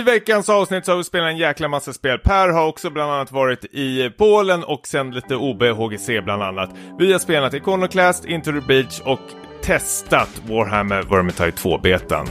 I 0.00 0.02
veckans 0.02 0.48
avsnitt 0.48 0.84
så 0.84 0.92
har 0.92 0.96
vi 0.96 1.04
spelat 1.04 1.30
en 1.30 1.36
jäkla 1.36 1.68
massa 1.68 1.92
spel. 1.92 2.18
Per 2.18 2.48
har 2.48 2.66
också 2.66 2.90
bland 2.90 3.12
annat 3.12 3.32
varit 3.32 3.64
i 3.64 4.10
Polen 4.18 4.64
och 4.64 4.86
sen 4.86 5.10
lite 5.10 5.36
OB, 5.36 5.62
HGC 5.62 6.20
bland 6.24 6.42
annat. 6.42 6.70
Vi 6.98 7.12
har 7.12 7.18
spelat 7.18 7.54
Iconoclast, 7.54 8.24
Into 8.24 8.52
the 8.52 8.60
Beach 8.60 9.00
och 9.04 9.20
testat 9.62 10.42
Warhammer 10.48 11.02
Vermintide 11.02 11.50
2-betan. 11.50 12.26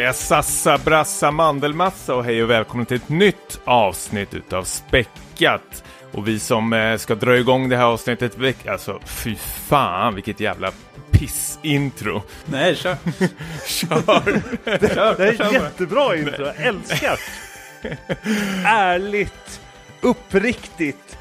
Jag 0.00 0.14
sassa, 0.14 0.78
brassa, 0.78 1.30
mandelmassa 1.30 2.14
och 2.14 2.24
hej 2.24 2.42
och 2.42 2.50
välkommen 2.50 2.86
till 2.86 2.96
ett 2.96 3.08
nytt 3.08 3.60
avsnitt 3.64 4.34
utav 4.34 4.64
Späckat. 4.64 5.84
Och 6.12 6.28
vi 6.28 6.38
som 6.38 6.72
eh, 6.72 6.96
ska 6.96 7.14
dra 7.14 7.36
igång 7.36 7.68
det 7.68 7.76
här 7.76 7.84
avsnittet, 7.84 8.36
alltså 8.68 9.00
fy 9.04 9.34
fan 9.68 10.14
vilket 10.14 10.40
jävla 10.40 10.72
pissintro. 11.10 12.22
Nej, 12.44 12.76
kör. 12.76 12.96
Kör! 13.66 14.42
Det 14.64 15.24
är 15.24 15.32
ett 15.32 15.52
jättebra 15.52 16.16
intro, 16.16 16.46
jag 16.46 16.56
älskar! 16.56 17.18
Ärligt, 18.64 19.60
uppriktigt, 20.00 21.18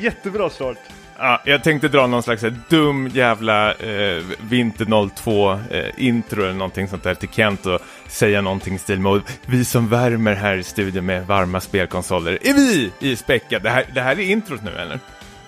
jättebra 0.00 0.50
start. 0.50 0.78
Ja, 1.18 1.40
jag 1.44 1.64
tänkte 1.64 1.88
dra 1.88 2.06
någon 2.06 2.22
slags 2.22 2.44
eh, 2.44 2.52
dum 2.68 3.08
jävla 3.14 3.74
eh, 3.74 4.22
Vinter 4.40 5.08
02 5.16 5.52
eh, 5.70 5.84
intro 5.96 6.42
eller 6.42 6.52
någonting 6.52 6.88
sånt 6.88 7.02
där 7.02 7.14
till 7.14 7.28
Kent 7.28 7.66
och 7.66 7.80
säga 8.08 8.40
någonting 8.40 8.74
i 8.74 8.78
stil 8.78 9.00
med 9.00 9.12
"Och 9.12 9.22
vi 9.46 9.64
som 9.64 9.88
värmer 9.88 10.34
här 10.34 10.56
i 10.56 10.62
studion 10.62 11.06
med 11.06 11.26
varma 11.26 11.60
spelkonsoler 11.60 12.38
är 12.42 12.54
vi 12.54 12.92
i 13.00 13.16
Späckat. 13.16 13.62
Det 13.62 13.70
här, 13.70 13.84
det 13.94 14.00
här 14.00 14.18
är 14.18 14.30
introt 14.30 14.62
nu 14.62 14.70
eller? 14.70 15.00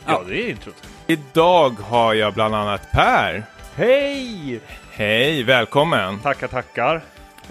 Ja, 0.07 0.23
det 0.29 0.43
är 0.43 0.51
introt. 0.51 0.89
Idag 1.07 1.71
har 1.71 2.15
jag 2.15 2.35
bland 2.35 2.55
annat 2.55 2.93
Per. 2.93 3.43
Hej! 3.77 4.61
Hej, 4.91 5.43
välkommen! 5.43 6.19
Tackar, 6.19 6.49
tackar. 6.49 7.03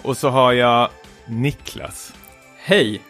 Och 0.02 0.16
så 0.16 0.28
har 0.28 0.52
jag 0.52 0.88
Niklas. 1.26 2.14
Hej. 2.64 3.00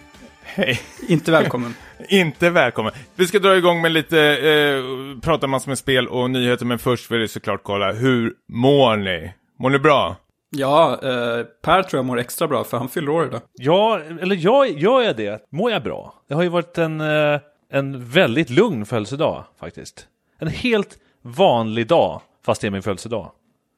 Hej! 0.43 0.81
Inte 1.09 1.31
välkommen. 1.33 1.75
Inte 2.09 2.51
välkommen. 2.51 2.93
Vi 3.15 3.27
ska 3.27 3.39
dra 3.39 3.57
igång 3.57 3.81
med 3.81 3.93
lite, 3.93 4.21
eh, 4.21 5.21
prata 5.21 5.47
massor 5.47 5.71
med 5.71 5.79
spel 5.79 6.09
och 6.09 6.31
nyheter, 6.31 6.67
men 6.67 6.79
först 6.79 7.11
vill 7.11 7.21
jag 7.21 7.31
såklart 7.31 7.61
kolla, 7.63 7.93
hur 7.93 8.35
mår 8.49 8.97
ni? 8.97 9.33
Mår 9.59 9.71
ni 9.71 9.79
bra? 9.79 10.17
Ja, 10.51 10.93
eh, 10.93 11.45
Per 11.63 11.83
tror 11.83 11.99
jag 11.99 12.05
mår 12.05 12.19
extra 12.19 12.49
bra 12.49 12.65
för 12.65 12.79
han 12.79 12.89
fyller 12.89 13.09
år 13.09 13.27
idag. 13.27 13.41
Ja, 13.53 14.01
eller 14.21 14.37
jag, 14.37 14.71
gör 14.71 15.03
jag 15.03 15.17
det? 15.17 15.47
Mår 15.51 15.71
jag 15.71 15.83
bra? 15.83 16.15
Det 16.29 16.35
har 16.35 16.43
ju 16.43 16.49
varit 16.49 16.79
en, 16.79 17.01
eh, 17.01 17.41
en 17.73 18.05
väldigt 18.05 18.51
lugn 18.51 18.87
födelsedag 18.87 19.45
faktiskt. 19.61 20.07
En 20.39 20.49
helt 20.49 20.99
vanlig 21.23 21.87
dag, 21.87 22.21
fast 22.47 22.61
det 22.61 22.67
är 22.67 22.71
min 22.71 22.83
födelsedag. 22.83 23.31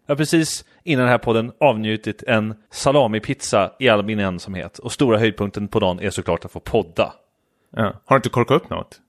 Jag 0.06 0.14
har 0.14 0.16
precis 0.16 0.64
innan 0.84 1.02
den 1.02 1.10
här 1.10 1.18
podden 1.18 1.52
avnjutit 1.60 2.22
en 2.22 2.54
salamipizza 2.70 3.72
i 3.78 3.88
all 3.88 4.04
min 4.04 4.18
ensamhet. 4.18 4.78
Och 4.78 4.92
stora 4.92 5.18
höjdpunkten 5.18 5.68
på 5.68 5.80
dagen 5.80 6.00
är 6.00 6.10
såklart 6.10 6.44
att 6.44 6.52
få 6.52 6.60
podda. 6.60 7.12
Ja. 7.76 8.00
Har 8.04 8.16
du 8.16 8.18
inte 8.18 8.28
korkat 8.28 8.62
upp 8.62 8.70
något? 8.70 9.00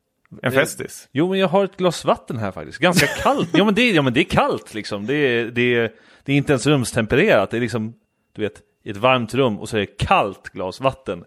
En 0.42 0.52
festis? 0.52 1.09
Jo, 1.12 1.30
men 1.30 1.40
jag 1.40 1.48
har 1.48 1.66
ett 1.66 1.78
glas 1.78 2.06
vatten 2.06 2.38
här 2.38 2.52
faktiskt. 2.52 2.78
Ganska 2.80 3.08
kallt. 3.22 3.50
ja, 3.53 3.66
men 3.66 3.76
det, 3.76 3.92
ja, 3.92 4.02
men 4.02 4.14
det 4.14 4.20
är 4.20 4.23
kallt 4.23 4.73
liksom. 4.73 5.06
Det 5.06 5.14
är, 5.14 5.45
det, 5.45 5.76
är, 5.76 5.92
det 6.23 6.34
är 6.34 6.38
inte 6.38 6.52
ens 6.52 6.68
rumstempererat. 6.68 7.52
Det 7.52 7.58
är 7.58 7.62
liksom, 7.62 7.94
du 8.36 8.42
vet, 8.42 8.62
i 8.84 8.90
ett 8.90 8.98
varmt 8.98 9.34
rum 9.34 9.59
och 9.59 9.70
så 9.70 9.78
är 9.78 9.80
det 9.80 9.98
kallt 9.98 10.50
glas 10.50 10.81
vatten. 10.81 11.26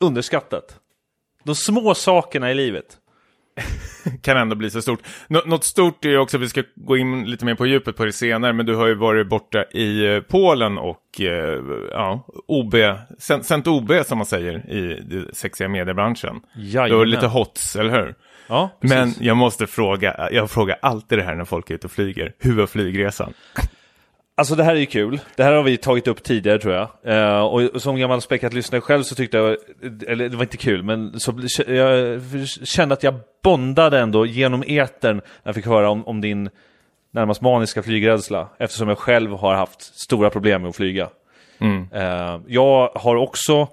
Underskattat. 0.00 0.80
De 1.44 1.54
små 1.54 1.94
sakerna 1.94 2.50
i 2.50 2.54
livet. 2.54 2.98
Kan 4.22 4.36
ändå 4.36 4.56
bli 4.56 4.70
så 4.70 4.82
stort. 4.82 5.00
Nå 5.28 5.42
något 5.46 5.64
stort 5.64 6.04
är 6.04 6.08
ju 6.08 6.18
också, 6.18 6.38
vi 6.38 6.48
ska 6.48 6.62
gå 6.74 6.96
in 6.96 7.24
lite 7.24 7.44
mer 7.44 7.54
på 7.54 7.66
djupet 7.66 7.96
på 7.96 8.04
det 8.04 8.12
senare, 8.12 8.52
men 8.52 8.66
du 8.66 8.74
har 8.74 8.86
ju 8.86 8.94
varit 8.94 9.28
borta 9.28 9.64
i 9.64 10.14
eh, 10.14 10.20
Polen 10.20 10.78
och 10.78 11.20
eh, 11.20 11.60
ja, 11.90 12.26
OB, 12.46 12.74
sänt 13.18 13.66
OB 13.66 13.92
som 14.06 14.18
man 14.18 14.26
säger 14.26 14.70
i 14.70 15.00
den 15.00 15.30
sexiga 15.32 15.68
mediebranschen. 15.68 16.40
Du 16.54 16.78
har 16.78 16.86
Jajamän. 16.86 17.10
lite 17.10 17.26
hots, 17.26 17.76
eller 17.76 17.90
hur? 17.90 18.14
Ja, 18.48 18.78
precis. 18.80 18.96
Men 18.96 19.14
jag 19.20 19.36
måste 19.36 19.66
fråga, 19.66 20.28
jag 20.32 20.50
frågar 20.50 20.78
alltid 20.82 21.18
det 21.18 21.24
här 21.24 21.34
när 21.34 21.44
folk 21.44 21.70
är 21.70 21.74
ute 21.74 21.86
och 21.86 21.92
flyger. 21.92 22.32
Hur 22.38 22.56
var 22.56 22.66
flygresan? 22.66 23.32
Alltså 24.38 24.54
det 24.54 24.64
här 24.64 24.74
är 24.74 24.80
ju 24.80 24.86
kul. 24.86 25.20
Det 25.36 25.42
här 25.42 25.52
har 25.52 25.62
vi 25.62 25.76
tagit 25.76 26.08
upp 26.08 26.22
tidigare 26.22 26.58
tror 26.58 26.74
jag. 26.74 26.88
Eh, 27.04 27.40
och 27.40 27.82
som 27.82 27.96
gammal 27.96 28.20
späckat 28.20 28.54
lyssnare 28.54 28.80
själv 28.80 29.02
så 29.02 29.14
tyckte 29.14 29.36
jag, 29.36 29.56
eller 30.06 30.28
det 30.28 30.36
var 30.36 30.42
inte 30.42 30.56
kul, 30.56 30.82
men 30.82 31.20
så, 31.20 31.34
jag 31.66 32.20
kände 32.64 32.92
att 32.92 33.02
jag 33.02 33.14
bondade 33.42 33.98
ändå 33.98 34.26
genom 34.26 34.64
etern 34.66 35.16
när 35.16 35.22
jag 35.42 35.54
fick 35.54 35.66
höra 35.66 35.90
om, 35.90 36.06
om 36.06 36.20
din 36.20 36.50
närmast 37.10 37.40
maniska 37.40 37.82
flygrädsla. 37.82 38.48
Eftersom 38.58 38.88
jag 38.88 38.98
själv 38.98 39.32
har 39.32 39.54
haft 39.54 39.82
stora 39.82 40.30
problem 40.30 40.62
med 40.62 40.68
att 40.68 40.76
flyga. 40.76 41.08
Eh, 41.92 42.40
jag 42.46 42.90
har 42.94 43.16
också 43.16 43.68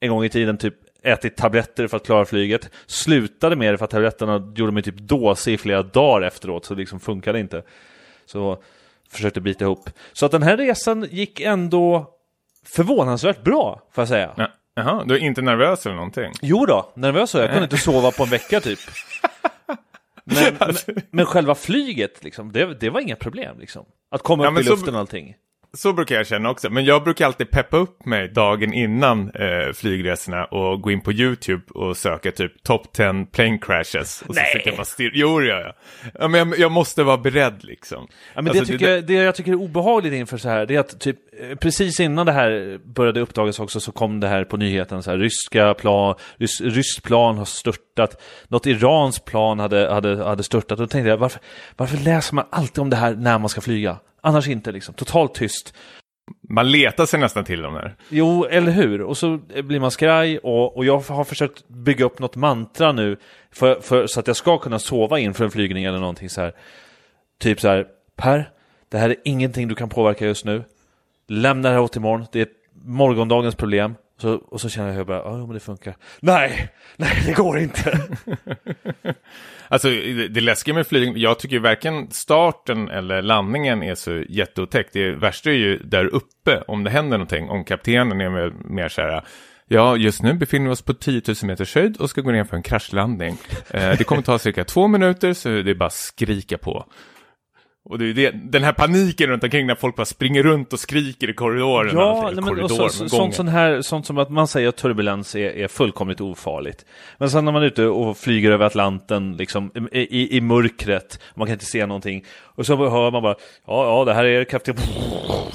en 0.00 0.10
gång 0.10 0.24
i 0.24 0.28
tiden 0.28 0.58
typ 0.58 0.74
ätit 1.02 1.36
tabletter 1.36 1.86
för 1.86 1.96
att 1.96 2.06
klara 2.06 2.24
flyget. 2.24 2.70
Slutade 2.86 3.56
med 3.56 3.74
det 3.74 3.78
för 3.78 3.84
att 3.84 3.90
tabletterna 3.90 4.52
gjorde 4.56 4.72
mig 4.72 4.82
typ 4.82 4.98
dåsig 4.98 5.52
i 5.52 5.58
flera 5.58 5.82
dagar 5.82 6.26
efteråt, 6.26 6.64
så 6.64 6.74
det 6.74 6.80
liksom 6.80 7.00
funkade 7.00 7.40
inte. 7.40 7.62
Så 8.26 8.58
försökte 9.10 9.40
bita 9.40 9.64
ihop. 9.64 9.90
Så 10.12 10.26
att 10.26 10.32
den 10.32 10.42
här 10.42 10.56
resan 10.56 11.08
gick 11.10 11.40
ändå 11.40 12.10
förvånansvärt 12.64 13.42
bra, 13.42 13.82
får 13.92 14.02
jag 14.02 14.08
säga. 14.08 14.34
Ja. 14.36 14.48
Jaha, 14.74 15.04
du 15.06 15.14
är 15.14 15.18
inte 15.18 15.42
nervös 15.42 15.86
eller 15.86 15.96
någonting? 15.96 16.32
Jo 16.42 16.66
då, 16.66 16.92
nervös 16.94 17.34
var 17.34 17.40
jag. 17.40 17.48
Jag 17.48 17.54
kunde 17.54 17.64
inte 17.64 17.76
sova 17.78 18.10
på 18.10 18.22
en 18.22 18.28
vecka 18.30 18.60
typ. 18.60 18.78
Men, 20.24 20.56
Alltså- 20.58 20.92
men, 20.92 21.02
men 21.10 21.26
själva 21.26 21.54
flyget, 21.54 22.24
liksom, 22.24 22.52
det, 22.52 22.74
det 22.80 22.90
var 22.90 23.00
inga 23.00 23.16
problem. 23.16 23.58
Liksom. 23.58 23.84
Att 24.10 24.22
komma 24.22 24.44
Ja, 24.44 24.50
upp 24.50 24.58
i 24.58 24.62
luften 24.62 24.94
och 24.94 25.00
allting. 25.00 25.34
Så 25.76 25.92
brukar 25.92 26.16
jag 26.16 26.26
känna 26.26 26.50
också, 26.50 26.70
men 26.70 26.84
jag 26.84 27.04
brukar 27.04 27.26
alltid 27.26 27.50
peppa 27.50 27.76
upp 27.76 28.04
mig 28.06 28.28
dagen 28.28 28.72
innan 28.72 29.30
eh, 29.30 29.72
flygresorna 29.74 30.44
och 30.44 30.80
gå 30.80 30.90
in 30.90 31.00
på 31.00 31.12
YouTube 31.12 31.62
och 31.74 31.96
söka 31.96 32.32
typ 32.32 32.62
top 32.62 32.92
10 32.92 33.26
plane 33.32 33.58
crashes. 33.58 34.22
Och 34.22 34.34
så 34.34 34.40
Nej. 34.40 34.52
sitter 34.52 34.68
jag 34.68 34.76
bara 34.76 34.84
stirr. 34.84 35.10
Jo, 35.14 35.40
det 35.40 35.46
gör 35.46 35.60
jag. 35.60 35.72
Ja, 36.20 36.28
men 36.28 36.48
jag, 36.48 36.58
jag 36.58 36.72
måste 36.72 37.02
vara 37.02 37.16
beredd 37.16 37.64
liksom. 37.64 38.06
Ja, 38.34 38.42
men 38.42 38.48
Alltså, 38.48 38.64
det, 38.64 38.72
tycker 38.72 38.90
jag, 38.90 39.06
det 39.06 39.12
jag 39.12 39.34
tycker 39.34 39.52
är 39.52 39.56
obehagligt 39.56 40.12
inför 40.12 40.38
så 40.38 40.48
här, 40.48 40.66
det 40.66 40.74
är 40.74 40.80
att 40.80 41.00
typ 41.00 41.16
eh, 41.40 41.56
precis 41.56 42.00
innan 42.00 42.26
det 42.26 42.32
här 42.32 42.78
började 42.84 43.20
uppdagas 43.20 43.60
också 43.60 43.80
så 43.80 43.92
kom 43.92 44.20
det 44.20 44.28
här 44.28 44.44
på 44.44 44.56
nyheten 44.56 45.02
så 45.02 45.10
här, 45.10 45.18
ryska 45.18 45.74
plan, 45.74 46.14
rys, 46.36 46.60
ryskt 46.60 47.02
plan 47.02 47.38
har 47.38 47.44
störtat, 47.44 48.22
något 48.48 48.66
iranskt 48.66 49.24
plan 49.24 49.58
hade, 49.58 49.88
hade, 49.92 50.24
hade 50.24 50.42
störtat. 50.42 50.80
Och 50.80 50.86
då 50.86 50.90
tänkte 50.90 51.08
jag, 51.08 51.16
varför, 51.16 51.40
varför 51.76 51.96
läser 51.96 52.34
man 52.34 52.44
alltid 52.50 52.78
om 52.78 52.90
det 52.90 52.96
här 52.96 53.14
när 53.14 53.38
man 53.38 53.48
ska 53.48 53.60
flyga? 53.60 53.98
Annars 54.20 54.48
inte 54.48 54.72
liksom, 54.72 54.94
totalt 54.94 55.34
tyst. 55.34 55.74
Man 56.48 56.70
letar 56.70 57.06
sig 57.06 57.20
nästan 57.20 57.44
till 57.44 57.62
dem 57.62 57.74
där. 57.74 57.96
Jo, 58.08 58.44
eller 58.44 58.72
hur? 58.72 59.02
Och 59.02 59.16
så 59.16 59.36
blir 59.62 59.80
man 59.80 59.90
skraj 59.90 60.38
och, 60.38 60.76
och 60.76 60.84
jag 60.84 60.98
har 60.98 61.24
försökt 61.24 61.68
bygga 61.68 62.04
upp 62.04 62.18
något 62.18 62.36
mantra 62.36 62.92
nu 62.92 63.16
för, 63.52 63.80
för, 63.80 64.06
så 64.06 64.20
att 64.20 64.26
jag 64.26 64.36
ska 64.36 64.58
kunna 64.58 64.78
sova 64.78 65.18
inför 65.18 65.44
en 65.44 65.50
flygning 65.50 65.84
eller 65.84 65.98
någonting 65.98 66.30
så 66.30 66.40
här. 66.40 66.52
Typ 67.38 67.60
så 67.60 67.68
här, 67.68 67.86
Per, 68.16 68.50
det 68.88 68.98
här 68.98 69.10
är 69.10 69.16
ingenting 69.24 69.68
du 69.68 69.74
kan 69.74 69.88
påverka 69.88 70.26
just 70.26 70.44
nu. 70.44 70.64
Lämna 71.28 71.68
det 71.68 71.74
här 71.74 71.82
åt 71.82 71.96
imorgon, 71.96 72.26
det 72.32 72.40
är 72.40 72.48
morgondagens 72.84 73.54
problem. 73.54 73.94
Så, 74.18 74.34
och 74.34 74.60
så 74.60 74.68
känner 74.68 74.88
jag 74.88 74.92
hur 74.92 75.00
jag 75.00 75.06
bara, 75.06 75.18
ja 75.18 75.36
men 75.36 75.54
det 75.54 75.60
funkar. 75.60 75.96
Nej, 76.20 76.68
nej 76.96 77.22
det 77.26 77.32
går 77.32 77.58
inte. 77.58 78.00
Alltså 79.68 79.88
det, 79.88 80.28
det 80.28 80.40
läskiga 80.40 80.74
med 80.74 80.86
flygning, 80.86 81.16
jag 81.16 81.38
tycker 81.38 81.56
ju 81.56 81.62
varken 81.62 82.10
starten 82.10 82.88
eller 82.88 83.22
landningen 83.22 83.82
är 83.82 83.94
så 83.94 84.24
jätteotäckt. 84.28 84.92
Det 84.92 85.12
värsta 85.12 85.50
är 85.50 85.54
ju 85.54 85.78
där 85.78 86.04
uppe, 86.04 86.62
om 86.68 86.84
det 86.84 86.90
händer 86.90 87.18
någonting, 87.18 87.50
om 87.50 87.64
kaptenen 87.64 88.20
är 88.20 88.30
mer, 88.30 88.52
mer 88.64 88.88
så 88.88 89.00
här, 89.00 89.24
ja 89.68 89.96
just 89.96 90.22
nu 90.22 90.34
befinner 90.34 90.66
vi 90.66 90.72
oss 90.72 90.82
på 90.82 90.94
10 90.94 91.22
000 91.26 91.36
meters 91.42 91.74
höjd 91.74 91.96
och 91.96 92.10
ska 92.10 92.20
gå 92.20 92.30
ner 92.30 92.44
för 92.44 92.56
en 92.56 92.62
kraschlandning. 92.62 93.36
Eh, 93.70 93.98
det 93.98 94.04
kommer 94.04 94.22
ta 94.22 94.38
cirka 94.38 94.64
två 94.64 94.88
minuter, 94.88 95.32
så 95.32 95.48
det 95.48 95.70
är 95.70 95.74
bara 95.74 95.86
att 95.86 95.92
skrika 95.92 96.58
på. 96.58 96.86
Och 97.88 97.98
det 97.98 98.04
är 98.04 98.14
det, 98.14 98.30
den 98.30 98.64
här 98.64 98.72
paniken 98.72 99.30
runt 99.30 99.44
omkring 99.44 99.66
när 99.66 99.74
folk 99.74 99.96
bara 99.96 100.04
springer 100.04 100.42
runt 100.42 100.72
och 100.72 100.80
skriker 100.80 101.30
i 101.30 101.34
korridoren. 101.34 101.96
Ja, 101.96 102.30
nej, 102.34 102.44
korridor, 102.44 102.68
så, 102.68 102.88
så, 102.88 103.08
sånt, 103.08 103.34
sånt, 103.34 103.50
här, 103.50 103.82
sånt 103.82 104.06
som 104.06 104.18
att 104.18 104.30
man 104.30 104.48
säger 104.48 104.68
att 104.68 104.76
turbulens 104.76 105.34
är, 105.34 105.50
är 105.50 105.68
fullkomligt 105.68 106.20
ofarligt. 106.20 106.84
Men 107.18 107.30
sen 107.30 107.44
när 107.44 107.52
man 107.52 107.62
är 107.62 107.66
ute 107.66 107.86
och 107.86 108.16
flyger 108.16 108.50
över 108.50 108.66
Atlanten 108.66 109.36
liksom, 109.36 109.88
i, 109.92 109.98
i, 109.98 110.36
i 110.36 110.40
mörkret, 110.40 111.20
man 111.34 111.46
kan 111.46 111.52
inte 111.52 111.64
se 111.64 111.86
någonting. 111.86 112.24
Och 112.42 112.66
så 112.66 112.76
hör 112.76 113.10
man 113.10 113.22
bara, 113.22 113.34
ja, 113.66 113.84
ja, 113.84 114.04
det 114.04 114.14
här 114.14 114.24
är 114.24 114.44
kapten, 114.44 114.76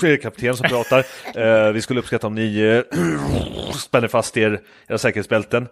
är 0.04 0.18
kapten 0.18 0.56
som 0.56 0.69
pratar. 0.69 1.06
Eh, 1.36 1.72
vi 1.72 1.81
skulle 1.81 2.00
uppskatta 2.00 2.28
om 2.28 2.36
ni 2.36 2.60
eh, 2.60 2.98
spänner 3.74 4.07
fast 4.07 4.38
er, 4.38 4.62
era 4.88 4.98
säkerhetsbälten. 4.98 5.68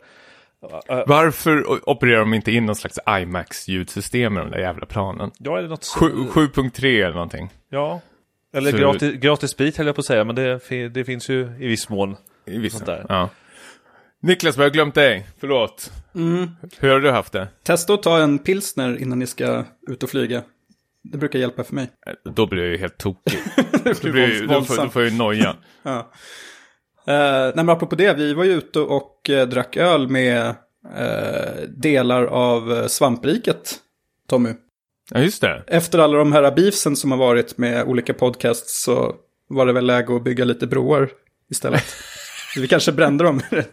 Varför 1.07 1.89
opererar 1.89 2.19
de 2.19 2.33
inte 2.33 2.51
in 2.51 2.65
någon 2.65 2.75
slags 2.75 2.99
IMAX-ljudsystem 3.07 4.33
med 4.33 4.43
de 4.43 4.51
där 4.51 4.59
jävla 4.59 4.85
planen? 4.85 5.31
Ja, 5.37 5.57
eller 5.57 5.69
något 5.69 5.83
så- 5.83 5.99
Sju- 5.99 6.27
7.3 6.27 7.01
eller 7.03 7.13
någonting. 7.13 7.49
Ja. 7.69 8.01
Eller 8.53 8.71
Så- 8.71 8.77
gratis, 8.77 9.13
gratis 9.13 9.51
sprit 9.51 9.77
höll 9.77 9.85
jag 9.85 9.95
på 9.95 9.99
att 9.99 10.05
säga, 10.05 10.23
men 10.23 10.35
det, 10.35 10.59
det 10.89 11.03
finns 11.05 11.29
ju 11.29 11.41
i 11.59 11.67
viss 11.67 11.89
mån. 11.89 12.15
I 12.45 12.57
vissa. 12.57 12.77
Sånt 12.77 12.85
där. 12.85 13.05
Ja. 13.09 13.29
Niklas, 14.21 14.57
vi 14.57 14.63
har 14.63 14.69
glömt 14.69 14.95
dig. 14.95 15.27
Förlåt. 15.39 15.91
Mm. 16.15 16.49
Hur 16.79 16.89
har 16.89 16.99
du 16.99 17.11
haft 17.11 17.33
det? 17.33 17.47
Testa 17.63 17.93
att 17.93 18.03
ta 18.03 18.19
en 18.19 18.39
pilsner 18.39 19.01
innan 19.01 19.19
ni 19.19 19.27
ska 19.27 19.63
ut 19.89 20.03
och 20.03 20.09
flyga. 20.09 20.41
Det 21.03 21.17
brukar 21.17 21.39
hjälpa 21.39 21.63
för 21.63 21.75
mig. 21.75 21.89
Eh, 22.07 22.31
Då 22.33 22.47
blir 22.47 22.61
jag 22.63 22.71
ju 22.71 22.77
helt 22.77 22.97
tokig. 22.97 23.39
Det 23.83 24.01
Då, 24.03 24.11
blir, 24.11 24.21
jag 24.21 24.29
ju- 24.29 24.47
då, 24.47 24.61
får, 24.61 24.77
då 24.83 24.89
får 24.89 25.01
jag 25.01 25.11
ju 25.11 25.17
noja. 25.17 25.55
Ja. 25.83 26.11
Eh, 27.07 27.15
nej, 27.43 27.51
men 27.55 27.69
apropå 27.69 27.95
det, 27.95 28.13
vi 28.13 28.33
var 28.33 28.43
ju 28.43 28.51
ute 28.51 28.79
och 28.79 29.18
eh, 29.29 29.47
drack 29.47 29.77
öl 29.77 30.07
med 30.09 30.55
eh, 30.97 31.61
delar 31.77 32.23
av 32.25 32.71
eh, 32.73 32.85
svampriket, 32.87 33.75
Tommy. 34.27 34.49
Ja, 35.11 35.19
just 35.19 35.41
det. 35.41 35.63
Efter 35.67 35.99
alla 35.99 36.17
de 36.17 36.31
här 36.33 36.51
beefsen 36.55 36.95
som 36.95 37.11
har 37.11 37.17
varit 37.17 37.57
med 37.57 37.83
olika 37.83 38.13
podcasts 38.13 38.81
så 38.83 39.15
var 39.47 39.65
det 39.65 39.73
väl 39.73 39.85
läge 39.85 40.15
att 40.15 40.23
bygga 40.23 40.45
lite 40.45 40.67
broar 40.67 41.09
istället. 41.51 41.83
Så 42.53 42.61
vi 42.61 42.67
kanske 42.67 42.91
brände 42.91 43.23
dem. 43.23 43.41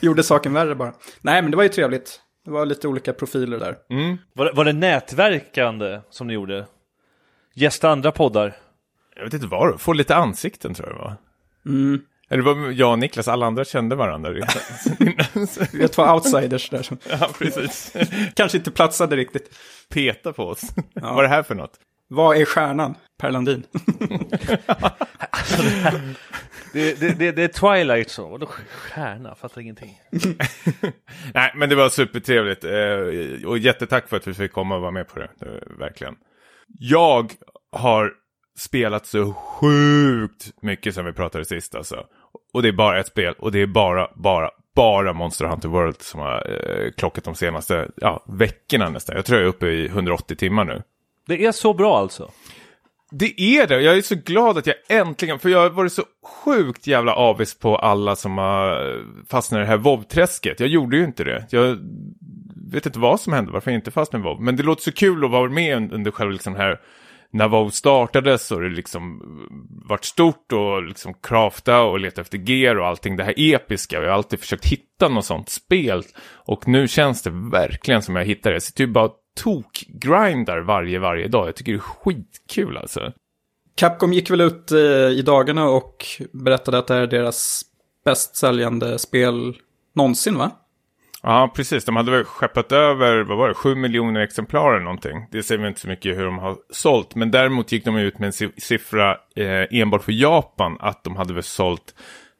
Gjorde 0.00 0.22
saken 0.22 0.52
värre 0.52 0.74
bara. 0.74 0.94
Nej, 1.20 1.42
men 1.42 1.50
det 1.50 1.56
var 1.56 1.64
ju 1.64 1.68
trevligt. 1.68 2.20
Det 2.44 2.50
var 2.50 2.66
lite 2.66 2.88
olika 2.88 3.12
profiler 3.12 3.58
där. 3.58 3.76
Mm. 3.90 4.16
Var, 4.34 4.44
det- 4.44 4.52
var 4.52 4.64
det 4.64 4.72
nätverkande 4.72 6.00
som 6.10 6.26
ni 6.26 6.34
gjorde? 6.34 6.66
Gästa 7.54 7.90
andra 7.90 8.12
poddar? 8.12 8.56
Jag 9.16 9.24
vet 9.24 9.34
inte 9.34 9.46
vad, 9.46 9.80
få 9.80 9.92
lite 9.92 10.14
ansikten 10.16 10.74
tror 10.74 10.88
jag 10.88 10.96
det 10.98 11.02
var. 11.02 11.16
Mm. 11.66 12.00
Det 12.36 12.42
var 12.42 12.70
jag 12.70 12.92
och 12.92 12.98
Niklas, 12.98 13.28
alla 13.28 13.46
andra 13.46 13.64
kände 13.64 13.96
varandra. 13.96 14.30
Vi 15.72 15.86
var 15.96 16.14
outsiders 16.14 16.70
där 16.70 16.82
som 16.82 16.98
ja, 17.10 17.30
precis. 17.38 17.96
kanske 18.34 18.58
inte 18.58 18.70
platsade 18.70 19.16
riktigt. 19.16 19.58
Peta 19.88 20.32
på 20.32 20.44
oss. 20.44 20.62
Vad 20.94 21.18
är 21.18 21.22
det 21.22 21.28
här 21.28 21.42
för 21.42 21.54
något? 21.54 21.72
Vad 22.08 22.36
är 22.36 22.44
stjärnan? 22.44 22.94
Per 23.18 23.30
Landin. 23.30 23.62
Det, 26.72 27.00
det, 27.00 27.18
det, 27.18 27.32
det 27.32 27.42
är 27.42 27.48
Twilight 27.48 28.10
så, 28.10 28.28
vadå 28.28 28.46
stjärna? 28.46 29.34
Fattar 29.34 29.60
ingenting. 29.60 30.00
Nej, 31.34 31.52
men 31.54 31.68
det 31.68 31.74
var 31.74 31.88
supertrevligt. 31.88 32.64
Eh, 32.64 33.48
och 33.48 33.58
jättetack 33.58 34.08
för 34.08 34.16
att 34.16 34.26
vi 34.26 34.34
fick 34.34 34.52
komma 34.52 34.74
och 34.74 34.80
vara 34.80 34.90
med 34.90 35.08
på 35.08 35.18
det. 35.18 35.30
verkligen. 35.78 36.14
Jag 36.78 37.32
har 37.72 38.12
spelat 38.58 39.06
så 39.06 39.32
sjukt 39.32 40.62
mycket 40.62 40.94
som 40.94 41.04
vi 41.04 41.12
pratade 41.12 41.44
sist 41.44 41.74
alltså. 41.74 42.06
Och 42.52 42.62
det 42.62 42.68
är 42.68 42.72
bara 42.72 43.00
ett 43.00 43.06
spel. 43.06 43.34
Och 43.38 43.52
det 43.52 43.58
är 43.62 43.66
bara, 43.66 44.08
bara, 44.14 44.50
bara 44.74 45.12
Monster 45.12 45.44
Hunter 45.44 45.68
World 45.68 46.02
som 46.02 46.20
har 46.20 46.36
eh, 46.50 46.90
klockat 46.96 47.24
de 47.24 47.34
senaste 47.34 47.88
ja, 47.96 48.24
veckorna 48.28 48.88
nästan. 48.88 49.16
Jag 49.16 49.24
tror 49.24 49.38
jag 49.38 49.44
är 49.44 49.48
uppe 49.48 49.66
i 49.66 49.86
180 49.86 50.36
timmar 50.36 50.64
nu. 50.64 50.82
Det 51.26 51.44
är 51.44 51.52
så 51.52 51.74
bra 51.74 51.98
alltså? 51.98 52.30
Det 53.10 53.40
är 53.40 53.66
det. 53.66 53.80
Jag 53.80 53.96
är 53.98 54.02
så 54.02 54.14
glad 54.14 54.58
att 54.58 54.66
jag 54.66 54.76
äntligen, 54.88 55.38
för 55.38 55.48
jag 55.48 55.58
har 55.58 55.70
varit 55.70 55.92
så 55.92 56.02
sjukt 56.44 56.86
jävla 56.86 57.14
avis 57.14 57.58
på 57.58 57.76
alla 57.76 58.16
som 58.16 58.38
har 58.38 58.98
fastnat 59.30 59.58
i 59.58 59.60
det 59.60 59.66
här 59.66 59.76
WoW-träsket. 59.76 60.60
Jag 60.60 60.68
gjorde 60.68 60.96
ju 60.96 61.04
inte 61.04 61.24
det. 61.24 61.46
Jag 61.50 61.78
vet 62.72 62.86
inte 62.86 62.98
vad 62.98 63.20
som 63.20 63.32
hände, 63.32 63.52
varför 63.52 63.70
jag 63.70 63.78
inte 63.78 63.90
fastnade 63.90 64.22
i 64.22 64.28
WoW. 64.28 64.40
Men 64.42 64.56
det 64.56 64.62
låter 64.62 64.82
så 64.82 64.92
kul 64.92 65.24
att 65.24 65.30
vara 65.30 65.50
med 65.50 65.76
un- 65.76 65.94
under 65.94 66.10
själva 66.10 66.32
liksom 66.32 66.54
här, 66.56 66.80
när 67.32 67.48
WoW 67.48 67.70
startades 67.70 68.50
och 68.50 68.60
det 68.60 68.68
liksom 68.68 69.20
eh, 69.20 69.88
vart 69.88 70.04
stort 70.04 70.52
och 70.52 70.82
liksom 70.82 71.14
crafta 71.14 71.82
och 71.82 72.00
leta 72.00 72.20
efter 72.20 72.38
gear 72.38 72.76
och 72.76 72.86
allting. 72.86 73.16
Det 73.16 73.24
här 73.24 73.34
episka. 73.36 73.96
Jag 73.96 74.02
har 74.02 74.16
alltid 74.16 74.40
försökt 74.40 74.64
hitta 74.64 75.08
något 75.08 75.24
sånt 75.24 75.48
spel. 75.48 76.02
Och 76.32 76.68
nu 76.68 76.88
känns 76.88 77.22
det 77.22 77.30
verkligen 77.30 78.02
som 78.02 78.16
jag 78.16 78.24
hittar 78.24 78.50
det. 78.50 78.56
Jag 78.56 78.62
sitter 78.62 78.84
ju 78.84 78.90
bara 78.90 79.04
och 79.04 79.16
tok-grindar 79.40 80.60
varje, 80.60 80.98
varje 80.98 81.28
dag. 81.28 81.48
Jag 81.48 81.56
tycker 81.56 81.72
det 81.72 81.78
är 81.78 81.80
skitkul 81.80 82.76
alltså. 82.76 83.12
Capcom 83.74 84.12
gick 84.12 84.30
väl 84.30 84.40
ut 84.40 84.72
eh, 84.72 84.78
i 85.08 85.22
dagarna 85.22 85.68
och 85.68 86.06
berättade 86.32 86.78
att 86.78 86.86
det 86.86 86.94
här 86.94 87.02
är 87.02 87.06
deras 87.06 87.62
bäst 88.04 88.36
säljande 88.36 88.98
spel 88.98 89.56
någonsin, 89.94 90.38
va? 90.38 90.50
Ja, 91.22 91.52
precis. 91.56 91.84
De 91.84 91.96
hade 91.96 92.10
väl 92.10 92.24
skeppat 92.24 92.72
över, 92.72 93.20
vad 93.22 93.38
var 93.38 93.48
det, 93.48 93.54
7 93.54 93.74
miljoner 93.74 94.20
exemplar 94.20 94.74
eller 94.74 94.84
någonting. 94.84 95.26
Det 95.30 95.42
säger 95.42 95.58
väl 95.58 95.68
inte 95.68 95.80
så 95.80 95.88
mycket 95.88 96.16
hur 96.18 96.24
de 96.24 96.38
har 96.38 96.56
sålt. 96.70 97.14
Men 97.14 97.30
däremot 97.30 97.72
gick 97.72 97.84
de 97.84 97.96
ut 97.96 98.18
med 98.18 98.26
en 98.26 98.32
si- 98.32 98.52
siffra 98.60 99.10
eh, 99.36 99.66
enbart 99.80 100.02
för 100.02 100.12
Japan. 100.12 100.76
Att 100.80 101.04
de 101.04 101.16
hade 101.16 101.34
väl 101.34 101.42
sålt 101.42 101.94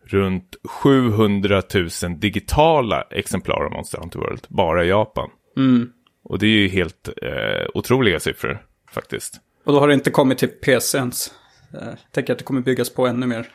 runt 0.06 0.56
700 0.68 1.62
000 1.74 1.88
digitala 2.18 3.02
exemplar 3.10 3.64
av 3.64 3.72
Monster 3.72 3.98
Hunter 3.98 4.18
World. 4.18 4.46
Bara 4.48 4.84
i 4.84 4.88
Japan. 4.88 5.30
Mm. 5.56 5.88
Och 6.24 6.38
det 6.38 6.46
är 6.46 6.50
ju 6.50 6.68
helt 6.68 7.08
eh, 7.22 7.66
otroliga 7.74 8.20
siffror 8.20 8.62
faktiskt. 8.92 9.34
Och 9.64 9.72
då 9.72 9.80
har 9.80 9.88
det 9.88 9.94
inte 9.94 10.10
kommit 10.10 10.38
till 10.38 10.48
PC 10.48 10.98
ens. 10.98 11.32
Eh, 11.74 11.88
tänker 12.12 12.32
att 12.32 12.38
det 12.38 12.44
kommer 12.44 12.60
byggas 12.60 12.94
på 12.94 13.06
ännu 13.06 13.26
mer. 13.26 13.46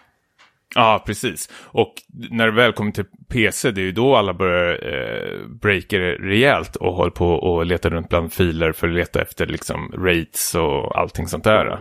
Ja, 0.76 1.04
precis. 1.06 1.50
Och 1.64 1.94
när 2.30 2.46
det 2.46 2.52
väl 2.52 2.74
kommer 2.74 2.92
till 2.92 3.06
PC, 3.30 3.72
det 3.72 3.82
är 3.82 3.86
ju 3.86 3.92
då 3.92 4.16
alla 4.16 4.34
börjar 4.34 4.94
eh, 4.94 5.48
breaka 5.48 5.98
rejält 6.00 6.76
och 6.76 6.94
håller 6.94 7.12
på 7.12 7.30
och 7.34 7.66
letar 7.66 7.90
runt 7.90 8.10
bland 8.10 8.34
filer 8.34 8.72
för 8.72 8.88
att 8.88 8.94
leta 8.94 9.22
efter 9.22 9.46
liksom 9.46 9.92
rates 9.98 10.56
och 10.56 11.00
allting 11.00 11.28
sånt 11.28 11.44
där. 11.44 11.80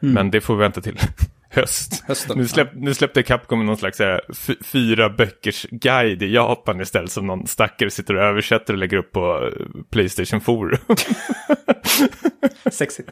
Men 0.00 0.30
det 0.30 0.40
får 0.40 0.54
vi 0.56 0.60
vänta 0.60 0.80
till 0.80 0.98
höst. 1.50 2.04
Hösten, 2.06 2.38
nu, 2.38 2.48
släpp, 2.48 2.68
nu 2.74 2.94
släppte 2.94 3.22
Capcom 3.22 3.66
någon 3.66 3.76
slags 3.76 3.98
här, 3.98 4.20
f- 4.30 4.56
fyra 4.64 5.10
böckers 5.10 5.66
guide 5.70 6.22
i 6.22 6.32
Japan 6.34 6.80
istället 6.80 7.12
som 7.12 7.26
någon 7.26 7.46
stackare 7.46 7.90
sitter 7.90 8.16
och 8.16 8.22
översätter 8.22 8.72
och 8.72 8.78
lägger 8.78 8.96
upp 8.96 9.12
på 9.12 9.44
eh, 9.46 9.82
Playstation 9.90 10.40
Forum. 10.40 10.78
Sexigt. 12.70 13.10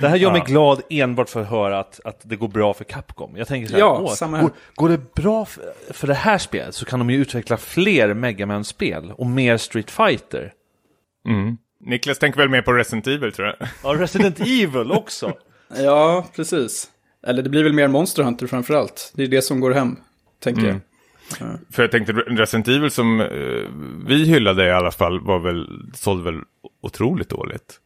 Det 0.00 0.08
här 0.08 0.16
gör 0.16 0.30
mig 0.32 0.40
Ja. 0.40 0.44
glad 0.46 0.82
enbart 0.90 1.28
för 1.28 1.40
att 1.42 1.48
höra 1.50 1.78
att, 1.80 2.00
att 2.04 2.20
det 2.22 2.36
går 2.36 2.48
bra 2.48 2.74
för 2.74 2.84
Capcom. 2.84 3.36
Jag 3.36 3.48
tänker 3.48 3.66
så 3.68 3.72
här, 3.72 3.80
Ja, 3.80 3.98
åh, 4.02 4.14
samma 4.14 4.36
här. 4.36 4.42
går, 4.44 4.52
går 4.74 4.88
det 4.88 5.14
bra 5.14 5.44
för, 5.44 5.64
för 5.92 6.06
det 6.06 6.14
här 6.14 6.38
spelet 6.38 6.74
så 6.74 6.84
kan 6.84 6.98
de 6.98 7.10
ju 7.10 7.16
utveckla 7.16 7.56
fler 7.56 8.14
Mega 8.14 8.46
Man-spel 8.46 9.12
och 9.16 9.26
mer 9.26 9.56
Street 9.56 9.90
Fighter. 9.90 10.52
Mm. 11.28 11.56
Niklas 11.80 12.18
tänker 12.18 12.38
väl 12.38 12.48
mer 12.48 12.62
på 12.62 12.72
Resident 12.72 13.06
Evil 13.06 13.32
tror 13.32 13.48
jag. 13.48 13.68
Ja, 13.84 14.00
Resident 14.02 14.40
Evil 14.40 14.92
också. 14.92 15.32
Ja, 15.76 16.26
precis. 16.36 16.90
Eller 17.26 17.42
det 17.42 17.48
blir 17.50 17.62
väl 17.64 17.72
mer 17.72 17.88
Monster 17.88 18.22
Hunter 18.22 18.46
framför 18.46 18.74
allt. 18.74 19.12
Det 19.14 19.22
är 19.22 19.28
det 19.28 19.42
som 19.42 19.60
går 19.60 19.70
hem, 19.70 19.96
tänker 20.42 20.62
Mm. 20.62 20.80
jag. 21.40 21.58
För 21.70 21.82
jag 21.82 21.90
tänkte 21.90 22.12
Resident 22.12 22.68
Evil 22.68 22.90
som 22.90 23.20
eh, 23.20 23.26
vi 24.06 24.24
hyllade 24.24 24.66
i 24.66 24.70
alla 24.70 24.90
fall 24.90 25.20
var 25.20 25.38
väl, 25.38 25.66
sålde 25.94 26.24
väl 26.32 26.40
otroligt 26.82 27.28
dåligt. 27.28 27.80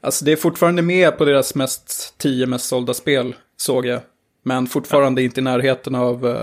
Alltså 0.00 0.24
det 0.24 0.32
är 0.32 0.36
fortfarande 0.36 0.82
med 0.82 1.18
på 1.18 1.24
deras 1.24 1.54
mest 1.54 2.14
tio 2.18 2.46
mest 2.46 2.64
sålda 2.68 2.94
spel, 2.94 3.34
såg 3.56 3.86
jag. 3.86 4.00
Men 4.42 4.66
fortfarande 4.66 5.22
inte 5.22 5.40
i 5.40 5.42
närheten 5.42 5.94
av 5.94 6.26
uh, 6.26 6.36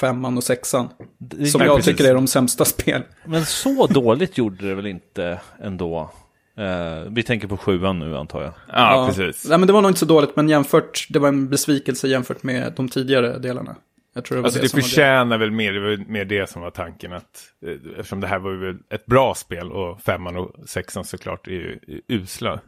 femman 0.00 0.36
och 0.36 0.44
sexan. 0.44 0.88
Det- 1.18 1.46
Som 1.46 1.58
Nej, 1.58 1.66
jag 1.68 1.76
precis. 1.76 1.96
tycker 1.96 2.10
är 2.10 2.14
de 2.14 2.26
sämsta 2.26 2.64
spel. 2.64 3.02
Men 3.26 3.46
så 3.46 3.86
dåligt 3.86 4.38
gjorde 4.38 4.68
det 4.68 4.74
väl 4.74 4.86
inte 4.86 5.40
ändå? 5.62 6.10
Eh, 6.56 7.02
vi 7.10 7.22
tänker 7.22 7.48
på 7.48 7.56
sjuan 7.56 7.98
nu 7.98 8.16
antar 8.16 8.42
jag. 8.42 8.52
Ja, 8.72 9.06
precis. 9.08 9.48
Nej, 9.48 9.58
men 9.58 9.66
det 9.66 9.72
var 9.72 9.82
nog 9.82 9.90
inte 9.90 10.00
så 10.00 10.06
dåligt, 10.06 10.36
men 10.36 10.48
jämfört, 10.48 11.06
det 11.10 11.18
var 11.18 11.28
en 11.28 11.48
besvikelse 11.48 12.08
jämfört 12.08 12.42
med 12.42 12.72
de 12.76 12.88
tidigare 12.88 13.38
delarna. 13.38 13.76
Jag 14.14 14.24
tror 14.24 14.36
det 14.36 14.42
var 14.42 14.46
Alltså 14.48 14.60
det, 14.60 14.66
det 14.66 14.72
var 14.74 14.78
det. 14.78 14.82
förtjänar 14.82 15.38
väl 15.38 15.50
mer, 15.50 15.72
det 15.72 15.80
var 15.80 16.10
mer 16.10 16.24
det 16.24 16.50
som 16.50 16.62
var 16.62 16.70
tanken 16.70 17.12
att 17.12 17.40
eh, 17.66 17.72
eftersom 17.98 18.20
det 18.20 18.26
här 18.26 18.38
var 18.38 18.50
ju 18.50 18.78
ett 18.90 19.06
bra 19.06 19.34
spel 19.34 19.72
och 19.72 20.00
femman 20.00 20.36
och 20.36 20.54
sexan 20.68 21.04
såklart 21.04 21.46
är 21.48 21.52
ju 21.52 21.78
är 21.88 22.00
usla. 22.14 22.60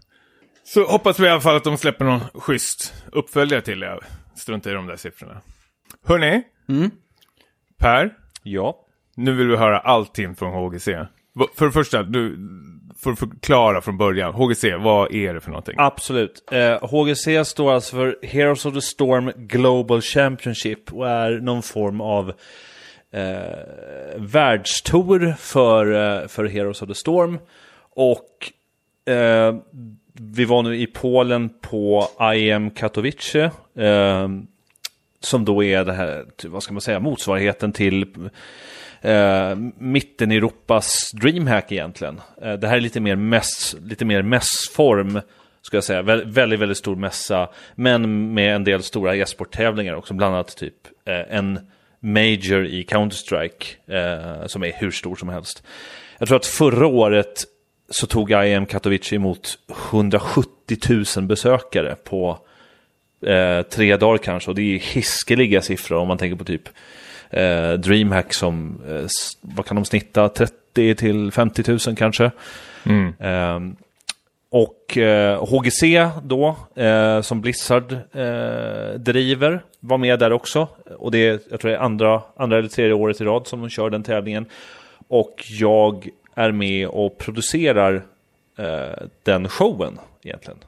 Så 0.65 0.85
hoppas 0.85 1.21
vi 1.21 1.27
i 1.27 1.29
alla 1.29 1.41
fall 1.41 1.57
att 1.57 1.65
de 1.65 1.77
släpper 1.77 2.05
någon 2.05 2.21
schysst 2.35 2.95
uppföljare 3.13 3.61
till 3.61 3.81
det. 3.81 3.99
Strunta 4.37 4.71
i 4.71 4.73
de 4.73 4.87
där 4.87 4.97
siffrorna. 4.97 5.41
Hörni, 6.07 6.43
Mm. 6.69 6.91
Per, 7.79 8.11
Ja. 8.43 8.77
nu 9.17 9.33
vill 9.33 9.47
vi 9.49 9.57
höra 9.57 9.79
allting 9.79 10.35
från 10.35 10.53
HGC. 10.53 10.89
För 11.57 11.67
det 11.67 11.73
första, 11.73 12.03
du 12.03 12.37
för 12.99 13.13
att 13.13 13.19
förklara 13.19 13.81
från 13.81 13.99
början. 13.99 14.35
HGC, 14.35 14.65
vad 14.79 15.15
är 15.15 15.35
det 15.35 15.41
för 15.41 15.51
någonting? 15.51 15.75
Absolut. 15.79 16.53
Eh, 16.53 16.89
HGC 16.89 17.45
står 17.45 17.73
alltså 17.73 17.97
för 17.97 18.19
Heroes 18.23 18.67
of 18.67 18.75
the 18.75 18.81
Storm 18.81 19.33
Global 19.37 20.01
Championship 20.01 20.93
och 20.93 21.09
är 21.09 21.31
någon 21.31 21.63
form 21.63 22.01
av 22.01 22.33
eh, 23.11 24.17
världstour 24.17 25.35
för, 25.39 25.87
eh, 26.23 26.29
för 26.29 26.45
Heroes 26.45 26.83
of 26.83 26.89
the 26.89 26.95
Storm. 26.95 27.39
Och 27.91 28.53
eh, 29.13 29.55
vi 30.13 30.45
var 30.45 30.63
nu 30.63 30.77
i 30.77 30.87
Polen 30.87 31.51
på 31.61 32.09
IM 32.35 32.71
Katowice. 32.71 33.51
Eh, 33.75 34.29
som 35.21 35.45
då 35.45 35.65
är 35.65 35.85
det 35.85 35.93
här, 35.93 36.25
vad 36.45 36.63
ska 36.63 36.73
man 36.73 36.81
säga, 36.81 37.01
motsvarigheten 37.01 37.73
till 37.73 38.29
eh, 39.07 39.57
mitten 39.79 40.33
Europas 40.33 41.11
DreamHack 41.13 41.73
egentligen. 41.73 42.21
Eh, 42.43 42.53
det 42.53 42.69
här 42.69 42.77
är 42.77 42.81
lite 42.81 43.01
mer, 43.01 43.17
mäss, 43.17 43.77
lite 43.83 44.05
mer 44.05 44.23
mässform, 44.23 45.21
ska 45.63 45.77
jag 45.77 45.85
säga. 45.85 46.03
Vä 46.03 46.25
väldigt, 46.25 46.61
väldigt 46.61 46.79
stor 46.79 46.97
mässa, 46.97 47.49
men 47.75 48.35
med 48.35 48.55
en 48.55 48.65
del 48.65 48.83
stora 48.83 49.17
e-sporttävlingar 49.17 49.95
också, 49.95 50.15
bland 50.15 50.35
annat 50.35 50.57
typ 50.57 50.75
eh, 51.05 51.37
en 51.37 51.61
Major 52.01 52.67
i 52.67 52.83
Counter-Strike, 52.83 53.77
eh, 53.87 54.47
som 54.47 54.65
är 54.65 54.73
hur 54.77 54.91
stor 54.91 55.17
som 55.17 55.29
helst. 55.29 55.63
Jag 56.19 56.29
tror 56.29 56.37
att 56.37 56.47
förra 56.47 56.87
året 56.87 57.45
så 57.89 58.07
tog 58.07 58.31
IM 58.31 58.67
Katowice 58.67 59.15
emot 59.15 59.59
170 59.91 61.05
000 61.17 61.27
besökare 61.27 61.95
på 62.05 62.39
eh, 63.27 63.63
tre 63.63 63.97
dagar 63.97 64.19
kanske. 64.19 64.51
Och 64.51 64.55
det 64.55 64.63
är 64.63 64.79
hiskeliga 64.79 65.63
siffror 65.63 65.99
om 65.99 66.09
man 66.09 66.19
tänker 66.19 66.37
på 66.37 66.45
typ 66.45 66.69
eh, 67.31 67.73
DreamHack 67.73 68.35
som, 68.35 68.81
eh, 68.89 69.07
vad 69.41 69.67
kan 69.67 69.75
de 69.75 69.85
snitta, 69.85 70.29
30 70.29 70.95
till 70.95 71.33
50 71.33 71.79
000 71.87 71.97
kanske. 71.97 72.31
Mm. 72.85 73.15
Ehm, 73.21 73.77
och 74.51 74.99
eh, 74.99 75.45
HGC 75.45 76.11
då, 76.23 76.57
eh, 76.75 77.21
som 77.21 77.41
Blizzard 77.41 77.93
eh, 77.93 78.99
driver, 78.99 79.63
var 79.81 79.99
med 79.99 80.19
där 80.19 80.33
också. 80.33 80.69
Och 80.99 81.11
det 81.11 81.27
är, 81.27 81.41
jag 81.51 81.61
tror 81.61 81.71
det 81.71 81.77
är 81.77 81.81
andra, 81.81 82.23
andra 82.37 82.59
eller 82.59 82.69
tredje 82.69 82.93
året 82.93 83.21
i 83.21 83.25
rad 83.25 83.47
som 83.47 83.61
de 83.61 83.69
kör 83.71 83.91
den 83.91 84.03
tävlingen. 84.03 84.47
Och 85.09 85.45
jag 85.49 86.09
är 86.35 86.53
med 86.53 86.89
och 86.89 87.19
producerar 87.19 88.03
eh, 88.59 89.07
den 89.23 89.49
showen 89.49 89.99
egentligen. 90.23 90.59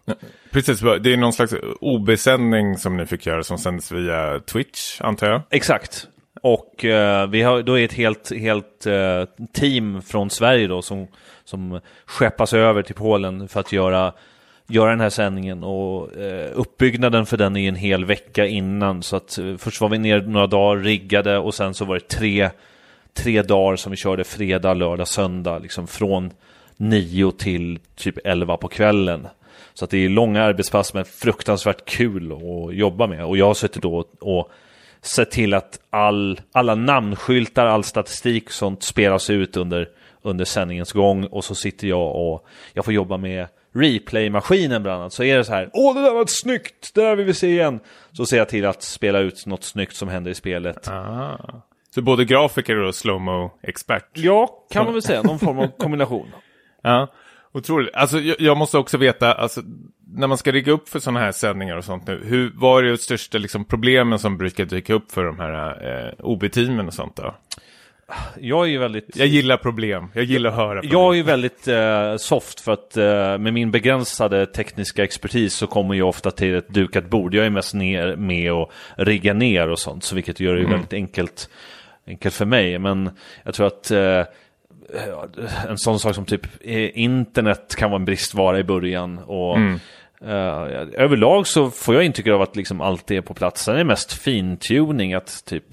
Precis, 0.51 0.81
det 0.81 1.13
är 1.13 1.17
någon 1.17 1.33
slags 1.33 1.55
OB-sändning 1.81 2.77
som 2.77 2.97
ni 2.97 3.07
fick 3.07 3.27
göra 3.27 3.43
som 3.43 3.59
sänds 3.59 3.93
via 3.93 4.41
Twitch, 4.41 5.01
antar 5.01 5.31
jag. 5.31 5.41
Exakt. 5.51 6.09
Och 6.43 6.85
eh, 6.85 7.29
vi 7.29 7.43
har 7.43 7.63
då 7.63 7.79
är 7.79 7.85
ett 7.85 7.93
helt, 7.93 8.33
helt 8.33 8.87
eh, 8.87 9.25
team 9.53 10.03
från 10.03 10.31
Sverige 10.31 10.67
då 10.67 10.83
som, 10.83 11.07
som 11.45 11.81
skeppas 12.07 12.53
över 12.53 12.83
till 12.83 12.95
Polen 12.95 13.49
för 13.49 13.61
att 13.61 13.73
göra, 13.73 14.13
göra 14.69 14.91
den 14.91 15.01
här 15.01 15.11
sändningen. 15.11 15.65
Och 15.65 16.17
eh, 16.17 16.51
uppbyggnaden 16.55 17.27
för 17.27 17.37
den 17.37 17.57
är 17.57 17.69
en 17.69 17.77
hel 17.77 18.05
vecka 18.05 18.47
innan. 18.47 19.03
Så 19.03 19.17
att 19.17 19.39
eh, 19.39 19.57
först 19.57 19.81
var 19.81 19.89
vi 19.89 19.99
ner 19.99 20.21
några 20.21 20.47
dagar, 20.47 20.83
riggade 20.83 21.39
och 21.39 21.55
sen 21.55 21.75
så 21.75 21.85
var 21.85 21.95
det 21.95 22.09
tre, 22.09 22.51
tre 23.15 23.43
dagar 23.43 23.77
som 23.77 23.91
vi 23.91 23.97
körde 23.97 24.25
fredag, 24.25 24.75
lördag, 24.75 25.09
söndag. 25.09 25.59
Liksom 25.59 25.87
från 25.87 26.31
nio 26.77 27.33
till 27.33 27.79
typ 27.97 28.27
elva 28.27 28.57
på 28.57 28.69
kvällen. 28.69 29.27
Så 29.75 29.85
att 29.85 29.91
det 29.91 30.05
är 30.05 30.09
långa 30.09 30.43
arbetspass 30.43 30.95
men 30.95 31.05
fruktansvärt 31.05 31.85
kul 31.85 32.33
att 32.33 32.75
jobba 32.75 33.07
med. 33.07 33.25
Och 33.25 33.39
jag 33.39 33.47
har 33.47 33.55
suttit 33.55 33.83
då 33.83 34.05
och 34.21 34.51
sett 35.03 35.31
till 35.31 35.55
att 35.55 35.81
all, 35.91 36.41
alla 36.53 36.75
namnskyltar, 36.75 37.67
all 37.67 37.85
statistik 37.85 38.47
och 38.47 38.53
sånt 38.53 38.83
spelas 38.83 39.31
ut 39.31 39.57
under, 39.57 39.89
under 40.23 40.45
sändningens 40.45 40.93
gång. 40.93 41.25
Och 41.25 41.45
så 41.45 41.55
sitter 41.55 41.89
jag 41.89 42.17
och 42.17 42.47
jag 42.73 42.85
får 42.85 42.95
jobba 42.95 43.17
med 43.17 43.47
replay-maskinen 43.75 44.83
bland 44.83 45.01
annat. 45.01 45.13
Så 45.13 45.25
är 45.25 45.37
det 45.37 45.45
så 45.45 45.53
här, 45.53 45.71
åh 45.73 45.95
det 45.95 46.03
där 46.03 46.15
var 46.15 46.23
ett 46.23 46.41
snyggt, 46.41 46.95
det 46.95 47.01
där 47.01 47.17
vill 47.17 47.27
vi 47.27 47.35
se 47.35 47.49
igen. 47.49 47.81
Så 48.13 48.27
ser 48.27 48.39
jag 48.39 48.49
till 48.49 48.67
att 48.67 48.83
spela 48.83 49.19
ut 49.19 49.47
något 49.47 49.65
snyggt 49.65 49.97
som 49.97 50.09
händer 50.09 50.31
i 50.31 50.35
spelet. 50.35 50.89
Ah. 50.89 51.63
Så 51.95 52.03
både 52.03 52.25
grafiker 52.25 52.77
och 52.77 52.95
slowmo-expert. 52.95 54.11
Ja, 54.13 54.67
kan 54.71 54.85
man 54.85 54.93
väl 54.93 55.03
säga, 55.03 55.23
någon 55.23 55.39
form 55.39 55.59
av 55.59 55.69
kombination. 55.79 56.27
Ja, 56.83 57.09
otroligt. 57.53 57.95
Alltså, 57.95 58.21
jag, 58.21 58.41
jag 58.41 58.57
måste 58.57 58.79
också 58.79 58.99
veta, 58.99 59.33
alltså, 59.33 59.61
när 60.15 60.27
man 60.27 60.39
ska 60.39 60.53
rigga 60.53 60.73
upp 60.73 60.89
för 60.89 60.99
sådana 60.99 61.21
här 61.21 61.33
sändningar 61.33 61.77
och 61.77 61.85
sånt 61.85 62.07
nu, 62.07 62.23
hur, 62.25 62.53
vad 62.55 62.85
är 62.85 62.91
de 62.91 62.97
största 62.97 63.39
liksom, 63.39 63.65
problemen 63.65 64.19
som 64.19 64.39
brukar 64.39 64.65
dyka 64.65 64.95
upp 64.95 65.13
för 65.13 65.25
de 65.25 65.39
här 65.39 65.71
eh, 66.07 66.25
OB-teamen 66.27 66.87
och 66.87 66.95
sånt 66.95 67.17
då? 67.17 67.35
Jag 68.41 68.65
är 68.67 68.71
ju 68.71 68.79
väldigt... 68.79 69.17
Jag 69.17 69.27
gillar 69.27 69.57
problem, 69.57 70.11
jag 70.15 70.25
gillar 70.25 70.51
att 70.51 70.57
höra 70.57 70.81
problem. 70.81 70.93
Jag 70.93 71.13
är 71.13 71.17
ju 71.17 71.23
väldigt 71.23 71.69
eh, 71.69 72.17
soft 72.17 72.61
för 72.61 72.73
att 72.73 72.97
eh, 72.97 73.39
med 73.39 73.53
min 73.53 73.71
begränsade 73.71 74.47
tekniska 74.47 75.05
expertis 75.05 75.55
så 75.55 75.67
kommer 75.67 75.95
jag 75.95 76.09
ofta 76.09 76.31
till 76.31 76.55
ett 76.55 76.69
dukat 76.69 77.11
bord. 77.11 77.35
Jag 77.35 77.47
är 77.47 77.51
mest 77.51 77.75
ner 77.75 78.17
med 78.17 78.53
och 78.53 78.73
rigga 78.97 79.35
ner 79.35 79.69
och 79.69 79.79
sånt, 79.79 80.05
så 80.05 80.15
vilket 80.15 80.41
gör 80.41 80.55
det 80.55 80.61
Mm. 80.61 80.73
väldigt 80.73 80.93
enkelt, 80.93 81.51
enkelt 82.07 82.35
för 82.35 82.45
mig. 82.45 82.79
Men 82.79 83.11
jag 83.45 83.55
tror 83.55 83.67
att 83.67 83.91
eh, 83.91 84.23
en 85.69 85.79
sån 85.79 85.99
sak 85.99 86.15
som 86.15 86.25
typ 86.25 86.47
eh, 86.61 86.99
internet 86.99 87.77
kan 87.77 87.91
vara 87.91 87.99
en 88.01 88.05
bristvara 88.05 88.59
i 88.59 88.65
början. 88.65 89.19
Och 89.19 89.57
Mm. 89.57 89.79
eh, 90.23 91.03
överlag 91.03 91.47
så 91.47 91.71
får 91.71 91.95
jag 91.95 92.05
intryck 92.05 92.27
av 92.29 92.43
att 92.43 92.57
liksom 92.57 92.81
allt 92.81 93.11
är 93.11 93.21
på 93.21 93.35
plats. 93.35 93.63
Sen 93.65 93.75
är 93.75 93.79
det 93.79 93.85
mest 93.85 94.13
fintuning, 94.13 95.15
att 95.15 95.45
typ 95.47 95.65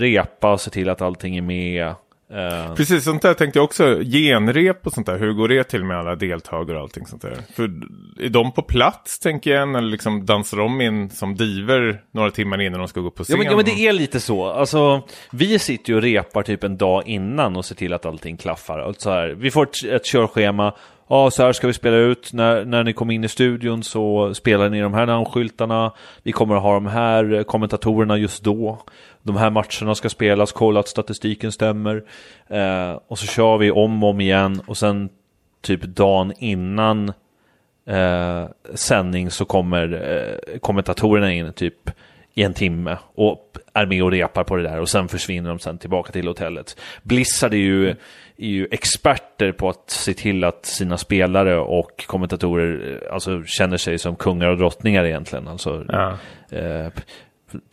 repa 0.00 0.52
och 0.52 0.60
se 0.60 0.70
till 0.70 0.88
att 0.88 1.02
allting 1.02 1.36
är 1.36 1.42
med. 1.42 1.94
Eh, 2.32 2.74
Precis, 2.74 3.04
sånt 3.04 3.22
där 3.22 3.34
tänkte 3.34 3.58
jag 3.58 3.64
också. 3.64 3.98
Genrep 4.02 4.86
och 4.86 4.92
sånt 4.92 5.06
där. 5.06 5.18
Hur 5.18 5.32
går 5.32 5.48
det 5.48 5.64
till 5.64 5.84
med 5.84 5.98
alla 5.98 6.16
deltagare 6.16 6.76
och 6.76 6.82
allting 6.82 7.06
sånt 7.06 7.22
där? 7.22 7.36
För 7.54 7.62
är 8.20 8.28
de 8.28 8.52
på 8.52 8.62
plats, 8.62 9.18
tänker 9.18 9.50
jag, 9.50 9.68
eller 9.68 9.88
liksom 9.88 10.26
dansar 10.26 10.56
de 10.58 10.80
in 10.80 11.10
som 11.10 11.34
diver 11.34 12.02
några 12.12 12.30
timmar 12.30 12.60
innan 12.60 12.78
de 12.78 12.88
ska 12.88 13.00
gå 13.00 13.10
på 13.10 13.20
Ja 13.20 13.24
scen? 13.24 13.38
men, 13.38 13.46
ja 13.46 13.56
men 13.56 13.64
det 13.64 13.86
är 13.86 13.92
lite 13.92 14.20
så. 14.20 14.44
Alltså, 14.46 15.02
vi 15.32 15.58
sitter 15.58 15.90
ju 15.90 15.96
och 15.96 16.02
repar 16.02 16.42
typ 16.42 16.64
en 16.64 16.76
dag 16.76 17.02
innan 17.06 17.56
och 17.56 17.64
ser 17.64 17.74
till 17.74 17.92
att 17.92 18.06
allting 18.06 18.36
klaffar. 18.36 18.78
Alltså 18.78 19.00
så 19.02 19.10
här, 19.10 19.28
vi 19.28 19.50
får 19.50 19.62
ett, 19.62 19.84
ett 19.84 20.04
körschema. 20.04 20.74
Ja, 21.08 21.30
så 21.30 21.42
här 21.42 21.52
ska 21.52 21.66
vi 21.66 21.72
spela 21.72 21.96
ut. 21.96 22.32
När, 22.32 22.64
när 22.64 22.84
ni 22.84 22.92
kommer 22.92 23.14
in 23.14 23.24
i 23.24 23.28
studion 23.28 23.82
så 23.82 24.34
spelar 24.34 24.68
ni 24.68 24.80
de 24.80 24.94
här 24.94 25.06
namnskyltarna. 25.06 25.92
Vi 26.22 26.32
kommer 26.32 26.56
att 26.56 26.62
ha 26.62 26.74
de 26.74 26.86
här 26.86 27.42
kommentatorerna 27.42 28.16
just 28.18 28.44
då. 28.44 28.82
De 29.22 29.36
här 29.36 29.50
matcherna 29.50 29.94
ska 29.94 30.08
spelas, 30.08 30.52
kolla 30.52 30.80
att 30.80 30.88
statistiken 30.88 31.52
stämmer. 31.52 32.04
Eh, 32.48 32.98
och 33.08 33.18
så 33.18 33.26
kör 33.26 33.58
vi 33.58 33.70
om 33.70 34.02
och 34.04 34.10
om 34.10 34.20
igen. 34.20 34.62
Och 34.66 34.76
sen 34.76 35.08
typ 35.62 35.82
dagen 35.82 36.32
innan 36.38 37.12
eh, 37.86 38.44
sändning 38.74 39.30
så 39.30 39.44
kommer 39.44 40.12
eh, 40.52 40.58
kommentatorerna 40.58 41.32
in 41.32 41.52
typ 41.52 41.90
i 42.34 42.42
en 42.42 42.54
timme 42.54 42.98
och 43.14 43.56
är 43.74 43.86
med 43.86 44.02
och 44.02 44.10
repar 44.10 44.44
på 44.44 44.56
det 44.56 44.62
där 44.62 44.80
och 44.80 44.88
sen 44.88 45.08
försvinner 45.08 45.48
de 45.48 45.58
sen 45.58 45.78
tillbaka 45.78 46.12
till 46.12 46.26
hotellet. 46.26 46.80
Blizzard 47.02 47.52
är 47.52 47.58
ju, 47.58 47.88
är 48.36 48.48
ju 48.48 48.68
experter 48.70 49.52
på 49.52 49.68
att 49.68 49.90
se 49.90 50.14
till 50.14 50.44
att 50.44 50.66
sina 50.66 50.96
spelare 50.96 51.58
och 51.58 52.04
kommentatorer 52.06 53.00
eh, 53.02 53.14
alltså, 53.14 53.42
känner 53.44 53.76
sig 53.76 53.98
som 53.98 54.16
kungar 54.16 54.48
och 54.48 54.58
drottningar 54.58 55.04
egentligen. 55.04 55.48
Alltså, 55.48 55.84
Ja. 55.88 56.18
eh, 56.50 56.88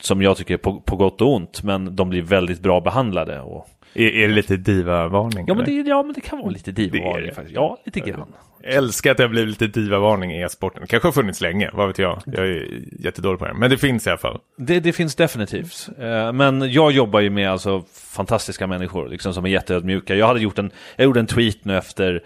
som 0.02 0.22
jag 0.22 0.38
tycker 0.38 0.54
är 0.54 0.58
på, 0.58 0.82
på 0.82 0.96
gott 0.96 1.22
och 1.22 1.34
ont, 1.36 1.64
men 1.64 1.96
de 1.96 2.10
blir 2.10 2.22
väldigt 2.22 2.60
bra 2.60 2.82
behandlade. 2.82 3.40
Och... 3.42 3.68
Är, 3.94 4.08
är 4.10 4.28
det 4.28 4.34
lite 4.34 4.58
diva-varning? 4.58 5.46
Ja, 5.48 5.54
men 5.54 5.66
det, 5.66 5.72
ja, 5.72 6.04
men 6.04 6.14
det 6.14 6.22
kan 6.22 6.40
vara 6.40 6.50
lite 6.50 6.72
divavarning 6.72 7.32
faktiskt. 7.32 7.56
Ja, 7.56 7.78
lite 7.86 8.00
grann. 8.00 8.34
Jag 8.64 8.74
älskar 8.74 9.12
att 9.12 9.18
det 9.18 9.24
har 9.24 9.30
blivit 9.30 9.62
lite 9.62 9.80
diva-varning 9.80 10.32
i 10.32 10.42
e-sporten. 10.42 10.82
Det 10.82 10.88
kanske 10.88 11.08
har 11.08 11.14
funnits 11.14 11.42
länge, 11.42 11.70
vad 11.74 11.88
vet 11.88 11.98
jag. 11.98 12.22
Jag 12.26 12.48
är 12.48 12.68
jättedålig 13.00 13.40
på 13.40 13.46
det. 13.46 13.54
Men 13.54 13.70
det 13.70 13.78
finns 13.78 14.08
i 14.08 14.10
alla 14.10 14.18
fall. 14.18 14.40
Det, 14.58 14.80
det 14.80 14.94
finns 14.94 15.16
definitivt. 15.16 15.90
Eh, 16.00 16.34
Men 16.34 16.72
jag 16.72 16.92
jobbar 16.92 17.20
ju 17.20 17.30
med 17.30 17.52
alltså 17.52 17.84
fantastiska 17.94 18.68
människor 18.68 19.10
liksom, 19.10 19.34
som 19.34 19.46
är 19.46 19.50
jätteödmjuka. 19.50 20.16
Jag 20.16 20.28
hade 20.28 20.40
gjort 20.40 20.60
en, 20.60 20.72
jag 20.96 21.06
gjorde 21.06 21.20
en 21.20 21.28
tweet 21.28 21.66
nu 21.66 21.78
efter, 21.78 22.24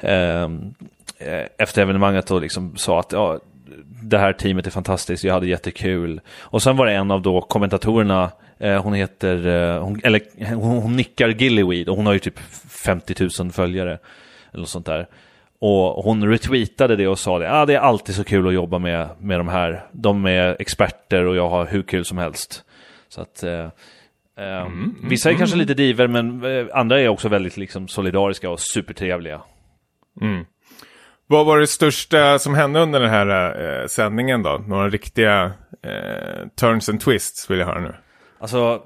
ehm, 0.00 0.74
eh, 1.18 1.46
efter 1.58 1.82
evenemanget 1.82 2.30
och 2.30 2.40
liksom 2.40 2.76
sa 2.76 3.00
att 3.00 3.12
ja, 3.12 3.38
det 4.02 4.18
här 4.18 4.32
teamet 4.32 4.66
är 4.66 4.70
fantastiskt, 4.70 5.24
jag 5.24 5.34
hade 5.34 5.46
jättekul. 5.46 6.20
Och 6.40 6.62
sen 6.62 6.76
var 6.76 6.86
det 6.86 6.92
en 6.92 7.10
av 7.10 7.22
då 7.22 7.40
kommentatorerna, 7.40 8.30
eh, 8.58 8.82
hon 8.82 8.94
heter, 8.94 9.46
eh, 9.46 9.82
hon, 9.82 10.00
eller 10.04 10.20
hon, 10.54 10.78
hon 10.78 10.96
nickar 10.96 11.28
Gillyweed 11.28 11.88
och 11.88 11.96
hon 11.96 12.06
har 12.06 12.12
ju 12.12 12.18
typ 12.18 12.38
50 12.84 13.28
000 13.40 13.50
följare. 13.50 13.98
Eller 14.52 14.60
något 14.60 14.68
sånt 14.68 14.86
där. 14.86 15.06
Och 15.58 16.04
hon 16.04 16.28
retweetade 16.28 16.96
det 16.96 17.08
och 17.08 17.18
sa 17.18 17.38
det, 17.38 17.52
ah, 17.52 17.66
det 17.66 17.74
är 17.74 17.78
alltid 17.78 18.14
så 18.14 18.24
kul 18.24 18.48
att 18.48 18.54
jobba 18.54 18.78
med, 18.78 19.08
med 19.18 19.40
de 19.40 19.48
här. 19.48 19.86
De 19.92 20.26
är 20.26 20.56
experter 20.58 21.26
och 21.26 21.36
jag 21.36 21.48
har 21.48 21.66
hur 21.66 21.82
kul 21.82 22.04
som 22.04 22.18
helst. 22.18 22.64
Så 23.08 23.20
att, 23.20 23.42
eh, 23.42 23.68
eh, 24.38 24.68
vissa 25.02 25.30
är 25.30 25.34
kanske 25.34 25.56
lite 25.56 25.74
diver 25.74 26.08
men 26.08 26.44
eh, 26.44 26.66
andra 26.72 27.00
är 27.00 27.08
också 27.08 27.28
väldigt 27.28 27.56
liksom, 27.56 27.88
solidariska 27.88 28.50
och 28.50 28.60
supertrevliga. 28.60 29.40
Vad 31.26 31.46
var 31.46 31.58
det 31.58 31.66
största 31.66 32.38
som 32.38 32.54
hände 32.54 32.80
under 32.80 33.00
den 33.00 33.10
här 33.10 33.80
eh, 33.80 33.86
sändningen 33.86 34.42
då? 34.42 34.64
Några 34.66 34.88
riktiga 34.88 35.52
eh, 35.84 36.46
turns 36.60 36.88
and 36.88 37.00
twists 37.00 37.50
vill 37.50 37.58
jag 37.58 37.66
höra 37.66 37.80
nu. 37.80 37.94
Alltså, 38.40 38.82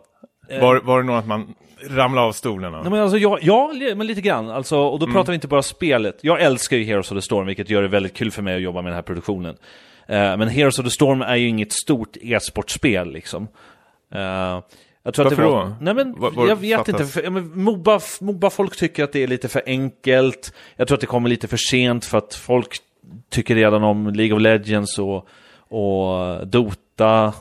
eh, 0.49 0.61
Var, 0.61 0.81
var 0.81 1.00
det 1.00 1.07
nog 1.07 1.16
att 1.16 1.26
man 1.26 1.55
ramlade 1.90 2.26
av 2.26 2.33
stolen? 2.33 2.73
Nej, 2.73 2.83
men 2.90 3.00
alltså, 3.00 3.19
ja, 3.19 3.38
ja, 3.43 3.73
men 3.97 4.07
lite 4.07 4.21
grann. 4.21 4.50
Alltså, 4.50 4.78
och 4.78 4.99
då 4.99 5.07
pratar 5.07 5.33
vi 5.33 5.35
inte 5.35 5.49
bara 5.49 5.62
spelet. 5.62 6.19
Jag 6.21 6.40
älskar 6.43 6.76
ju 6.76 6.85
Heroes 6.85 7.12
of 7.12 7.19
the 7.19 7.23
Storm, 7.23 7.47
vilket 7.47 7.71
gör 7.71 7.83
det 7.83 7.88
väldigt 7.88 8.16
kul 8.16 8.31
för 8.31 8.43
mig 8.43 8.57
att 8.57 8.62
jobba 8.62 8.83
med 8.83 8.90
den 8.90 8.97
här 8.97 9.02
produktionen. 9.02 9.57
Eh, 10.09 10.37
men 10.37 10.49
Heroes 10.49 10.78
of 10.78 10.85
the 10.85 10.90
Storm 10.90 11.23
är 11.23 11.37
ju 11.37 11.49
inget 11.49 11.73
stort 11.73 12.16
e-sportspel 12.21 13.12
liksom. 13.12 13.49
Jag 15.06 15.14
tror 15.14 15.26
att 15.26 15.32
Varför 15.32 15.42
det 15.42 15.48
var... 15.48 15.64
då? 15.64 15.76
Nej 15.80 15.94
men, 15.94 16.14
Vad- 16.18 16.34
vad 16.34 16.48
jag 16.48 16.56
vet 16.56 16.76
fattas? 16.78 17.00
inte. 17.00 17.12
För, 17.12 17.22
ja, 17.22 17.30
men 17.30 17.62
Moba, 17.62 18.00
Moba 18.20 18.50
folk 18.50 18.76
tycker 18.76 19.04
att 19.04 19.12
det 19.12 19.22
är 19.22 19.26
lite 19.26 19.48
för 19.48 19.62
enkelt. 19.66 20.52
Jag 20.76 20.88
tror 20.88 20.96
att 20.96 21.00
det 21.00 21.06
kommer 21.06 21.28
lite 21.28 21.48
för 21.48 21.56
sent 21.56 22.04
för 22.04 22.18
att 22.18 22.34
folk 22.34 22.76
tycker 23.30 23.54
redan 23.54 23.82
om 23.82 24.06
League 24.14 24.36
of 24.36 24.42
Legends 24.42 24.98
och, 24.98 25.28
och 25.68 26.46
Dota. 26.46 27.32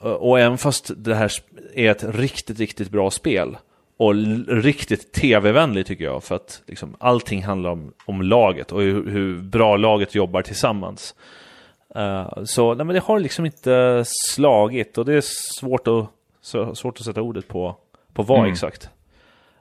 Och 0.00 0.40
även 0.40 0.58
fast 0.58 0.90
det 0.96 1.14
här 1.14 1.32
är 1.74 1.90
ett 1.90 2.04
riktigt, 2.14 2.58
riktigt 2.58 2.90
bra 2.90 3.10
spel 3.10 3.56
och 3.96 4.14
riktigt 4.48 5.12
tv-vänligt 5.12 5.86
tycker 5.86 6.04
jag, 6.04 6.24
för 6.24 6.34
att 6.34 6.62
liksom, 6.66 6.96
allting 7.00 7.42
handlar 7.42 7.70
om, 7.70 7.92
om 8.04 8.22
laget 8.22 8.72
och 8.72 8.80
hur, 8.80 9.10
hur 9.10 9.38
bra 9.38 9.76
laget 9.76 10.14
jobbar 10.14 10.42
tillsammans. 10.42 11.14
Eh, 11.94 12.44
så 12.44 12.74
nej, 12.74 12.86
men 12.86 12.94
det 12.94 13.02
har 13.02 13.20
liksom 13.20 13.46
inte 13.46 14.04
slagit 14.06 14.98
och 14.98 15.04
det 15.04 15.14
är 15.14 15.22
svårt 15.60 15.88
att, 15.88 16.08
så, 16.42 16.74
svårt 16.74 16.98
att 16.98 17.04
sätta 17.06 17.22
ordet 17.22 17.48
på, 17.48 17.76
på 18.14 18.22
vad 18.22 18.38
Mm. 18.38 18.52
exakt. 18.52 18.90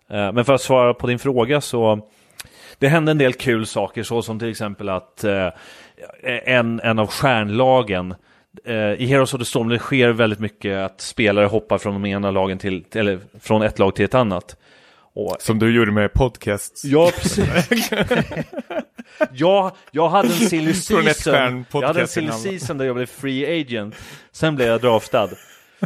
Eh, 0.10 0.32
men 0.32 0.46
för 0.46 0.54
att 0.54 0.62
svara 0.62 0.94
på 0.94 1.08
din 1.08 1.20
fråga 1.20 1.62
så 1.62 2.08
det 2.80 2.88
hände 2.88 3.12
en 3.12 3.18
del 3.18 3.34
kul 3.34 3.66
saker 3.66 4.04
så 4.04 4.22
som 4.22 4.40
till 4.40 4.50
exempel 4.50 4.90
att 4.90 5.24
eh, 5.24 5.48
en, 6.46 6.80
en 6.80 7.00
av 7.00 7.08
stjärnlagen 7.08 8.16
eh, 8.66 8.76
i 8.76 9.06
Heroes 9.06 9.34
of 9.34 9.40
the 9.40 9.46
Storm 9.46 9.70
det 9.70 9.80
sker 9.80 10.10
väldigt 10.10 10.40
mycket 10.40 10.78
att 10.78 11.02
spelare 11.02 11.46
hoppar 11.46 11.78
från 11.78 11.94
de 11.94 12.06
ena 12.06 12.32
lagen 12.32 12.58
till, 12.58 12.86
eller 12.94 13.20
från 13.40 13.62
ett 13.62 13.80
lag 13.80 13.96
till 13.96 14.06
ett 14.06 14.16
annat. 14.16 14.58
Och, 15.14 15.36
Som 15.40 15.60
du 15.60 15.76
gjorde 15.76 15.92
med 15.92 16.14
podcasts. 16.14 16.86
ja, 16.86 17.12
precis. 17.16 17.92
jag, 19.32 19.72
jag 19.92 20.10
hade 20.10 20.28
en 20.28 20.34
silly 20.34 20.74
season. 20.74 21.66
Jag 21.72 21.82
hade 21.82 22.02
en 22.02 22.08
silly 22.08 22.32
season 22.32 22.78
där 22.78 22.86
jag 22.86 22.96
blev 22.96 23.06
free 23.06 23.62
agent. 23.62 23.96
Sen 24.32 24.56
blev 24.56 24.68
jag 24.68 24.82
draftad. 24.82 25.30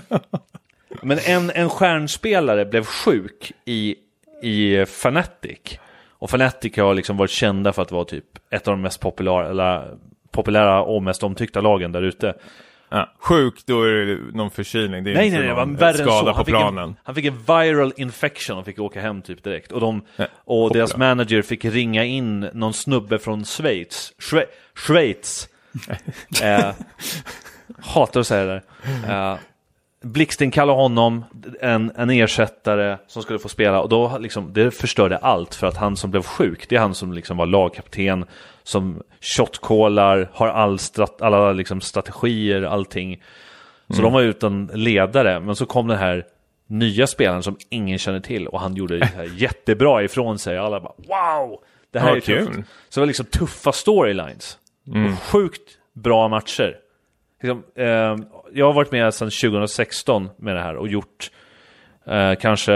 Men 1.02 1.20
en, 1.26 1.52
en 1.56 1.70
stjärnspelare 1.70 2.66
blev 2.66 2.86
sjuk 2.86 3.52
i, 3.66 3.96
i 4.42 4.76
Fnatic. 4.76 5.80
Och 6.10 6.30
Fnatic 6.30 6.78
har 6.78 6.94
liksom 6.94 7.18
varit 7.18 7.32
kända 7.32 7.74
för 7.74 7.82
att 7.82 7.92
vara 7.92 8.06
typ 8.06 8.26
ett 8.50 8.68
av 8.68 8.74
de 8.74 8.82
mest 8.82 9.00
populära, 9.00 9.84
populära 10.32 10.82
och 10.82 11.04
mest 11.04 11.24
omtyckta 11.24 11.62
lagen 11.62 11.92
där 11.92 12.02
ute. 12.02 12.34
Ja. 12.90 13.14
Sjuk, 13.20 13.54
då 13.66 13.84
är 13.84 13.92
det 13.94 14.38
någon 14.38 14.52
förkylning. 14.52 15.04
Det 15.04 15.12
är 15.12 15.16
Nej, 15.16 15.26
inte 15.26 15.40
nej, 15.40 15.48
nej, 15.48 15.56
någon 15.56 15.76
värre 15.76 15.90
än 15.90 15.96
skada 15.96 16.20
så. 16.20 16.26
på 16.26 16.32
Han 16.36 16.46
fick, 16.46 16.56
planen. 16.56 16.84
en, 16.84 16.96
han 17.04 17.16
fick 17.16 17.26
en 17.26 17.38
viral 17.48 17.94
infection 17.98 18.58
och 18.58 18.66
fick 18.66 18.80
åka 18.80 19.02
hem 19.02 19.22
typ 19.22 19.44
direkt. 19.44 19.72
Och, 19.72 19.82
de, 19.82 20.02
Nej, 20.16 20.28
och 20.46 20.74
deras 20.74 20.98
manager 20.98 21.42
fick 21.42 21.66
ringa 21.66 22.04
in 22.04 22.40
någon 22.40 22.74
snubbe 22.74 23.20
från 23.20 23.46
Schweiz. 23.46 24.14
Schwe 24.20 24.46
Schweiz. 24.76 25.50
eh, 26.44 26.72
hatar 27.80 28.20
att 28.20 28.28
säga 28.28 28.46
det 28.46 28.62
där. 29.06 29.32
Eh, 29.32 29.38
Blixten 30.06 30.52
honom, 30.54 31.26
en, 31.62 31.92
en 31.96 32.10
ersättare 32.10 32.98
som 33.08 33.22
skulle 33.24 33.40
få 33.40 33.50
spela 33.50 33.82
och 33.82 33.90
då 33.90 34.18
liksom, 34.20 34.54
det 34.54 34.72
förstörde 34.72 35.18
allt 35.18 35.56
för 35.56 35.68
att 35.68 35.78
han 35.78 35.96
som 35.98 36.12
blev 36.12 36.22
sjuk, 36.24 36.70
det 36.70 36.76
är 36.76 36.80
han 36.80 36.94
som 36.96 37.14
liksom 37.14 37.38
var 37.38 37.46
lagkapten, 37.46 38.26
som 38.64 39.04
shotcallar, 39.22 40.30
har 40.34 40.48
all 40.48 40.80
strat, 40.80 41.22
alla 41.22 41.52
liksom 41.54 41.82
strategier, 41.82 42.62
allting. 42.62 43.24
Så 43.90 44.02
de 44.02 44.14
var 44.14 44.22
utan 44.22 44.70
ledare, 44.74 45.40
men 45.40 45.56
så 45.56 45.66
kom 45.66 45.88
den 45.88 45.98
här 45.98 46.26
nya 46.68 47.08
spelaren 47.08 47.44
som 47.44 47.58
ingen 47.70 47.98
känner 47.98 48.20
till 48.20 48.48
och 48.48 48.60
han 48.60 48.76
gjorde 48.76 49.00
det 49.00 49.06
här 49.06 49.30
jättebra 49.36 50.04
ifrån 50.04 50.40
sig. 50.40 50.58
Alla 50.58 50.80
bara 50.80 50.94
wow! 50.98 51.60
Det 51.92 52.00
här 52.00 52.10
Ja, 52.10 52.16
är 52.16 52.20
tufft. 52.20 52.54
kul. 52.54 52.64
Så 52.90 53.00
det 53.00 53.02
var 53.02 53.08
liksom 53.08 53.26
tuffa 53.26 53.72
storylines. 53.72 54.58
Och 54.88 55.20
sjukt 55.24 55.78
bra 55.94 56.28
matcher. 56.28 56.76
Liksom, 57.42 57.64
eh, 57.76 58.16
jag 58.56 58.66
har 58.66 58.74
varit 58.74 58.92
med 58.92 59.14
sedan 59.14 59.30
2016 59.30 60.30
med 60.38 60.56
det 60.56 60.62
här 60.62 60.76
och 60.76 60.88
gjort 60.88 61.32
eh, 62.06 62.36
kanske 62.36 62.72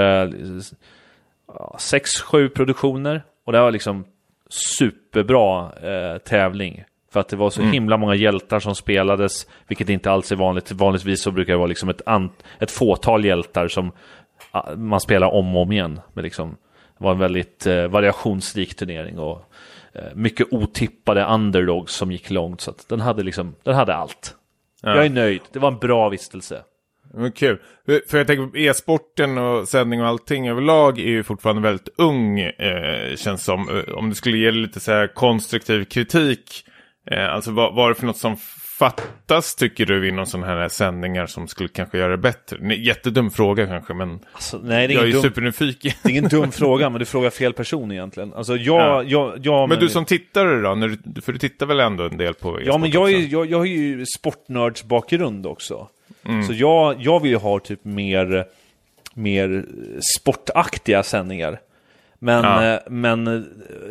6-7 1.77 2.49
produktioner. 2.49 3.23
Och 3.45 3.51
det 3.51 3.59
var 3.59 3.71
liksom 3.71 4.05
superbra 4.49 5.71
eh, 5.83 6.17
tävling. 6.17 6.83
För 7.11 7.19
att 7.19 7.29
det 7.29 7.35
var 7.35 7.49
så 7.49 7.61
himla 7.61 7.97
många 7.97 8.15
hjältar 8.15 8.59
som 8.59 8.75
spelades, 8.75 9.47
vilket 9.67 9.89
inte 9.89 10.11
alls 10.11 10.31
är 10.31 10.35
vanligt. 10.35 10.71
Vanligtvis 10.71 11.21
så 11.21 11.31
brukar 11.31 11.53
det 11.53 11.57
vara 11.57 11.67
liksom 11.67 11.89
ett, 11.89 12.01
ett 12.59 12.71
fåtal 12.71 13.25
hjältar 13.25 13.67
som 13.67 13.91
man 14.75 14.99
spelar 14.99 15.27
om 15.27 15.55
och 15.55 15.61
om 15.61 15.71
igen. 15.71 15.99
Men 16.13 16.23
liksom, 16.23 16.49
det 16.97 17.03
var 17.03 17.11
en 17.11 17.19
väldigt 17.19 17.65
eh, 17.65 17.87
variationsrik 17.87 18.75
turnering 18.75 19.19
och 19.19 19.43
eh, 19.93 20.03
mycket 20.13 20.47
otippade 20.53 21.25
underdogs 21.25 21.93
som 21.93 22.11
gick 22.11 22.29
långt. 22.29 22.61
Så 22.61 22.71
att 22.71 22.89
den 22.89 23.01
hade 23.01 23.23
liksom, 23.23 23.55
den 23.63 23.75
hade 23.75 23.95
allt. 23.95 24.35
Ja. 24.81 24.95
Jag 24.95 25.05
är 25.05 25.09
nöjd, 25.09 25.41
det 25.53 25.59
var 25.59 25.71
en 25.71 25.79
bra 25.79 26.09
vistelse. 26.09 26.63
Men 27.13 27.31
kul. 27.31 27.59
För 28.09 28.17
jag 28.17 28.27
tänker 28.27 28.57
e-sporten 28.57 29.37
och 29.37 29.67
sändning 29.67 30.01
och 30.01 30.07
allting 30.07 30.49
överlag 30.49 30.99
är 30.99 31.07
ju 31.07 31.23
fortfarande 31.23 31.61
väldigt 31.61 31.89
ung, 31.97 32.39
eh, 32.39 33.15
känns 33.15 33.43
som. 33.43 33.69
Eh, 33.69 33.93
Om 33.93 34.09
du 34.09 34.15
skulle 34.15 34.37
ge 34.37 34.51
lite 34.51 34.79
så 34.79 34.91
här 34.91 35.07
konstruktiv 35.07 35.85
kritik, 35.85 36.65
eh, 37.11 37.33
alltså 37.33 37.51
vad 37.51 37.85
är 37.85 37.89
det 37.89 37.95
för 37.95 38.05
något 38.05 38.17
som 38.17 38.37
fattas 38.79 39.55
tycker 39.55 39.85
du 39.85 40.07
inom 40.09 40.25
sådana 40.25 40.47
här 40.47 40.69
sändningar 40.69 41.25
som 41.27 41.47
skulle 41.47 41.69
kanske 41.69 41.97
göra 41.97 42.11
det 42.11 42.17
bättre? 42.17 42.57
Nej, 42.61 42.87
Jättedum 42.87 43.31
fråga 43.31 43.67
kanske, 43.67 43.93
men 43.93 44.19
Alltså, 44.33 44.59
nej, 44.63 44.87
det 44.87 44.93
är 44.93 44.95
jag 44.95 45.07
är 45.07 45.11
dum, 45.11 45.21
supernyfiken. 45.21 45.91
det 46.03 46.09
är 46.09 46.11
ingen 46.11 46.27
dum 46.27 46.51
fråga, 46.51 46.89
men 46.89 46.99
du 46.99 47.05
frågar 47.05 47.29
fel 47.29 47.53
person 47.53 47.91
egentligen. 47.91 48.33
Alltså 48.33 48.55
jag, 48.55 48.81
Ja. 48.81 49.03
jag, 49.03 49.39
jag 49.45 49.69
Men 49.69 49.79
du 49.79 49.89
som 49.89 50.05
tittare 50.05 50.61
då, 50.61 50.75
du, 51.03 51.21
för 51.21 51.33
du 51.33 51.39
tittar 51.39 51.65
väl 51.65 51.79
ändå 51.79 52.03
en 52.03 52.17
del 52.17 52.33
på 52.33 52.61
Ja, 52.61 52.77
men 52.77 52.91
jag, 52.91 53.11
är, 53.11 53.17
jag, 53.31 53.45
jag 53.51 53.57
har 53.57 53.65
ju 53.65 54.05
sportnördsbakgrund 54.05 55.45
också. 55.47 55.87
Så 56.47 56.53
jag, 56.53 56.95
jag 56.99 57.19
vill 57.21 57.31
ju 57.31 57.37
ha 57.37 57.59
typ 57.59 57.85
mer, 57.85 58.45
mer 59.13 59.65
sportaktiga 60.19 61.03
sändningar. 61.03 61.59
Men, 62.21 62.43
Ja. 62.43 62.73
eh, 62.73 62.79
men 62.89 63.27
eh, 63.27 63.41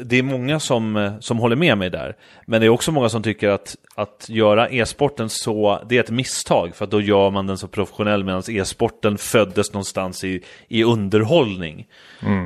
det 0.05 0.17
är 0.17 0.23
många 0.23 0.61
som, 0.61 0.97
eh, 0.97 1.12
som 1.21 1.38
håller 1.38 1.57
med 1.57 1.79
mig 1.79 1.91
där. 1.91 2.17
Men 2.47 2.61
det 2.61 2.67
är 2.67 2.71
också 2.71 2.93
många 2.93 3.09
som 3.09 3.23
tycker 3.23 3.49
att, 3.49 3.77
att 3.95 4.27
göra 4.29 4.69
e-sporten 4.69 5.29
så, 5.29 5.83
det 5.88 5.97
är 5.97 6.01
ett 6.01 6.11
misstag. 6.11 6.77
För 6.77 6.85
att 6.85 6.91
då 6.91 7.01
gör 7.01 7.31
man 7.31 7.47
den 7.47 7.59
så 7.59 7.69
professionell 7.69 8.25
medan 8.25 8.43
e-sporten 8.49 9.19
föddes 9.19 9.73
någonstans 9.73 10.25
i, 10.25 10.43
i 10.69 10.85
underhållning. 10.85 11.87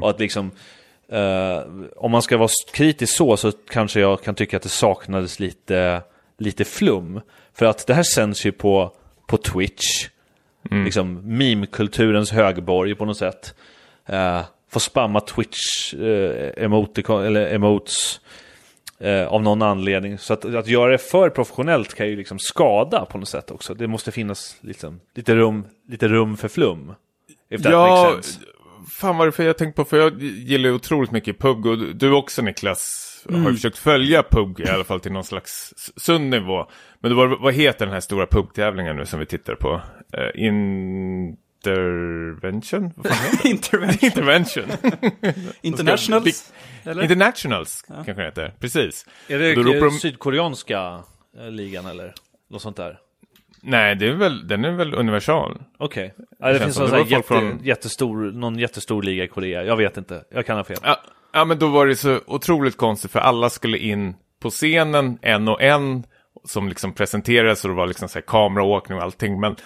Och 0.03 0.11
att 0.11 0.21
liksom, 0.21 0.51
eh, 1.09 1.61
om 1.97 2.11
man 2.11 2.23
ska 2.23 2.37
vara 2.37 2.49
kritisk 2.75 3.16
så, 3.16 3.37
så 3.37 3.53
kanske 3.53 4.01
jag 4.01 4.23
kan 4.23 4.35
tycka 4.35 4.57
att 4.57 4.62
det 4.62 4.68
saknades 4.68 5.40
lite, 5.40 6.03
lite 6.38 6.64
flum. 6.64 7.21
För 7.55 7.66
att 7.66 7.87
det 7.87 7.95
här 7.95 8.03
sänds 8.03 8.47
ju 8.47 8.53
på, 8.53 8.92
på 9.27 9.37
Twitch. 9.37 10.09
Liksom 10.71 11.21
meme-kulturens 11.38 12.33
högborg 12.33 12.95
på 12.95 13.05
något 13.05 13.16
sätt. 13.16 13.55
Uh, 14.11 14.40
får 14.73 14.81
spamma 14.81 15.21
Twitch 15.21 15.95
uh, 15.95 16.51
emoticon, 16.57 17.25
eller 17.25 17.55
emotes 17.55 18.21
eh, 19.01 19.27
av 19.27 19.43
någon 19.43 19.63
anledning. 19.63 20.19
Så 20.19 20.33
att, 20.33 20.45
att 20.45 20.67
göra 20.67 20.91
det 20.91 20.99
för 20.99 21.31
professionellt 21.31 21.95
kan 21.95 22.09
ju 22.09 22.17
liksom 22.17 22.39
skada 22.39 23.05
på 23.05 23.19
något 23.19 23.29
sätt 23.29 23.51
också. 23.51 23.75
Det 23.75 23.87
måste 23.87 24.13
finnas 24.13 24.57
liksom, 24.61 25.01
lite, 25.15 25.35
rum, 25.35 25.65
lite 25.89 26.09
rum 26.09 26.37
för 26.37 26.49
flum. 26.49 26.93
If 27.51 27.63
that 27.63 27.73
Ja, 27.73 28.11
makes 28.11 28.27
sense. 28.27 28.41
fan 29.01 29.17
vad 29.17 29.29
det 29.29 29.33
för 29.33 29.45
jag 29.45 29.59
tänkt 29.59 29.77
på, 29.77 29.85
för 29.85 29.97
jag 29.99 30.23
gillar 30.23 30.69
ju 30.69 30.75
otroligt 30.75 31.11
mycket 31.11 31.39
PUG 31.39 31.67
och 31.67 31.79
du 31.79 32.13
också 32.13 32.43
Niklas 32.43 33.09
har 33.29 33.35
Mm. 33.37 33.47
ju 33.49 33.55
försökt 33.55 33.79
följa 33.79 34.23
PUG 34.23 34.61
i 34.61 34.69
alla 34.69 34.85
fall 34.85 35.01
till 35.01 35.13
någon 35.13 35.25
slags 35.25 35.75
sund 35.97 36.31
nivå. 36.31 36.67
Men 37.01 37.11
det 37.11 37.15
var, 37.15 37.27
vad 37.41 37.55
heter 37.55 37.87
den 37.87 37.93
här 37.93 38.01
stora 38.01 38.27
PUG-tävlingen 38.27 38.97
nu 38.97 39.07
som 39.07 39.21
vi 39.21 39.27
tittar 39.27 39.55
på? 39.55 39.73
Uh, 40.19 40.43
intervention? 41.70 42.92
Intervention. 43.44 43.98
Intervention. 44.01 44.64
Internationals? 45.62 46.53
Eller? 46.85 47.03
Internationals 47.03 47.83
kanske 47.83 48.12
det 48.12 48.22
heter, 48.25 48.55
precis. 48.61 49.07
Är 49.29 49.38
det 49.38 49.55
Då 49.55 49.62
de- 49.62 49.90
sydkoreanska 49.90 51.03
eh, 51.38 51.51
ligan 51.51 51.87
eller? 51.87 52.14
Något 52.51 52.62
sånt 52.62 52.77
där? 52.77 52.98
Nej, 53.64 53.96
det 53.96 54.07
är 54.09 54.12
väl, 54.12 54.48
den 54.48 54.64
är 54.64 54.70
väl 54.70 54.94
universal. 54.94 55.62
Okej. 55.79 56.14
Ja, 56.38 56.53
det 56.53 56.59
finns 56.61 56.77
det 56.77 56.87
var 56.87 57.05
jätte, 57.05 57.29
från- 57.29 57.61
jättestor, 57.64 58.33
någon 58.33 58.59
jättestor 58.59 59.03
liga 59.03 59.25
i 59.25 59.29
Korea. 59.29 59.64
Jag 59.64 59.77
vet 59.77 59.96
inte. 59.96 60.25
Jag 60.31 60.46
kan 60.46 60.57
ha 60.57 60.64
fel. 60.64 60.77
Ja, 60.83 61.01
ja, 61.33 61.44
men 61.44 61.59
då 61.59 61.66
var 61.68 61.87
det 61.87 61.96
så 61.96 62.20
otroligt 62.27 62.77
konstigt 62.77 63.11
för 63.11 63.18
alla 63.18 63.51
skulle 63.51 63.79
in 63.79 64.14
på 64.40 64.51
scenen 64.51 65.18
en 65.22 65.48
och 65.48 65.62
en 65.62 66.05
som 66.44 66.68
liksom 66.68 66.92
presenterades 66.94 67.64
och 67.64 67.70
det 67.70 67.77
var 67.77 67.87
liksom 67.87 68.09
så 68.09 68.14
här 68.18 68.25
kameraåkning 68.27 68.98
och 68.98 69.05
allting. 69.05 69.40
Men 69.40 69.57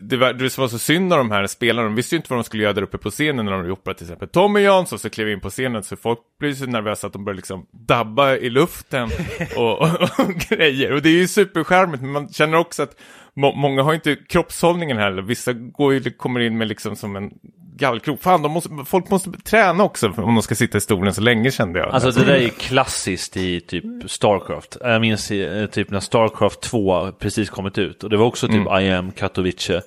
det, 0.00 0.16
var, 0.16 0.32
det 0.32 0.58
var 0.58 0.68
så 0.68 0.78
synd 0.78 1.12
av 1.12 1.18
de 1.18 1.30
här 1.30 1.46
spelarna, 1.46 1.88
de 1.88 1.94
visste 1.94 2.14
ju 2.14 2.16
inte 2.16 2.30
vad 2.30 2.38
de 2.38 2.44
skulle 2.44 2.62
göra 2.62 2.72
där 2.72 2.82
uppe 2.82 2.98
på 2.98 3.10
scenen 3.10 3.44
när 3.44 3.52
de 3.52 3.60
gjorde 3.60 3.72
opera 3.72 3.94
till 3.94 4.04
exempel. 4.06 4.28
Tommy 4.28 4.60
Jansson 4.60 4.98
så 4.98 5.10
klev 5.10 5.28
in 5.28 5.40
på 5.40 5.50
scenen 5.50 5.82
så 5.82 5.96
folk 5.96 6.18
blir 6.40 6.54
så 6.54 6.66
nervösa 6.66 7.06
att 7.06 7.12
de 7.12 7.24
börjar 7.24 7.36
liksom 7.36 7.66
dabba 7.88 8.36
i 8.36 8.50
luften 8.50 9.08
och, 9.56 9.82
och, 9.82 9.90
och 10.18 10.34
grejer. 10.48 10.92
Och 10.92 11.02
det 11.02 11.08
är 11.08 11.18
ju 11.18 11.28
superskärmigt 11.28 12.02
men 12.02 12.12
man 12.12 12.28
känner 12.28 12.58
också 12.58 12.82
att 12.82 12.96
må, 13.34 13.54
många 13.54 13.82
har 13.82 13.94
inte 13.94 14.16
kroppshållningen 14.16 14.96
heller. 14.96 15.22
Vissa 15.22 15.52
går 15.52 15.94
ju, 15.94 16.10
kommer 16.10 16.40
in 16.40 16.58
med 16.58 16.68
liksom 16.68 16.96
som 16.96 17.16
en 17.16 17.30
gallkrok. 17.78 18.22
Fan, 18.22 18.42
de 18.42 18.52
måste, 18.52 18.70
folk 18.86 19.10
måste 19.10 19.30
träna 19.30 19.84
också 19.84 20.06
om 20.16 20.34
de 20.34 20.42
ska 20.42 20.54
sitta 20.54 20.78
i 20.78 20.80
stolen 20.80 21.14
så 21.14 21.20
länge 21.20 21.50
kände 21.50 21.78
jag. 21.78 21.88
Alltså 21.88 22.10
det 22.10 22.24
där 22.24 22.34
är 22.34 22.48
klassiskt 22.48 23.36
i 23.36 23.60
typ 23.60 23.84
Starcraft. 24.06 24.76
Jag 24.80 25.00
minns 25.00 25.30
eh, 25.30 25.66
typ 25.66 25.90
när 25.90 26.00
Starcraft 26.00 26.60
2 26.60 27.12
precis 27.12 27.50
kommit 27.50 27.78
ut. 27.78 28.04
Och 28.04 28.10
det 28.10 28.16
var 28.16 28.26
också 28.26 28.48
typ 28.48 28.66
I 28.80 28.90
am 28.90 29.12
Katowice. 29.12 29.82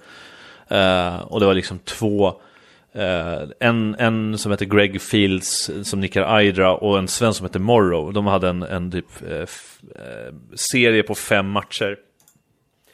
Eh, 0.67 1.19
och 1.19 1.39
det 1.39 1.45
var 1.45 1.54
liksom 1.54 1.80
två, 1.80 2.28
eh, 2.93 3.41
en, 3.60 3.95
en 3.99 4.38
som 4.38 4.52
heter 4.52 4.65
Greg 4.65 5.02
Fields 5.02 5.71
som 5.84 5.99
nickar 5.99 6.41
Idra 6.41 6.75
och 6.75 6.99
en 6.99 7.08
svensk 7.08 7.38
som 7.38 7.45
heter 7.45 7.60
Morrow. 7.60 8.13
De 8.13 8.28
hade 8.28 8.49
en, 8.49 8.63
en 8.63 8.91
typ 8.91 9.21
eh, 9.32 9.47
serie 10.56 11.04
på 11.04 11.15
fem 11.15 11.49
matcher. 11.49 11.97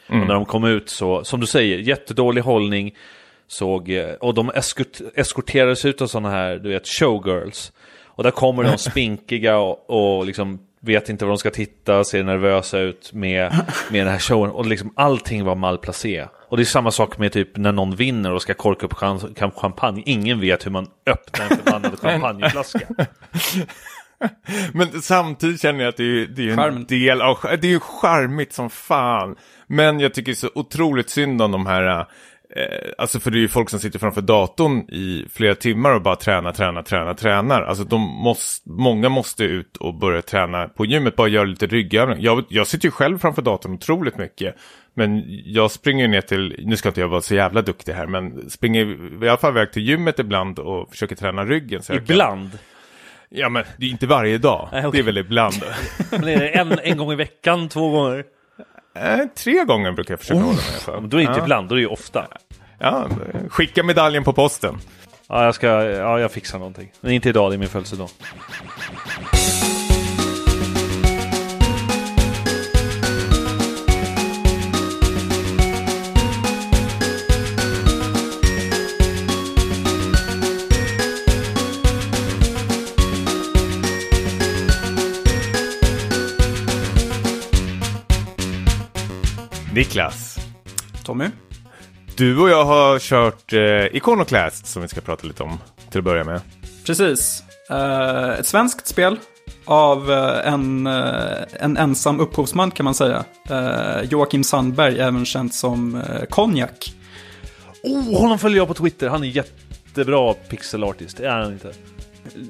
Och 0.08 0.16
när 0.16 0.34
de 0.34 0.46
kom 0.46 0.64
ut 0.64 0.90
så, 0.90 1.24
som 1.24 1.40
du 1.40 1.48
säger, 1.48 1.78
jättedålig 1.78 2.42
hållning. 2.42 2.96
Såg, 3.48 3.90
eh, 3.90 4.14
och 4.14 4.34
de 4.34 4.50
eskort, 4.50 5.02
eskorterades 5.16 5.86
ut 5.86 6.02
av 6.02 6.08
sådana 6.08 6.30
här, 6.30 6.56
du 6.56 6.70
vet, 6.70 6.88
showgirls. 6.88 7.72
Och 8.06 8.24
där 8.24 8.32
kommer 8.32 8.64
de 8.64 8.78
spinkiga 8.78 9.58
och, 9.58 9.90
och 9.90 10.26
liksom 10.26 10.60
vet 10.86 11.10
inte 11.10 11.26
var 11.26 11.30
de 11.30 11.38
ska 11.38 11.50
titta, 11.52 12.04
ser 12.04 12.24
nervösa 12.24 12.80
ut 12.80 13.14
med, 13.14 13.54
med 13.92 14.02
den 14.02 14.14
här 14.14 14.20
showen. 14.20 14.52
Och 14.52 14.66
liksom 14.66 14.94
allting 14.96 15.46
var 15.46 15.56
malplacé. 15.56 16.26
Och 16.50 16.58
det 16.58 16.64
är 16.64 16.66
samma 16.66 16.92
sak 16.92 17.18
med 17.18 17.32
typ 17.32 17.58
när 17.58 17.72
någon 17.72 17.96
vinner 17.96 18.34
och 18.34 18.42
ska 18.42 18.54
korka 18.54 18.86
upp 18.86 18.94
champagne. 19.56 20.04
Ingen 20.06 20.40
vet 20.40 20.66
hur 20.66 20.72
man 20.72 20.88
öppnar 21.06 21.46
en 21.46 21.58
förbannad 21.58 22.00
champagneflaska. 22.02 22.80
Men 24.74 25.02
samtidigt 25.02 25.62
känner 25.62 25.80
jag 25.80 25.90
att 25.90 25.98
det 25.98 26.04
är, 26.04 26.28
det 26.28 26.42
är 26.42 26.50
en 26.50 26.58
Charmen. 26.58 26.86
del 26.86 27.22
av, 27.22 27.38
det 27.44 27.68
är 27.68 27.72
ju 27.72 27.80
charmigt 27.80 28.54
som 28.54 28.70
fan. 28.70 29.36
Men 29.68 30.00
jag 30.00 30.14
tycker 30.14 30.34
så 30.34 30.50
otroligt 30.56 31.10
synd 31.10 31.42
om 31.42 31.52
de 31.52 31.66
här, 31.66 32.08
eh, 32.56 32.90
alltså 32.98 33.20
för 33.20 33.32
det 33.32 33.38
är 33.38 33.40
ju 33.42 33.48
folk 33.48 33.70
som 33.70 33.80
sitter 33.80 34.00
framför 34.00 34.22
datorn 34.22 34.80
i 34.90 35.26
flera 35.34 35.56
timmar 35.56 35.96
och 35.96 36.02
bara 36.02 36.16
tränar, 36.16 36.52
tränar, 36.52 36.82
tränar, 36.84 37.14
tränar. 37.14 37.62
Alltså 37.62 37.84
de 37.84 38.02
måste, 38.02 38.70
många 38.70 39.10
måste 39.10 39.44
ut 39.44 39.78
och 39.78 39.94
börja 39.94 40.22
träna 40.22 40.68
på 40.68 40.86
gymmet, 40.86 41.16
bara 41.16 41.28
göra 41.28 41.44
lite 41.46 41.68
ryggövning. 41.68 42.18
Jag, 42.22 42.44
jag 42.50 42.68
sitter 42.68 42.86
ju 42.88 42.92
själv 42.92 43.18
framför 43.18 43.42
datorn 43.42 43.74
otroligt 43.74 44.18
mycket. 44.18 44.56
Men 44.94 45.24
jag 45.46 45.72
springer 45.72 46.08
ner 46.08 46.22
till, 46.22 46.56
nu 46.66 46.78
ska 46.78 46.90
inte 46.90 47.02
jag 47.02 47.08
vara 47.08 47.22
så 47.22 47.36
jävla 47.36 47.62
duktig 47.62 47.94
här, 47.94 48.08
men 48.08 48.50
springer 48.50 49.24
i 49.24 49.30
alla 49.30 49.38
fall 49.38 49.52
iväg 49.52 49.72
till 49.72 49.84
gymmet 49.90 50.20
ibland 50.20 50.60
och 50.60 50.90
försöker 50.90 51.16
träna 51.16 51.46
ryggen. 51.46 51.82
Jag 51.88 51.98
kan- 51.98 51.98
Ibland. 52.16 52.50
Ja 53.30 53.50
men 53.50 53.64
det 53.78 53.86
är 53.86 53.90
inte 53.90 54.08
varje 54.08 54.38
dag, 54.38 54.70
Nej, 54.72 54.86
okej. 54.88 54.92
det 54.92 55.04
är 55.04 55.06
väl 55.06 55.18
ibland. 55.18 55.54
Men 56.12 56.24
är 56.24 56.40
det 56.40 56.50
en, 56.50 56.80
en 56.84 56.98
gång 56.98 57.12
i 57.12 57.16
veckan, 57.16 57.70
två 57.70 57.90
gånger? 57.90 58.24
Eh, 58.96 59.20
tre 59.36 59.64
gånger 59.64 59.92
brukar 59.92 60.12
jag 60.14 60.20
försöka 60.20 60.40
hålla 60.40 60.56
mig 60.56 61.02
men 61.02 61.10
då 61.10 61.18
är 61.18 61.22
det 61.22 61.28
inte 61.28 61.40
ja. 61.40 61.44
ibland, 61.44 61.70
då 61.70 61.76
är 61.76 61.78
det 61.78 61.82
ju 61.82 61.88
ofta. 61.88 62.28
Ja, 62.80 63.08
skicka 63.50 63.84
medaljen 63.84 64.24
på 64.24 64.34
posten. 64.34 64.78
Ja, 65.28 65.46
jag 65.46 65.56
ska, 65.56 65.68
ja, 65.84 66.20
jag 66.20 66.32
fixar 66.32 66.60
någonting. 66.60 66.92
Men 67.02 67.12
inte 67.12 67.30
idag, 67.30 67.52
det 67.52 67.56
är 67.56 67.58
min 67.58 67.70
födelsedag. 67.70 68.10
Niklas, 89.76 90.38
Tommy? 91.04 91.26
du 92.18 92.38
och 92.38 92.50
jag 92.50 92.66
har 92.66 93.00
kört 93.00 93.54
eh, 93.54 93.96
Iconoclast 93.96 94.66
som 94.66 94.82
vi 94.82 94.88
ska 94.88 95.02
prata 95.02 95.28
lite 95.28 95.44
om 95.44 95.58
till 95.90 96.00
att 96.00 96.04
börja 96.04 96.24
med. 96.24 96.42
Precis. 96.86 97.44
Eh, 97.70 98.30
ett 98.30 98.46
svenskt 98.46 98.88
spel 98.88 99.20
av 99.66 100.12
eh, 100.12 100.54
en, 100.54 100.88
eh, 100.88 101.44
en 101.60 101.78
ensam 101.78 102.20
upphovsman 102.20 102.72
kan 102.72 102.84
man 102.84 102.94
säga. 102.94 103.24
Eh, 103.50 104.02
Joakim 104.10 104.44
Sandberg, 104.44 105.00
även 105.00 105.26
känd 105.26 105.54
som 105.54 105.96
uh, 105.96 106.26
Konjak. 106.30 106.94
Oh, 107.84 108.20
honom 108.20 108.40
följer 108.40 108.58
jag 108.58 108.68
på 108.68 108.74
Twitter. 108.74 109.10
Han 109.10 109.24
är 109.24 109.28
jättebra 109.28 110.34
pixel 110.34 110.84
artist. 110.84 111.18
Det 111.18 111.28
är 111.28 111.42
han 111.42 111.54
inte. 111.54 111.72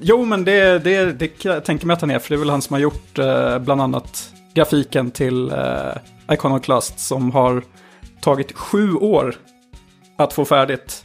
Jo, 0.02 0.24
men 0.24 0.44
det, 0.44 0.78
det, 0.78 1.12
det 1.12 1.28
kan 1.28 1.52
jag 1.52 1.64
tänka 1.64 1.86
mig 1.86 1.94
att 1.94 2.00
han 2.00 2.10
är, 2.10 2.18
för 2.18 2.28
det 2.28 2.34
är 2.34 2.38
väl 2.38 2.50
han 2.50 2.62
som 2.62 2.74
har 2.74 2.80
gjort 2.80 3.18
eh, 3.18 3.58
bland 3.58 3.80
annat 3.80 4.32
grafiken 4.56 5.10
till 5.10 5.50
uh, 5.50 5.92
Iconoclast 6.30 6.98
som 6.98 7.30
har 7.30 7.62
tagit 8.20 8.52
sju 8.52 8.94
år 8.94 9.34
att 10.16 10.32
få 10.32 10.44
färdigt. 10.44 11.04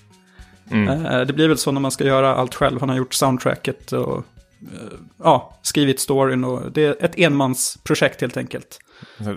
Mm. 0.72 1.06
Eh, 1.06 1.22
det 1.22 1.34
blir 1.34 1.48
väl 1.48 1.58
så 1.58 1.72
när 1.72 1.82
man 1.82 1.92
ska 1.92 2.04
göra 2.04 2.36
allt 2.36 2.56
själv. 2.56 2.80
Han 2.80 2.90
har 2.90 2.96
gjort 2.96 3.14
soundtracket 3.14 3.92
och 3.92 4.18
eh, 4.18 4.98
ja, 5.24 5.60
skrivit 5.62 6.00
storyn 6.00 6.44
och 6.44 6.72
det 6.72 6.84
är 6.84 7.06
ett 7.06 7.20
enmansprojekt 7.20 8.22
helt 8.22 8.38
enkelt. 8.38 8.80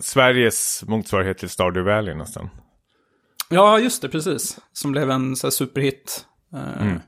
Sveriges 0.01 0.85
motsvarighet 0.87 1.39
till 1.39 1.51
Stardew 1.51 1.95
Valley 1.95 2.15
nästan. 2.15 2.51
Ja, 3.51 3.79
just 3.79 4.03
det, 4.03 4.09
precis. 4.09 4.59
Som 4.73 4.93
blev 4.93 5.11
en 5.11 5.37
så 5.37 5.47
här, 5.47 5.53
superhit. 5.53 6.27
Eh, 6.55 6.83
Mm. 6.83 7.01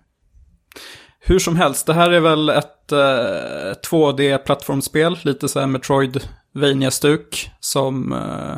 Hur 1.29 1.39
som 1.39 1.57
helst, 1.57 1.87
det 1.87 1.95
här 1.95 2.11
är 2.11 2.21
väl 2.21 2.49
ett 2.49 2.93
eh, 2.93 2.99
2D-plattformsspel, 3.91 5.19
lite 5.23 5.49
så 5.49 5.61
här 5.61 5.67
Vania-stuk 6.57 7.51
Som 7.61 8.13
eh, 8.13 8.57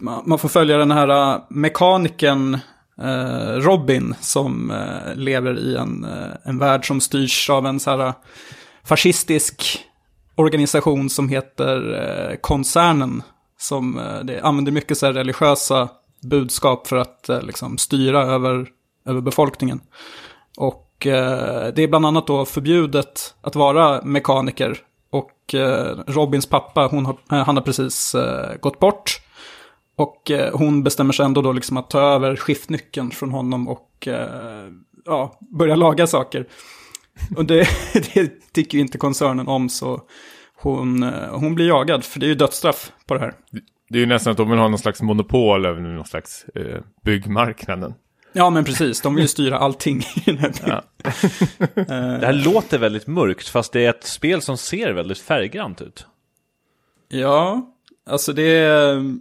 man 0.00 0.38
får 0.38 0.48
följa 0.48 0.78
den 0.78 0.90
här 0.90 1.34
eh, 1.34 1.40
mekaniken 1.48 2.58
eh, 3.02 3.52
Robin 3.52 4.14
som 4.20 4.70
eh, 4.70 5.14
lever 5.14 5.58
i 5.58 5.76
en, 5.76 6.04
eh, 6.04 6.30
en 6.44 6.58
värld 6.58 6.86
som 6.86 7.00
styrs 7.00 7.50
av 7.50 7.66
en 7.66 7.80
så 7.80 7.90
här 7.90 8.06
eh, 8.06 8.14
fascistisk 8.84 9.80
organisation 10.34 11.10
som 11.10 11.28
heter 11.28 11.94
eh, 12.30 12.36
Koncernen. 12.36 13.22
Som 13.58 14.00
det 14.24 14.40
använder 14.40 14.72
mycket 14.72 14.98
så 14.98 15.06
här 15.06 15.12
religiösa 15.12 15.88
budskap 16.22 16.86
för 16.86 16.96
att 16.96 17.30
liksom 17.42 17.78
styra 17.78 18.22
över, 18.22 18.68
över 19.06 19.20
befolkningen. 19.20 19.80
Och 20.56 20.92
det 21.00 21.78
är 21.78 21.88
bland 21.88 22.06
annat 22.06 22.26
då 22.26 22.44
förbjudet 22.44 23.34
att 23.40 23.56
vara 23.56 24.02
mekaniker. 24.02 24.78
Och 25.10 25.54
eh, 25.54 25.98
Robins 26.06 26.46
pappa, 26.46 26.86
hon 26.86 27.06
har, 27.06 27.16
eh, 27.32 27.44
han 27.44 27.56
har 27.56 27.62
precis 27.62 28.14
eh, 28.14 28.56
gått 28.60 28.78
bort. 28.78 29.20
Och 29.96 30.30
eh, 30.30 30.58
hon 30.58 30.82
bestämmer 30.82 31.12
sig 31.12 31.24
ändå 31.24 31.42
då 31.42 31.52
liksom 31.52 31.76
att 31.76 31.90
ta 31.90 32.00
över 32.00 32.36
skiftnyckeln 32.36 33.10
från 33.10 33.30
honom 33.30 33.68
och 33.68 34.08
eh, 34.08 34.68
ja, 35.04 35.38
börja 35.40 35.74
laga 35.76 36.06
saker. 36.06 36.46
Och 37.36 37.44
det, 37.44 37.68
det 38.14 38.52
tycker 38.52 38.78
ju 38.78 38.82
inte 38.82 38.98
koncernen 38.98 39.48
om 39.48 39.68
så 39.68 40.00
hon, 40.56 41.02
eh, 41.02 41.38
hon 41.38 41.54
blir 41.54 41.68
jagad 41.68 42.04
för 42.04 42.20
det 42.20 42.26
är 42.26 42.28
ju 42.28 42.34
dödsstraff 42.34 42.92
på 43.06 43.14
det 43.14 43.20
här. 43.20 43.34
Det 43.88 43.98
är 43.98 44.00
ju 44.00 44.06
nästan 44.06 44.30
att 44.30 44.36
de 44.36 44.50
vill 44.50 44.58
ha 44.58 44.68
någon 44.68 44.78
slags 44.78 45.02
monopol 45.02 45.66
över 45.66 45.80
någon 45.80 46.04
slags 46.04 46.44
eh, 46.54 46.80
byggmarknaden. 47.04 47.94
Ja 48.36 48.50
men 48.50 48.64
precis, 48.64 49.00
de 49.00 49.14
vill 49.14 49.24
ju 49.24 49.28
styra 49.28 49.58
allting 49.58 50.02
Ja. 50.66 50.82
Det 51.74 52.26
här 52.26 52.44
låter 52.44 52.78
väldigt 52.78 53.06
mörkt, 53.06 53.48
fast 53.48 53.72
det 53.72 53.84
är 53.84 53.90
ett 53.90 54.04
spel 54.04 54.42
som 54.42 54.56
ser 54.56 54.92
väldigt 54.92 55.18
färggrant 55.18 55.82
ut. 55.82 56.06
Ja, 57.08 57.70
alltså 58.10 58.32
det 58.32 58.42
är... 58.42 59.16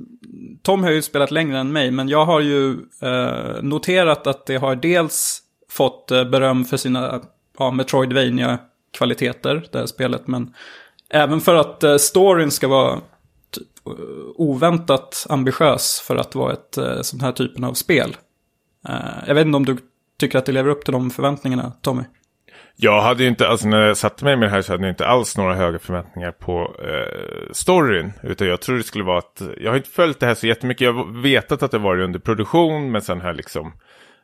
Tom 0.62 0.84
har 0.84 0.92
ju 0.92 1.02
spelat 1.02 1.32
längre 1.32 1.60
än 1.60 1.72
mig, 1.72 1.92
men 1.92 2.10
jag 2.10 2.26
har 2.26 2.40
ju 2.40 2.72
eh, 3.02 3.62
noterat 3.62 4.28
att 4.28 4.46
det 4.46 4.58
har 4.58 4.76
dels 4.76 5.42
fått 5.70 6.12
eh, 6.12 6.24
beröm 6.24 6.66
för 6.66 6.78
sina 6.78 7.22
ja, 7.58 7.72
Metroidvania-kvaliteter, 7.72 9.68
det 9.72 9.80
här 9.80 9.86
spelet, 9.86 10.28
men 10.28 10.54
även 11.10 11.42
för 11.42 11.56
att 11.56 11.84
eh, 11.84 11.98
storyn 11.98 12.52
ska 12.52 12.68
vara 12.68 13.00
typ, 13.52 13.88
eh, 13.88 13.94
oväntat 14.36 15.26
ambitiös 15.30 16.00
för 16.00 16.16
att 16.16 16.36
vara 16.36 16.54
ett 16.54 16.78
eh, 16.78 17.02
sån 17.02 17.22
här 17.22 17.32
typen 17.32 17.64
av 17.64 17.74
spel. 17.74 18.16
Eh, 18.90 18.96
jag 19.28 19.36
vet 19.36 19.46
inte 19.46 19.58
om 19.58 19.66
du 19.66 19.78
tycker 20.20 20.38
att 20.38 20.46
det 20.46 20.52
lever 20.52 20.70
upp 20.70 20.86
till 20.86 20.94
de 20.94 21.10
förväntningarna, 21.10 21.72
Tommy? 21.82 22.04
Jag 22.76 23.02
hade 23.02 23.24
ju 23.24 23.30
inte, 23.30 23.48
alltså 23.48 23.68
när 23.68 23.82
jag 23.82 23.98
satte 23.98 24.26
mig 24.26 24.38
med 24.38 24.48
det 24.48 24.52
här 24.52 24.62
så 24.62 24.74
hade 24.74 24.84
jag 24.84 24.92
inte 24.92 25.08
alls 25.08 25.38
några 25.38 25.56
höga 25.56 25.80
förväntningar 25.80 26.32
på 26.32 26.76
eh, 26.84 27.52
storyn. 27.52 28.14
Utan 28.24 28.48
jag 28.48 28.62
tror 28.62 28.78
det 28.78 28.84
skulle 28.84 29.04
vara 29.04 29.18
att, 29.18 29.42
jag 29.58 29.72
har 29.72 29.78
inte 29.78 29.90
följt 29.90 30.20
det 30.20 30.26
här 30.26 30.36
så 30.36 30.48
jättemycket. 30.48 30.86
Jag 30.86 30.94
har 30.94 31.22
vetat 31.22 31.64
att 31.64 31.72
det 31.72 31.78
varit 31.78 32.04
under 32.04 32.20
produktion 32.20 32.92
men 32.92 33.02
sen 33.02 33.22
har 33.22 33.28
jag 33.28 33.36
liksom 33.36 33.74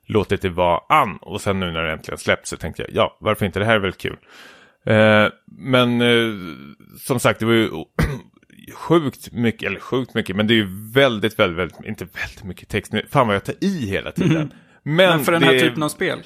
låtit 0.05 0.41
det 0.41 0.49
vara 0.49 0.79
an. 0.89 1.17
Och 1.21 1.41
sen 1.41 1.59
nu 1.59 1.71
när 1.71 1.83
det 1.83 1.91
äntligen 1.91 2.17
släppts 2.17 2.49
så 2.49 2.57
tänkte 2.57 2.81
jag, 2.81 2.91
ja 2.93 3.17
varför 3.19 3.45
inte, 3.45 3.59
det 3.59 3.65
här 3.65 3.75
är 3.75 3.79
väl 3.79 3.93
kul. 3.93 4.17
Eh, 4.85 5.27
men 5.57 6.01
eh, 6.01 6.33
som 6.99 7.19
sagt, 7.19 7.39
det 7.39 7.45
var 7.45 7.53
ju 7.53 7.69
sjukt 8.73 9.31
mycket, 9.31 9.67
eller 9.67 9.79
sjukt 9.79 10.13
mycket, 10.13 10.35
men 10.35 10.47
det 10.47 10.53
är 10.53 10.55
ju 10.55 10.67
väldigt, 10.93 11.39
väldigt, 11.39 11.57
väldigt 11.59 11.85
inte 11.87 12.05
väldigt 12.05 12.43
mycket 12.43 12.69
text. 12.69 12.91
Nu- 12.93 13.05
Fan 13.11 13.27
vad 13.27 13.35
jag 13.35 13.43
tar 13.43 13.55
i 13.63 13.85
hela 13.87 14.11
tiden. 14.11 14.53
Men, 14.83 14.95
Men 14.95 15.19
för 15.25 15.31
den 15.31 15.43
här 15.43 15.53
det- 15.53 15.59
typen 15.59 15.83
av 15.83 15.89
spel 15.89 16.19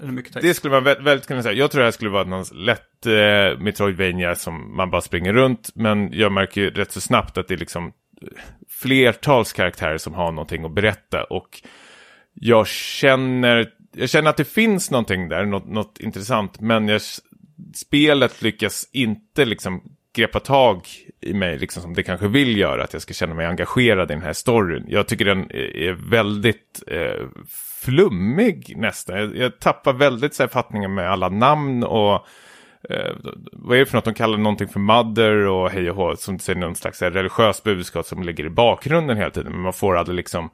det 0.00 0.40
det 0.40 0.54
skulle 0.54 0.70
vara 0.70 0.80
väldigt, 0.80 1.06
väldigt 1.06 1.26
kunna 1.26 1.42
säga. 1.42 1.54
Jag 1.54 1.70
tror 1.70 1.78
det 1.80 1.86
här 1.86 1.90
skulle 1.92 2.10
vara 2.10 2.24
någon 2.24 2.44
lätt 2.54 3.06
eh, 3.06 3.58
Metroidvania 3.60 4.34
som 4.34 4.76
man 4.76 4.90
bara 4.90 5.00
springer 5.00 5.32
runt. 5.32 5.70
Men 5.74 6.12
jag 6.12 6.32
märker 6.32 6.60
ju 6.60 6.70
rätt 6.70 6.92
så 6.92 7.00
snabbt 7.00 7.38
att 7.38 7.48
det 7.48 7.54
är 7.54 7.58
liksom 7.58 7.86
eh, 7.86 8.28
flertals 8.68 9.52
karaktärer 9.52 9.98
som 9.98 10.14
har 10.14 10.32
någonting 10.32 10.64
att 10.64 10.74
berätta. 10.74 11.24
Och 11.24 11.62
jag 12.34 12.66
känner, 12.66 13.70
jag 13.96 14.10
känner 14.10 14.30
att 14.30 14.36
det 14.36 14.44
finns 14.44 14.90
någonting 14.90 15.28
där, 15.28 15.44
något, 15.44 15.66
något 15.68 16.00
intressant. 16.00 16.60
Men 16.60 16.88
jag, 16.88 17.00
spelet 17.74 18.42
lyckas 18.42 18.88
inte 18.92 19.44
liksom 19.44 19.82
greppa 20.12 20.40
tag 20.40 20.86
i 21.20 21.34
mig, 21.34 21.58
liksom 21.58 21.82
som 21.82 21.94
det 21.94 22.02
kanske 22.02 22.28
vill 22.28 22.58
göra, 22.58 22.84
att 22.84 22.92
jag 22.92 23.02
ska 23.02 23.14
känna 23.14 23.34
mig 23.34 23.46
engagerad 23.46 24.10
i 24.10 24.14
den 24.14 24.22
här 24.22 24.32
storyn. 24.32 24.84
Jag 24.88 25.08
tycker 25.08 25.24
den 25.24 25.50
är 25.54 26.10
väldigt 26.10 26.82
eh, 26.86 27.26
flummig 27.84 28.74
nästan. 28.76 29.16
Jag, 29.16 29.36
jag 29.36 29.58
tappar 29.58 29.92
väldigt 29.92 30.34
så 30.34 30.42
här, 30.42 30.48
fattningen 30.48 30.94
med 30.94 31.10
alla 31.10 31.28
namn 31.28 31.84
och 31.84 32.14
eh, 32.90 33.12
vad 33.52 33.76
är 33.76 33.80
det 33.80 33.86
för 33.86 33.96
något 33.96 34.04
de 34.04 34.14
kallar 34.14 34.38
någonting 34.38 34.68
för 34.68 34.80
mother 34.80 35.46
och 35.46 35.70
hej 35.70 35.90
och 35.90 35.96
hå, 35.96 36.16
som 36.16 36.38
säger 36.38 36.60
någon 36.60 36.74
slags 36.74 37.00
här, 37.00 37.10
religiös 37.10 37.62
budskap 37.62 38.06
som 38.06 38.22
ligger 38.22 38.44
i 38.44 38.50
bakgrunden 38.50 39.16
hela 39.16 39.30
tiden. 39.30 39.52
Men 39.52 39.60
man 39.60 39.72
får 39.72 39.96
aldrig 39.96 40.16
liksom 40.16 40.50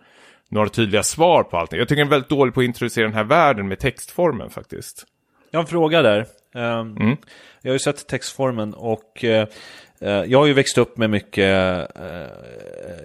några 0.49 0.69
tydliga 0.69 1.03
svar 1.03 1.43
på 1.43 1.57
allting. 1.57 1.79
Jag 1.79 1.89
tycker 1.89 2.01
den 2.01 2.09
är 2.09 2.11
väldigt 2.11 2.31
dålig 2.31 2.55
på 2.55 2.61
att 2.61 2.65
introducera 2.65 3.05
den 3.05 3.15
här 3.15 3.25
världen 3.25 3.69
med 3.69 3.79
textformen 3.79 4.51
faktiskt. 4.51 5.07
Jag 5.51 5.59
har 5.59 5.63
en 5.63 5.69
fråga 5.69 6.03
där. 6.03 6.27
Ehm, 6.55 6.97
Mm. 6.97 7.17
Jag 7.63 7.71
har 7.71 7.75
ju 7.75 7.79
sett 7.79 8.07
textformen 8.07 8.75
och 8.75 9.25
eh, 9.25 9.49
eh, 10.01 10.25
jag 10.25 10.39
har 10.39 10.47
ju 10.47 10.53
växt 10.53 10.79
upp 10.79 10.99
med 10.99 11.11
mycket 11.11 11.47
eh, 11.97 12.27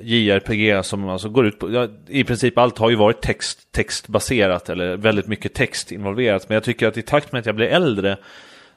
JRPG 0.01 0.85
som 0.85 1.09
alltså 1.09 1.29
går 1.29 1.45
ut 1.47 1.59
på, 1.59 1.87
i 2.07 2.23
princip 2.23 2.57
allt 2.57 2.77
har 2.77 2.89
ju 2.89 2.95
varit 2.95 3.21
text, 3.21 3.71
textbaserat 3.71 4.69
eller 4.69 4.97
väldigt 4.97 5.27
mycket 5.27 5.53
text 5.53 5.91
involverat. 5.91 6.49
Men 6.49 6.53
jag 6.53 6.63
tycker 6.63 6.87
att 6.87 6.97
i 6.97 7.01
takt 7.01 7.31
med 7.31 7.39
att 7.39 7.45
jag 7.45 7.55
blir 7.55 7.67
äldre 7.67 8.17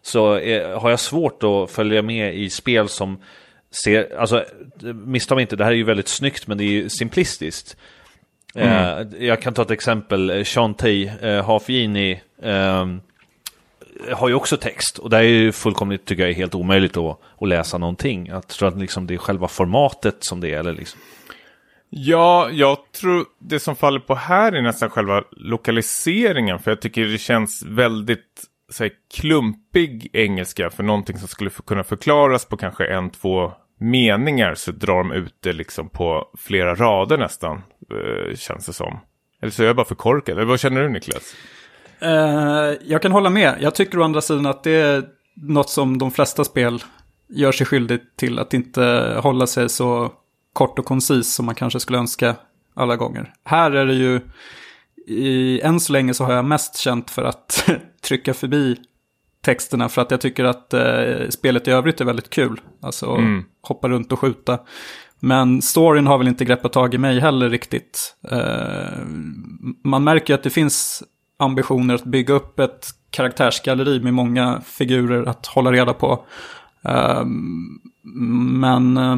så 0.02 0.32
är, 0.34 0.74
har 0.74 0.90
jag 0.90 1.00
svårt 1.00 1.42
att 1.42 1.70
följa 1.70 2.02
med 2.02 2.34
i 2.34 2.50
spel 2.50 2.88
som 2.88 3.22
ser, 3.84 4.18
alltså 4.18 4.44
missta 4.94 5.34
mig 5.34 5.42
inte, 5.42 5.56
det 5.56 5.64
här 5.64 5.72
är 5.72 5.76
ju 5.76 5.84
väldigt 5.84 6.08
snyggt 6.08 6.46
men 6.46 6.58
det 6.58 6.64
är 6.64 6.70
ju 6.70 6.88
simplistiskt. 6.88 7.76
Mm. 8.54 9.12
Eh, 9.12 9.26
jag 9.26 9.42
kan 9.42 9.54
ta 9.54 9.62
ett 9.62 9.70
exempel, 9.70 10.44
Shantae 10.44 11.12
eh, 11.22 11.46
Hafjini 11.46 12.20
eh, 12.42 12.86
har 14.12 14.28
ju 14.28 14.34
också 14.34 14.56
text 14.56 14.98
och 14.98 15.10
det 15.10 15.16
är 15.16 15.22
ju 15.22 15.52
fullkomligt, 15.52 16.04
tycker 16.04 16.22
jag, 16.22 16.30
är 16.30 16.34
helt 16.34 16.54
omöjligt 16.54 16.96
att, 16.96 17.20
att 17.40 17.48
läsa 17.48 17.78
någonting. 17.78 18.26
Jag 18.26 18.48
tror 18.48 18.68
att 18.68 18.78
liksom 18.78 19.06
det 19.06 19.14
är 19.14 19.18
själva 19.18 19.48
formatet 19.48 20.16
som 20.20 20.40
det 20.40 20.54
är, 20.54 20.60
eller 20.60 20.72
liksom. 20.72 21.00
Ja, 21.90 22.48
jag 22.52 22.92
tror 22.92 23.24
det 23.38 23.60
som 23.60 23.76
faller 23.76 24.00
på 24.00 24.14
här 24.14 24.52
är 24.52 24.62
nästan 24.62 24.90
själva 24.90 25.24
lokaliseringen. 25.30 26.58
För 26.58 26.70
jag 26.70 26.80
tycker 26.80 27.04
det 27.04 27.18
känns 27.18 27.62
väldigt 27.66 28.44
så 28.68 28.84
här, 28.84 28.92
klumpig 29.14 30.10
engelska 30.12 30.70
för 30.70 30.82
någonting 30.82 31.18
som 31.18 31.28
skulle 31.28 31.50
kunna 31.50 31.84
förklaras 31.84 32.44
på 32.44 32.56
kanske 32.56 32.86
en, 32.86 33.10
två 33.10 33.52
meningar 33.80 34.54
så 34.54 34.72
drar 34.72 34.96
de 34.96 35.12
ut 35.12 35.34
det 35.40 35.52
liksom 35.52 35.88
på 35.88 36.28
flera 36.38 36.74
rader 36.74 37.18
nästan, 37.18 37.62
eh, 37.90 38.36
känns 38.36 38.66
det 38.66 38.72
som. 38.72 38.98
Eller 39.42 39.52
så 39.52 39.62
är 39.62 39.66
jag 39.66 39.76
bara 39.76 39.86
för 39.86 39.94
korkad. 39.94 40.36
Eller 40.36 40.46
vad 40.46 40.60
känner 40.60 40.82
du 40.82 40.88
Niklas? 40.88 41.34
Uh, 42.02 42.74
jag 42.84 43.02
kan 43.02 43.12
hålla 43.12 43.30
med. 43.30 43.58
Jag 43.60 43.74
tycker 43.74 43.98
å 43.98 44.02
andra 44.02 44.20
sidan 44.20 44.46
att 44.46 44.62
det 44.62 44.70
är 44.70 45.04
något 45.34 45.70
som 45.70 45.98
de 45.98 46.10
flesta 46.10 46.44
spel 46.44 46.82
gör 47.28 47.52
sig 47.52 47.66
skyldigt 47.66 48.16
till. 48.16 48.38
Att 48.38 48.54
inte 48.54 49.16
hålla 49.22 49.46
sig 49.46 49.68
så 49.68 50.12
kort 50.52 50.78
och 50.78 50.84
koncis 50.84 51.34
som 51.34 51.46
man 51.46 51.54
kanske 51.54 51.80
skulle 51.80 51.98
önska 51.98 52.36
alla 52.74 52.96
gånger. 52.96 53.32
Här 53.44 53.70
är 53.70 53.86
det 53.86 53.94
ju, 53.94 54.20
i, 55.06 55.60
än 55.60 55.80
så 55.80 55.92
länge 55.92 56.14
så 56.14 56.24
har 56.24 56.32
jag 56.32 56.44
mest 56.44 56.76
känt 56.76 57.10
för 57.10 57.24
att 57.24 57.70
trycka 58.02 58.34
förbi 58.34 58.76
texterna 59.40 59.88
för 59.88 60.02
att 60.02 60.10
jag 60.10 60.20
tycker 60.20 60.44
att 60.44 60.74
eh, 60.74 61.28
spelet 61.28 61.68
i 61.68 61.70
övrigt 61.70 62.00
är 62.00 62.04
väldigt 62.04 62.30
kul. 62.30 62.60
Alltså 62.82 63.06
mm. 63.06 63.44
hoppa 63.62 63.88
runt 63.88 64.12
och 64.12 64.18
skjuta. 64.18 64.58
Men 65.20 65.62
storyn 65.62 66.06
har 66.06 66.18
väl 66.18 66.28
inte 66.28 66.44
greppat 66.44 66.72
tag 66.72 66.94
i 66.94 66.98
mig 66.98 67.20
heller 67.20 67.50
riktigt. 67.50 68.16
Eh, 68.30 68.98
man 69.84 70.04
märker 70.04 70.34
att 70.34 70.42
det 70.42 70.50
finns 70.50 71.02
ambitioner 71.38 71.94
att 71.94 72.04
bygga 72.04 72.34
upp 72.34 72.58
ett 72.58 72.86
karaktärsgalleri 73.10 74.00
med 74.00 74.14
många 74.14 74.60
figurer 74.60 75.24
att 75.28 75.46
hålla 75.46 75.72
reda 75.72 75.92
på. 75.92 76.24
Ehm, 76.82 77.80
men 78.60 78.96
eh, 78.96 79.16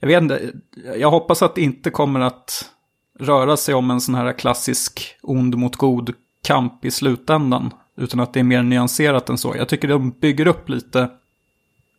jag 0.00 0.08
vet 0.08 0.22
inte, 0.22 0.52
jag 0.96 1.10
hoppas 1.10 1.42
att 1.42 1.54
det 1.54 1.62
inte 1.62 1.90
kommer 1.90 2.20
att 2.20 2.70
röra 3.18 3.56
sig 3.56 3.74
om 3.74 3.90
en 3.90 4.00
sån 4.00 4.14
här 4.14 4.32
klassisk 4.32 5.16
ond 5.22 5.54
mot 5.54 5.76
god 5.76 6.14
kamp 6.44 6.84
i 6.84 6.90
slutändan. 6.90 7.70
Utan 7.96 8.20
att 8.20 8.32
det 8.32 8.40
är 8.40 8.44
mer 8.44 8.62
nyanserat 8.62 9.28
än 9.28 9.38
så. 9.38 9.54
Jag 9.56 9.68
tycker 9.68 9.88
de 9.88 10.10
bygger 10.10 10.46
upp 10.46 10.68
lite 10.68 11.10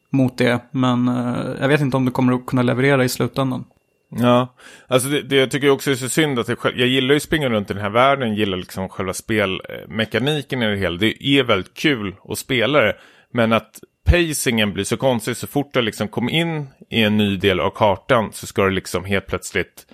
mot 0.10 0.38
det. 0.38 0.60
Men 0.72 1.08
eh, 1.08 1.52
jag 1.60 1.67
vet 1.67 1.82
inte 1.82 1.98
om 1.98 2.06
det 2.06 2.12
kommer 2.12 2.34
att 2.34 2.45
kunna 2.45 2.62
leverera 2.62 3.04
i 3.04 3.10
slutändan. 3.10 3.65
Ja, 4.12 4.56
alltså 4.88 5.10
det, 5.10 5.22
det 5.22 5.36
jag 5.36 5.52
tycker 5.52 5.69
också 5.69 5.91
är 5.91 5.95
så 5.95 6.10
synd 6.10 6.39
att 6.39 6.48
jag, 6.48 6.58
jag 6.63 6.88
gillar 6.88 7.13
ju 7.13 7.19
springa 7.19 7.50
runt 7.50 7.72
i 7.72 7.74
den 7.74 7.84
här 7.84 7.89
världen, 7.89 8.36
gillar 8.36 8.58
liksom 8.58 8.89
själva 8.89 9.13
spelmekaniken 9.13 10.63
i 10.63 10.67
det 10.67 10.78
hela. 10.78 10.98
Det 10.98 11.24
är 11.24 11.43
väldigt 11.43 11.74
kul 11.74 12.15
att 12.24 12.38
spela 12.38 12.82
det, 12.82 12.95
men 13.34 13.54
att 13.54 13.80
pacingen 14.06 14.74
blir 14.74 14.84
så 14.84 14.98
konstig 14.98 15.38
så 15.38 15.48
fort 15.48 15.74
du 15.74 15.82
liksom 15.82 16.08
kommer 16.08 16.32
in 16.32 16.67
i 16.89 17.04
en 17.04 17.17
ny 17.17 17.38
del 17.38 17.60
av 17.60 17.69
kartan 17.69 18.30
så 18.34 18.48
ska 18.48 18.63
det 18.63 18.72
liksom 18.72 19.06
helt 19.06 19.28
plötsligt 19.28 19.86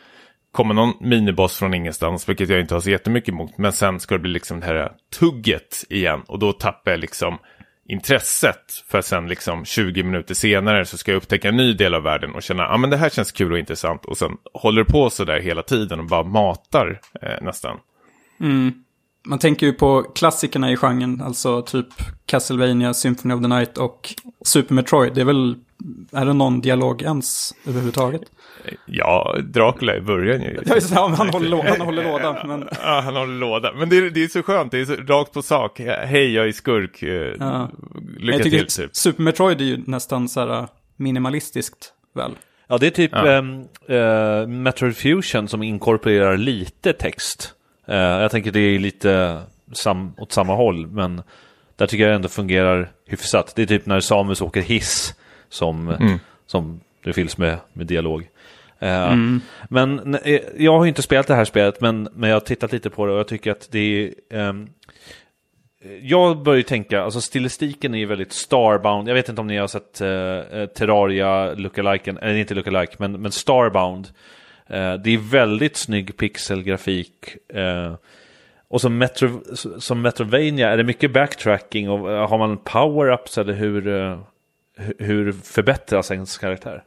komma 0.52 0.74
någon 0.74 0.94
miniboss 1.02 1.58
från 1.58 1.74
ingenstans, 1.74 2.30
vilket 2.30 2.50
jag 2.50 2.60
inte 2.60 2.74
har 2.74 2.82
så 2.82 2.90
jättemycket 2.90 3.30
emot. 3.30 3.58
Men 3.58 3.74
sen 3.74 4.00
ska 4.00 4.16
det 4.16 4.20
bli 4.20 4.32
liksom 4.32 4.60
det 4.60 4.66
här 4.66 4.92
tugget 5.20 5.86
igen 5.90 6.22
och 6.28 6.40
då 6.40 6.54
tappar 6.54 6.92
jag 6.92 7.00
liksom 7.00 7.38
intresset 7.88 8.84
för 8.88 9.02
sen 9.02 9.28
liksom 9.28 9.66
20 9.66 10.04
minuter 10.04 10.34
senare 10.34 10.86
så 10.86 10.98
ska 10.98 11.12
jag 11.12 11.18
upptäcka 11.18 11.50
en 11.50 11.58
ny 11.58 11.74
del 11.74 11.94
av 11.94 12.04
världen 12.04 12.32
och 12.36 12.44
känna 12.44 12.66
att 12.66 12.72
ah, 12.72 12.78
men 12.78 12.90
det 12.90 12.98
här 12.98 13.10
känns 13.10 13.32
kul 13.32 13.52
och 13.52 13.60
intressant 13.60 14.06
och 14.06 14.18
sen 14.18 14.32
håller 14.54 14.84
det 14.84 14.92
på 14.92 15.10
så 15.10 15.24
där 15.24 15.40
hela 15.40 15.62
tiden 15.64 16.00
och 16.00 16.06
bara 16.06 16.24
matar 16.24 17.02
eh, 17.22 17.42
nästan. 17.42 17.78
Mm. 18.40 18.85
Man 19.26 19.40
tänker 19.40 19.66
ju 19.66 19.74
på 19.74 20.04
klassikerna 20.04 20.72
i 20.72 20.78
genren, 20.78 21.22
alltså 21.22 21.62
typ 21.62 21.88
Castlevania, 22.26 22.94
Symphony 22.94 23.34
of 23.34 23.42
the 23.42 23.48
Night 23.48 23.78
och 23.78 24.14
Super 24.46 24.76
Metroid. 24.76 25.14
Det 25.14 25.22
är 25.22 25.26
väl, 25.26 25.56
är 26.12 26.26
det 26.26 26.34
någon 26.34 26.62
dialog 26.62 27.02
ens 27.02 27.56
överhuvudtaget? 27.68 28.22
Ja, 28.86 29.38
Dracula 29.44 29.96
i 29.96 30.02
början 30.02 30.42
ju. 30.42 30.60
Ja, 30.66 31.14
han, 31.18 31.30
håller, 31.30 31.64
han 31.64 31.82
håller 31.82 32.04
lådan. 32.04 32.48
Men... 32.48 32.68
Ja, 32.84 33.02
han 33.04 33.16
håller 33.16 33.40
lådan. 33.40 33.78
Men 33.78 33.90
det, 33.90 33.98
är, 33.98 34.10
det 34.10 34.24
är 34.24 34.28
så 34.28 34.44
skönt, 34.44 34.72
det 34.72 34.80
är 34.80 34.86
så 34.86 34.96
rakt 34.96 35.34
på 35.34 35.42
sak. 35.42 35.80
Hej, 35.80 36.34
jag 36.34 36.48
är 36.48 36.52
skurk. 36.52 37.04
Eh, 37.04 37.36
ja. 37.40 37.70
Lycka 38.20 38.44
till, 38.44 38.68
typ. 38.68 38.96
Super 38.96 39.24
Metroid 39.24 39.62
är 39.62 39.66
ju 39.66 39.84
nästan 39.86 40.30
så 40.30 40.40
här 40.40 40.68
minimalistiskt, 40.98 41.94
väl? 42.16 42.32
Ja, 42.68 42.78
det 42.78 42.88
är 42.88 42.92
typ 42.92 43.12
ja. 43.14 43.38
äh, 43.96 44.48
Metroid 44.48 44.98
Fusion 44.98 45.48
som 45.48 45.64
inkorporerar 45.64 46.38
lite 46.38 46.94
text. 46.94 47.55
Uh, 47.90 47.96
jag 47.96 48.32
tänker 48.32 48.52
det 48.52 48.60
är 48.60 48.80
lite 48.80 49.42
sam 49.72 50.14
åt 50.18 50.32
samma 50.32 50.56
håll, 50.56 50.88
men 50.88 51.22
där 51.76 51.88
tycker 51.88 52.04
jag 52.08 52.16
ändå 52.16 52.28
fungerar 52.28 52.92
hyfsat. 53.06 53.54
Det 53.56 53.62
är 53.62 53.66
typ 53.66 53.86
när 53.86 54.00
Samus 54.00 54.42
åker 54.42 54.62
hiss 54.62 55.16
som, 55.50 55.90
mm. 55.90 56.20
som 56.48 56.80
det 57.04 57.14
fylls 57.14 57.38
med, 57.38 57.58
med 57.74 57.88
dialog. 57.88 58.22
Uh, 58.84 58.90
mm. 58.90 59.42
Men 59.70 60.16
eh, 60.16 60.42
jag 60.58 60.80
har 60.80 60.86
inte 60.86 61.02
spelat 61.02 61.28
det 61.28 61.36
här 61.36 61.46
spelet, 61.46 61.82
men, 61.82 62.08
men 62.14 62.30
jag 62.30 62.36
har 62.36 62.42
tittat 62.42 62.72
lite 62.72 62.90
på 62.90 63.06
det 63.06 63.14
och 63.14 63.20
jag 63.20 63.28
tycker 63.28 63.52
att 63.52 63.68
det 63.72 63.80
är... 63.80 64.14
Um, 64.50 64.70
jag 66.02 66.44
börjar 66.44 66.58
ju 66.58 66.64
tänka, 66.64 67.02
alltså 67.02 67.22
stilistiken 67.22 67.94
är 67.94 67.98
ju 67.98 68.06
väldigt 68.06 68.34
starbound. 68.34 69.10
Jag 69.10 69.14
vet 69.14 69.30
inte 69.30 69.42
om 69.42 69.48
ni 69.48 69.58
har 69.58 69.68
sett 69.68 70.02
uh, 70.02 70.66
Terraria 70.66 71.54
lookaliken, 71.54 72.18
eller 72.18 72.36
inte 72.36 72.54
lookalike, 72.54 72.96
men, 73.00 73.22
men 73.22 73.32
starbound. 73.32 74.08
Eh, 74.70 74.94
det 74.94 75.14
är 75.14 75.32
väldigt 75.32 75.78
snygg 75.78 76.18
pixelgrafik. 76.18 77.36
Eh, 77.54 77.96
och 78.68 78.82
som, 78.82 78.98
Metro, 78.98 79.42
som 79.80 80.02
Metrovania 80.02 80.70
är 80.70 80.78
det 80.78 80.84
mycket 80.84 81.14
backtracking 81.14 81.90
och 81.90 82.12
eh, 82.12 82.30
har 82.30 82.38
man 82.38 82.58
power-ups 82.58 83.40
eller 83.40 83.54
hur, 83.54 84.18
hur 84.98 85.32
förbättras 85.32 86.12
ens 86.12 86.38
karaktär? 86.38 86.84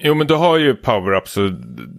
Jo, 0.00 0.14
men 0.14 0.26
du 0.26 0.34
har 0.34 0.58
ju 0.58 0.74
power-ups 0.74 1.38
och 1.38 1.52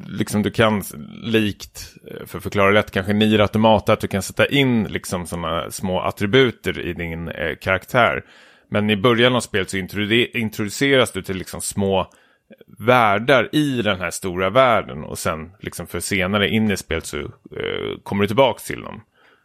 liksom 0.08 0.44
du 0.44 0.52
kan 0.52 0.84
likt, 1.24 1.96
för 2.26 2.38
att 2.38 2.44
förklara 2.44 2.72
lätt, 2.72 2.92
kanske 2.92 3.14
Nier 3.14 3.40
Automata, 3.40 3.94
att 3.94 4.00
du 4.00 4.08
kan 4.08 4.22
sätta 4.22 4.48
in 4.48 4.84
liksom 4.84 5.28
sådana 5.28 5.72
små 5.72 6.00
attributer 6.00 6.80
i 6.80 6.94
din 6.94 7.28
eh, 7.28 7.56
karaktär. 7.56 8.24
Men 8.70 8.90
i 8.90 8.98
början 8.98 9.36
av 9.36 9.40
spelet 9.40 9.70
så 9.70 9.78
introduceras 10.34 11.12
du 11.12 11.22
till 11.22 11.38
liksom 11.38 11.62
små 11.62 12.08
världar 12.78 13.50
i 13.52 13.82
den 13.82 14.00
här 14.00 14.12
stora 14.12 14.50
världen 14.50 15.04
och 15.04 15.20
sen 15.20 15.52
liksom 15.60 15.88
för 15.88 16.00
senare 16.00 16.50
in 16.50 16.72
i 16.72 16.78
spelet 16.78 17.06
så 17.06 17.18
eh, 17.18 18.00
kommer 18.04 18.22
du 18.22 18.28
tillbaka 18.28 18.60
till 18.60 18.82
dem. 18.82 19.02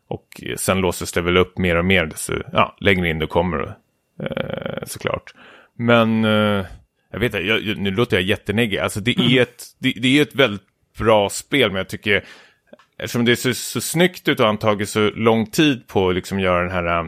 Och 0.09 0.41
sen 0.57 0.81
låses 0.81 1.13
det 1.13 1.21
väl 1.21 1.37
upp 1.37 1.59
mer 1.59 1.77
och 1.77 1.85
mer 1.85 2.07
desto 2.07 2.33
ja, 2.53 2.77
längre 2.81 3.09
in 3.09 3.19
du 3.19 3.27
kommer 3.27 3.77
eh, 4.23 4.85
såklart. 4.87 5.35
Men 5.79 6.25
eh, 6.25 6.67
jag 7.13 7.21
vet 7.21 7.35
inte, 7.35 7.39
jag, 7.39 7.79
nu 7.79 7.91
låter 7.91 8.17
jag 8.17 8.25
jätteneggig. 8.25 8.79
Alltså 8.79 9.01
det 9.01 9.19
är, 9.19 9.43
ett, 9.43 9.65
det, 9.79 9.93
det, 9.97 10.19
är 10.19 10.23
ett 10.23 10.35
väldigt 10.35 10.67
bra 10.99 11.31
spel, 11.31 11.71
men 11.71 11.77
jag 11.77 11.89
tycker, 11.89 12.25
eftersom 12.99 13.25
det 13.25 13.33
är 13.33 13.37
så, 13.37 13.55
så 13.55 13.81
snyggt 13.81 14.29
ut 14.29 14.41
och 14.41 14.47
han 14.47 14.59
tagit 14.59 14.89
så 14.89 15.11
lång 15.11 15.47
tid 15.47 15.87
på 15.87 16.09
att 16.09 16.15
liksom 16.15 16.41
göra 16.41 16.63
den 16.63 16.73
här 16.73 16.99
äh, 16.99 17.07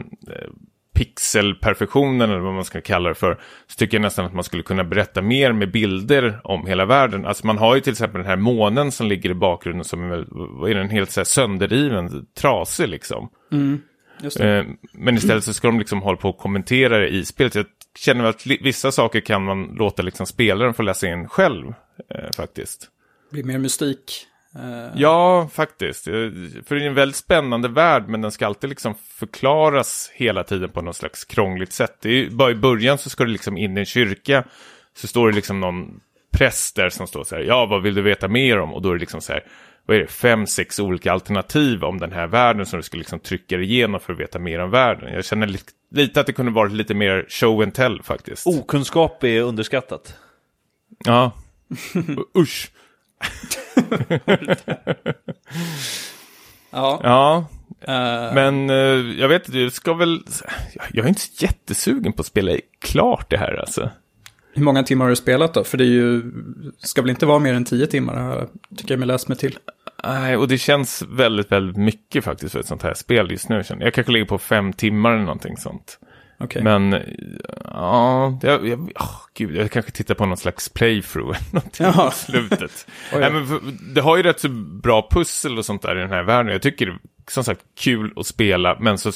pixelperfektionen, 0.97 2.29
eller 2.29 2.39
vad 2.39 2.53
man 2.53 2.65
ska 2.65 2.81
kalla 2.81 3.09
det 3.09 3.15
för, 3.15 3.39
så 3.67 3.75
tycker 3.75 3.97
jag 3.97 4.01
nästan 4.01 4.25
att 4.25 4.33
man 4.33 4.43
skulle 4.43 4.63
kunna 4.63 4.83
berätta 4.83 5.21
mer 5.21 5.51
med 5.53 5.71
bilder 5.71 6.39
om 6.43 6.65
hela 6.65 6.85
världen. 6.85 7.25
Alltså 7.25 7.47
man 7.47 7.57
har 7.57 7.75
ju 7.75 7.81
till 7.81 7.91
exempel 7.91 8.21
den 8.21 8.29
här 8.29 8.37
månen 8.37 8.91
som 8.91 9.07
ligger 9.07 9.29
i 9.29 9.33
bakgrunden 9.33 9.83
som 9.85 10.11
är, 10.11 10.69
är 10.69 10.75
den, 10.75 10.89
helt 10.89 11.11
så 11.11 11.19
här 11.19 11.25
sönderriven, 11.25 12.25
trasig 12.39 12.87
liksom. 12.87 13.29
Mm. 13.51 13.81
Eh, 14.39 14.65
men 14.93 15.15
istället 15.15 15.43
så 15.43 15.53
ska 15.53 15.67
de 15.67 15.79
liksom 15.79 16.01
hålla 16.01 16.17
på 16.17 16.29
och 16.29 16.37
kommentera 16.37 16.97
det 16.97 17.07
i 17.07 17.25
spelet. 17.25 17.55
Jag 17.55 17.65
känner 17.99 18.23
att 18.23 18.45
vissa 18.45 18.91
saker 18.91 19.19
kan 19.19 19.43
man 19.43 19.63
låta 19.63 20.01
liksom 20.01 20.25
spelaren 20.25 20.73
få 20.73 20.83
läsa 20.83 21.07
in 21.07 21.27
själv 21.27 21.67
eh, 22.09 22.31
faktiskt. 22.35 22.89
Det 23.29 23.33
blir 23.33 23.43
mer 23.43 23.57
mystik. 23.57 24.27
Uh... 24.63 24.91
Ja, 24.95 25.49
faktiskt. 25.53 26.07
Eh, 26.07 26.13
för 26.65 26.75
det 26.75 26.83
är 26.83 26.87
en 26.87 26.93
väldigt 26.93 27.15
spännande 27.15 27.67
värld, 27.67 28.03
men 28.07 28.21
den 28.21 28.31
ska 28.31 28.45
alltid 28.45 28.69
liksom 28.69 28.95
förklaras 28.95 30.11
hela 30.13 30.43
tiden 30.43 30.69
på 30.69 30.81
något 30.81 30.95
slags 30.95 31.25
krångligt 31.25 31.73
sätt. 31.73 31.97
Det 32.01 32.09
är 32.09 32.29
bara 32.29 32.51
i 32.51 32.55
början 32.55 32.97
så 32.97 33.09
ska 33.09 33.23
du 33.23 33.31
liksom 33.31 33.57
in 33.57 33.77
i 33.77 33.79
en 33.79 33.85
kyrka, 33.85 34.43
så 34.95 35.07
står 35.07 35.29
det 35.29 35.35
liksom 35.35 35.59
någon 35.59 35.99
präst 36.31 36.75
där 36.75 36.89
som 36.89 37.07
står 37.07 37.23
så 37.23 37.35
här, 37.35 37.43
ja, 37.43 37.65
vad 37.65 37.81
vill 37.81 37.95
du 37.95 38.01
veta 38.01 38.27
mer 38.27 38.59
om? 38.59 38.73
Och 38.73 38.81
då 38.81 38.89
är 38.89 38.93
det 38.93 38.99
liksom 38.99 39.21
så 39.21 39.33
här, 39.33 39.43
vad 39.85 39.97
är 39.97 40.01
det, 40.01 40.07
fem, 40.07 40.47
sex 40.47 40.79
olika 40.79 41.11
alternativ 41.11 41.83
om 41.83 41.99
den 41.99 42.11
här 42.11 42.27
världen 42.27 42.65
som 42.65 42.79
du 42.79 42.83
skulle 42.83 43.01
liksom 43.01 43.19
trycka 43.19 43.57
igenom 43.57 43.99
för 43.99 44.13
att 44.13 44.19
veta 44.19 44.39
mer 44.39 44.59
om 44.59 44.69
världen. 44.69 45.13
Jag 45.13 45.25
känner 45.25 45.47
lite, 45.47 45.71
lite 45.91 46.19
att 46.19 46.25
det 46.25 46.33
kunde 46.33 46.51
varit 46.51 46.71
lite 46.71 46.93
mer 46.93 47.25
show 47.29 47.61
and 47.61 47.73
tell 47.73 48.01
faktiskt. 48.03 48.47
Okunskap 48.47 49.23
är 49.23 49.41
underskattat. 49.41 50.15
Ja, 51.05 51.31
usch. 52.37 52.71
Ja. 56.71 56.99
Ja, 57.03 57.47
uh... 57.87 58.35
men 58.35 58.69
uh, 58.69 59.19
jag 59.19 59.29
vet 59.29 59.51
du 59.51 59.69
ska 59.69 59.93
väl... 59.93 60.23
Jag 60.91 61.05
är 61.05 61.09
inte 61.09 61.21
så 61.21 61.45
jättesugen 61.45 62.13
på 62.13 62.21
att 62.21 62.25
spela 62.25 62.51
klart 62.79 63.29
det 63.29 63.37
här 63.37 63.59
alltså. 63.59 63.89
Hur 64.53 64.63
många 64.63 64.83
timmar 64.83 65.05
har 65.05 65.09
du 65.09 65.15
spelat 65.15 65.53
då? 65.53 65.63
För 65.63 65.77
det 65.77 65.83
är 65.83 65.87
ju, 65.87 66.31
ska 66.79 67.01
väl 67.01 67.09
inte 67.09 67.25
vara 67.25 67.39
mer 67.39 67.53
än 67.53 67.65
tio 67.65 67.87
timmar, 67.87 68.47
tycker 68.77 68.93
jag 68.93 68.99
mig 68.99 69.07
läst 69.07 69.27
mig 69.27 69.37
till. 69.37 69.57
Nej, 70.03 70.37
och 70.37 70.47
det 70.47 70.57
känns 70.57 71.03
väldigt, 71.09 71.51
väldigt 71.51 71.77
mycket 71.77 72.23
faktiskt 72.23 72.51
för 72.51 72.59
ett 72.59 72.65
sånt 72.65 72.83
här 72.83 72.93
spel 72.93 73.31
just 73.31 73.49
nu. 73.49 73.63
Jag 73.79 73.93
kanske 73.93 74.11
ligger 74.11 74.25
på 74.25 74.37
fem 74.37 74.73
timmar 74.73 75.11
eller 75.11 75.23
någonting 75.23 75.57
sånt. 75.57 75.99
Okej. 76.39 76.63
Men, 76.63 77.03
ja, 77.63 78.39
jag, 78.41 78.67
jag, 78.67 78.91
åh, 78.99 79.21
gud, 79.33 79.55
jag 79.55 79.71
kanske 79.71 79.91
tittar 79.91 80.15
på 80.15 80.25
någon 80.25 80.37
slags 80.37 80.69
playthrough 80.69 81.37
eller 81.37 81.53
någonting 81.55 81.85
Jaha. 81.85 82.09
i 82.09 82.11
slutet. 82.11 82.87
Nej, 83.13 83.31
men 83.31 83.47
för, 83.47 83.61
det 83.93 84.01
har 84.01 84.17
ju 84.17 84.23
rätt 84.23 84.39
så 84.39 84.49
bra 84.83 85.07
pussel 85.11 85.57
och 85.57 85.65
sånt 85.65 85.81
där 85.81 85.97
i 85.97 85.99
den 85.99 86.09
här 86.09 86.23
världen. 86.23 86.51
Jag 86.51 86.61
tycker 86.61 86.85
det 86.85 86.91
är 86.91 86.99
som 87.27 87.43
sagt 87.43 87.61
kul 87.79 88.13
att 88.15 88.27
spela, 88.27 88.77
men 88.79 88.97
så 88.97 89.11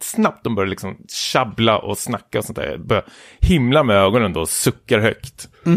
snabbt 0.00 0.44
de 0.44 0.54
börjar 0.54 0.68
liksom 0.68 0.96
tjabbla 1.08 1.78
och 1.78 1.98
snacka 1.98 2.38
och 2.38 2.44
sånt 2.44 2.56
där. 2.56 2.70
Jag 2.70 2.86
börjar 2.86 3.04
himla 3.40 3.82
med 3.82 3.96
ögonen 3.96 4.32
då 4.32 4.40
och 4.40 4.48
suckar 4.48 4.98
högt. 4.98 5.48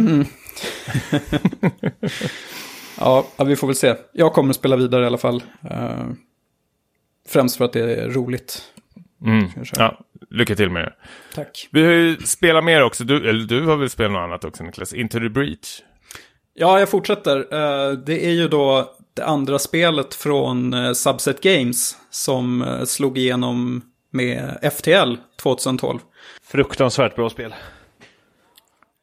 Ja, 3.00 3.28
ja, 3.38 3.43
vi 3.43 3.56
får 3.56 3.67
väl 3.67 3.76
se. 3.76 3.95
Jag 4.13 4.34
kommer 4.34 4.50
att 4.50 4.56
spela 4.56 4.76
vidare 4.76 5.04
i 5.04 5.06
alla 5.08 5.17
fall. 5.17 5.43
Eh, 5.69 6.06
främst 7.28 7.58
för 7.58 7.65
att 7.65 7.74
det 7.74 7.95
är 7.95 8.10
roligt. 8.10 8.62
Mm. 9.26 9.50
Ja, 9.78 10.00
lycka 10.30 10.56
till 10.56 10.70
med 10.70 10.84
det. 10.84 10.94
Tack. 11.36 11.68
Vi 11.72 11.86
har 11.86 11.92
ju 11.92 12.18
spelat 12.18 12.64
mer 12.64 12.84
också, 12.84 13.04
du, 13.04 13.30
eller 13.30 13.46
du 13.46 13.66
har 13.66 13.78
väl 13.78 13.90
spelat 13.90 14.12
något 14.12 14.20
annat 14.20 14.46
också 14.46 14.64
Niklas? 14.64 14.94
Into 14.94 15.20
the 15.20 15.30
Breach. 15.30 15.82
Ja, 16.54 16.80
jag 16.80 16.90
fortsätter. 16.90 17.38
Eh, 17.38 17.92
det 17.92 18.26
är 18.26 18.32
ju 18.32 18.48
då 18.48 18.96
det 19.14 19.26
andra 19.26 19.60
spelet 19.60 20.16
från 20.16 20.74
eh, 20.74 20.94
Subset 20.94 21.42
Games 21.42 21.98
som 22.10 22.62
eh, 22.62 22.84
slog 22.84 23.18
igenom 23.18 23.82
med 24.12 24.72
FTL 24.78 25.16
2012. 25.42 26.00
Fruktansvärt 26.44 27.16
bra 27.16 27.30
spel. 27.30 27.56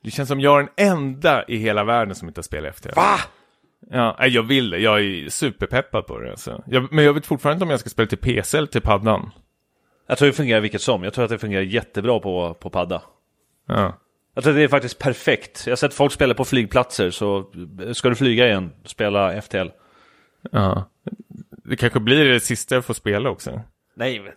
Det 0.05 0.11
känns 0.11 0.29
som 0.29 0.41
jag 0.41 0.61
är 0.61 0.69
den 0.77 0.89
enda 0.93 1.45
i 1.49 1.57
hela 1.57 1.85
världen 1.85 2.15
som 2.15 2.29
inte 2.29 2.39
har 2.39 2.43
spelat 2.43 2.75
efter. 2.75 2.93
Va? 2.95 3.19
Ja, 3.91 4.27
jag 4.27 4.43
vill 4.43 4.71
det. 4.71 4.79
Jag 4.79 5.01
är 5.01 5.29
superpeppad 5.29 6.07
på 6.07 6.19
det. 6.19 6.31
Alltså. 6.31 6.63
Jag, 6.67 6.93
men 6.93 7.05
jag 7.05 7.13
vet 7.13 7.27
fortfarande 7.27 7.55
inte 7.55 7.65
om 7.65 7.71
jag 7.71 7.81
ska 7.81 7.91
spela 7.91 8.09
till 8.09 8.19
PC 8.19 8.59
eller 8.59 8.69
till 8.69 8.81
paddan. 8.83 9.31
Jag 10.07 10.19
tror 10.19 10.27
det 10.27 10.33
fungerar 10.33 10.61
vilket 10.61 10.83
som. 10.83 11.05
Jag 11.05 11.15
tror 11.15 11.25
att 11.25 11.31
det 11.31 11.38
fungerar 11.38 11.62
jättebra 11.62 12.21
på, 12.21 12.55
på 12.55 12.71
padda. 12.71 13.03
Ja. 13.67 13.99
Jag 14.35 14.45
tror 14.45 14.55
det 14.55 14.62
är 14.62 14.69
faktiskt 14.69 14.99
perfekt. 14.99 15.62
Jag 15.67 15.71
har 15.71 15.77
sett 15.77 15.95
folk 15.95 16.12
spela 16.12 16.35
på 16.35 16.45
flygplatser, 16.45 17.11
så 17.11 17.53
ska 17.93 18.09
du 18.09 18.15
flyga 18.15 18.47
igen, 18.47 18.73
spela 18.85 19.43
FTL. 19.43 19.69
ja. 20.51 20.88
Det 21.65 21.77
kanske 21.77 22.01
blir 22.01 22.25
det 22.25 22.41
sista 22.41 22.75
jag 22.75 22.85
får 22.85 22.95
spela 22.95 23.31
också. 23.31 23.61
Nej, 23.95 24.21
men... 24.21 24.33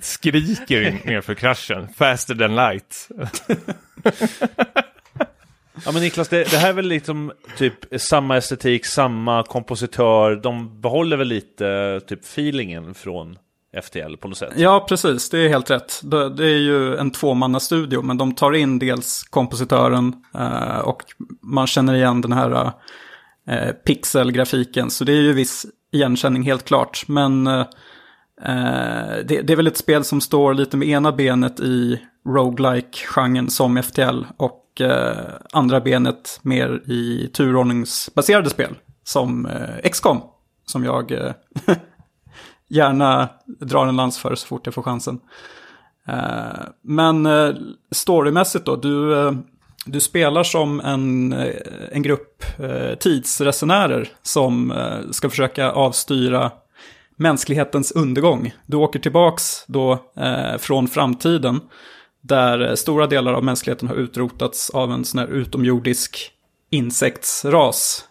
Skriker 0.00 1.00
nerför 1.06 1.34
kraschen. 1.34 1.88
Faster 1.88 2.34
than 2.34 2.56
light. 2.56 3.08
Ja 5.84 5.92
men 5.92 6.02
Niklas, 6.02 6.28
det, 6.28 6.50
det 6.50 6.56
här 6.56 6.68
är 6.68 6.72
väl 6.72 6.88
liksom 6.88 7.32
typ 7.56 7.74
samma 7.96 8.36
estetik, 8.36 8.86
samma 8.86 9.42
kompositör. 9.42 10.36
De 10.36 10.80
behåller 10.80 11.16
väl 11.16 11.28
lite 11.28 12.00
typ 12.06 12.20
feelingen 12.24 12.94
från 12.94 13.38
FTL 13.82 14.16
på 14.16 14.28
något 14.28 14.38
sätt. 14.38 14.52
Ja, 14.56 14.86
precis. 14.88 15.30
Det 15.30 15.38
är 15.38 15.48
helt 15.48 15.70
rätt. 15.70 16.00
Det, 16.36 16.44
är 16.44 16.58
ju 16.58 16.96
en 16.96 17.10
tvåmannastudio, 17.10 18.02
men 18.02 18.18
de 18.18 18.34
tar 18.34 18.52
in 18.52 18.78
dels 18.78 19.22
kompositören 19.22 20.12
eh, 20.34 20.78
och 20.78 21.02
man 21.42 21.66
känner 21.66 21.94
igen 21.94 22.20
den 22.20 22.32
här 22.32 22.72
eh, 23.48 23.70
pixelgrafiken. 23.86 24.90
Så 24.90 25.04
det 25.04 25.12
är 25.12 25.22
ju 25.22 25.32
viss 25.32 25.66
igenkänning 25.92 26.42
helt 26.42 26.64
klart. 26.64 27.04
Men 27.08 27.46
eh, 27.46 27.60
eh 28.42 29.16
det, 29.24 29.42
det 29.42 29.52
är 29.52 29.56
väl 29.56 29.66
ett 29.66 29.76
spel 29.76 30.04
som 30.04 30.20
står 30.20 30.54
lite 30.54 30.76
med 30.76 30.88
ena 30.88 31.12
benet 31.12 31.60
i 31.60 32.00
roguelike-genren 32.28 33.50
som 33.50 33.82
FTL 33.82 34.24
och 34.36 34.80
eh, 34.80 35.16
andra 35.52 35.80
benet 35.80 36.40
mer 36.42 36.82
i 36.86 37.30
turordningsbaserade 37.32 38.50
spel 38.50 38.74
som 39.04 39.46
eh, 39.46 39.90
XCOM. 39.90 40.20
Som 40.66 40.84
jag 40.84 41.12
eh, 41.12 41.32
gärna 42.68 43.28
drar 43.46 43.86
en 43.86 43.96
lans 43.96 44.18
för 44.18 44.34
så 44.34 44.46
fort 44.46 44.66
jag 44.66 44.74
får 44.74 44.82
chansen. 44.82 45.20
Eh, 46.08 46.66
men 46.82 47.26
eh, 47.26 47.54
storymässigt 47.90 48.64
då, 48.64 48.76
du, 48.76 49.18
eh, 49.18 49.32
du 49.86 50.00
spelar 50.00 50.42
som 50.42 50.80
en, 50.80 51.32
en 51.92 52.02
grupp 52.02 52.44
tidsresenärer 52.98 54.08
som 54.22 54.72
ska 55.10 55.30
försöka 55.30 55.70
avstyra 55.70 56.50
mänsklighetens 57.16 57.92
undergång. 57.92 58.54
Du 58.66 58.76
åker 58.76 58.98
tillbaks 58.98 59.64
då 59.66 59.98
från 60.58 60.88
framtiden 60.88 61.60
där 62.20 62.74
stora 62.74 63.06
delar 63.06 63.32
av 63.32 63.44
mänskligheten 63.44 63.88
har 63.88 63.96
utrotats 63.96 64.70
av 64.70 64.92
en 64.92 65.04
sån 65.04 65.18
här 65.18 65.26
utomjordisk 65.26 66.30
insektsras. 66.70 68.04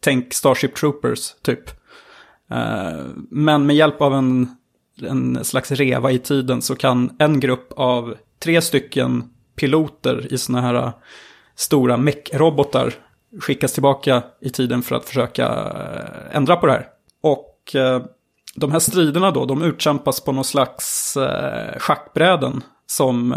Tänk 0.00 0.34
Starship 0.34 0.74
Troopers, 0.74 1.34
typ. 1.42 1.70
Eh, 2.50 3.04
men 3.30 3.66
med 3.66 3.76
hjälp 3.76 4.00
av 4.00 4.14
en, 4.14 4.48
en 5.02 5.44
slags 5.44 5.70
reva 5.70 6.10
i 6.10 6.18
tiden 6.18 6.62
så 6.62 6.74
kan 6.74 7.16
en 7.18 7.40
grupp 7.40 7.72
av 7.76 8.14
tre 8.42 8.62
stycken 8.62 9.24
piloter 9.56 10.32
i 10.32 10.38
sådana 10.38 10.66
här 10.66 10.74
eh, 10.74 10.92
stora 11.54 11.96
mech-robotar 11.96 12.94
skickas 13.40 13.72
tillbaka 13.72 14.22
i 14.40 14.50
tiden 14.50 14.82
för 14.82 14.96
att 14.96 15.04
försöka 15.04 15.46
eh, 15.46 16.36
ändra 16.36 16.56
på 16.56 16.66
det 16.66 16.72
här. 16.72 16.86
Och 17.22 17.52
de 18.54 18.72
här 18.72 18.78
striderna 18.78 19.30
då, 19.30 19.44
de 19.44 19.62
utkämpas 19.62 20.20
på 20.20 20.32
någon 20.32 20.44
slags 20.44 21.16
schackbräden 21.78 22.62
som 22.86 23.34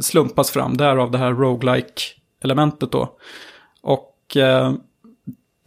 slumpas 0.00 0.50
fram, 0.50 0.76
därav 0.76 1.10
det 1.10 1.18
här 1.18 1.32
roguelike 1.32 2.02
elementet 2.44 2.92
då. 2.92 3.18
Och 3.82 4.36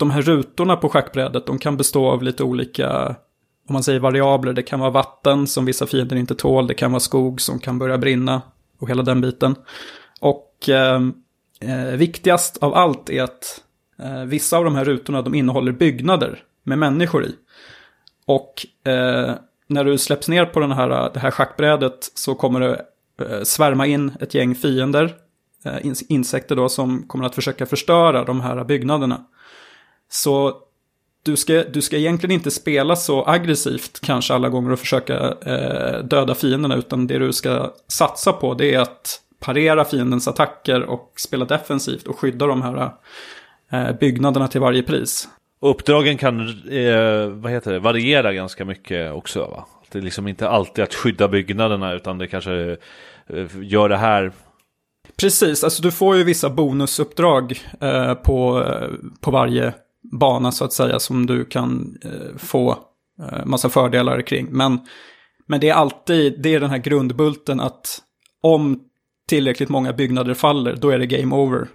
de 0.01 0.11
här 0.11 0.21
rutorna 0.21 0.75
på 0.75 0.89
schackbrädet, 0.89 1.45
de 1.45 1.59
kan 1.59 1.77
bestå 1.77 2.07
av 2.07 2.23
lite 2.23 2.43
olika, 2.43 3.15
om 3.67 3.73
man 3.73 3.83
säger 3.83 3.99
variabler. 3.99 4.53
Det 4.53 4.63
kan 4.63 4.79
vara 4.79 4.89
vatten 4.89 5.47
som 5.47 5.65
vissa 5.65 5.87
fiender 5.87 6.15
inte 6.15 6.35
tål, 6.35 6.67
det 6.67 6.73
kan 6.73 6.91
vara 6.91 6.99
skog 6.99 7.41
som 7.41 7.59
kan 7.59 7.79
börja 7.79 7.97
brinna 7.97 8.41
och 8.79 8.89
hela 8.89 9.03
den 9.03 9.21
biten. 9.21 9.55
Och 10.21 10.69
ehm, 10.69 11.13
eh, 11.59 11.97
viktigast 11.97 12.57
av 12.57 12.73
allt 12.73 13.09
är 13.09 13.23
att 13.23 13.61
eh, 13.99 14.23
vissa 14.23 14.57
av 14.57 14.63
de 14.63 14.75
här 14.75 14.85
rutorna, 14.85 15.21
de 15.21 15.35
innehåller 15.35 15.71
byggnader 15.71 16.43
med 16.63 16.77
människor 16.77 17.25
i. 17.25 17.35
Och 18.25 18.65
eh, 18.91 19.35
när 19.67 19.83
du 19.83 19.97
släpps 19.97 20.27
ner 20.27 20.45
på 20.45 20.59
den 20.59 20.71
här, 20.71 21.11
det 21.13 21.19
här 21.19 21.31
schackbrädet 21.31 22.11
så 22.15 22.35
kommer 22.35 22.59
det 22.59 22.85
eh, 23.25 23.43
svärma 23.43 23.87
in 23.87 24.11
ett 24.19 24.33
gäng 24.33 24.55
fiender, 24.55 25.15
eh, 25.65 25.93
insekter 26.09 26.55
då, 26.55 26.69
som 26.69 27.03
kommer 27.07 27.25
att 27.25 27.35
försöka 27.35 27.65
förstöra 27.65 28.23
de 28.23 28.41
här 28.41 28.63
byggnaderna. 28.63 29.25
Så 30.13 30.53
du 31.23 31.35
ska, 31.37 31.63
du 31.63 31.81
ska 31.81 31.97
egentligen 31.97 32.33
inte 32.33 32.51
spela 32.51 32.95
så 32.95 33.25
aggressivt 33.25 33.99
kanske 34.01 34.33
alla 34.33 34.49
gånger 34.49 34.71
och 34.71 34.79
försöka 34.79 35.35
eh, 35.45 36.03
döda 36.03 36.35
fienderna, 36.35 36.75
utan 36.75 37.07
det 37.07 37.19
du 37.19 37.33
ska 37.33 37.73
satsa 37.87 38.33
på 38.33 38.53
det 38.53 38.73
är 38.73 38.79
att 38.79 39.21
parera 39.39 39.85
fiendens 39.85 40.27
attacker 40.27 40.81
och 40.81 41.13
spela 41.17 41.45
defensivt 41.45 42.07
och 42.07 42.19
skydda 42.19 42.47
de 42.47 42.61
här 42.61 42.91
eh, 43.71 43.91
byggnaderna 43.99 44.47
till 44.47 44.61
varje 44.61 44.83
pris. 44.83 45.27
Och 45.59 45.69
uppdragen 45.69 46.17
kan 46.17 46.39
eh, 46.69 47.27
vad 47.27 47.51
heter 47.51 47.71
det, 47.71 47.79
variera 47.79 48.33
ganska 48.33 48.65
mycket 48.65 49.13
också 49.13 49.39
va? 49.39 49.65
Det 49.91 49.97
är 49.97 50.03
liksom 50.03 50.27
inte 50.27 50.49
alltid 50.49 50.83
att 50.83 50.93
skydda 50.93 51.27
byggnaderna 51.27 51.93
utan 51.93 52.17
det 52.17 52.27
kanske 52.27 52.77
eh, 53.27 53.47
gör 53.61 53.89
det 53.89 53.97
här. 53.97 54.31
Precis, 55.15 55.63
alltså 55.63 55.83
du 55.83 55.91
får 55.91 56.15
ju 56.17 56.23
vissa 56.23 56.49
bonusuppdrag 56.49 57.59
eh, 57.81 58.13
på, 58.13 58.63
eh, 58.63 58.89
på 59.21 59.31
varje 59.31 59.73
bana 60.11 60.51
så 60.51 60.65
att 60.65 60.73
säga 60.73 60.99
som 60.99 61.25
du 61.25 61.45
kan 61.45 61.97
eh, 62.03 62.37
få 62.37 62.71
eh, 63.19 63.45
massa 63.45 63.69
fördelar 63.69 64.21
kring. 64.21 64.47
Men, 64.51 64.79
men 65.47 65.59
det 65.59 65.69
är 65.69 65.73
alltid, 65.73 66.41
det 66.41 66.55
är 66.55 66.59
den 66.59 66.69
här 66.69 66.77
grundbulten 66.77 67.59
att 67.59 67.99
om 68.41 68.79
tillräckligt 69.27 69.69
många 69.69 69.93
byggnader 69.93 70.33
faller, 70.33 70.75
då 70.75 70.89
är 70.89 70.99
det 70.99 71.05
game 71.05 71.35
over. 71.35 71.67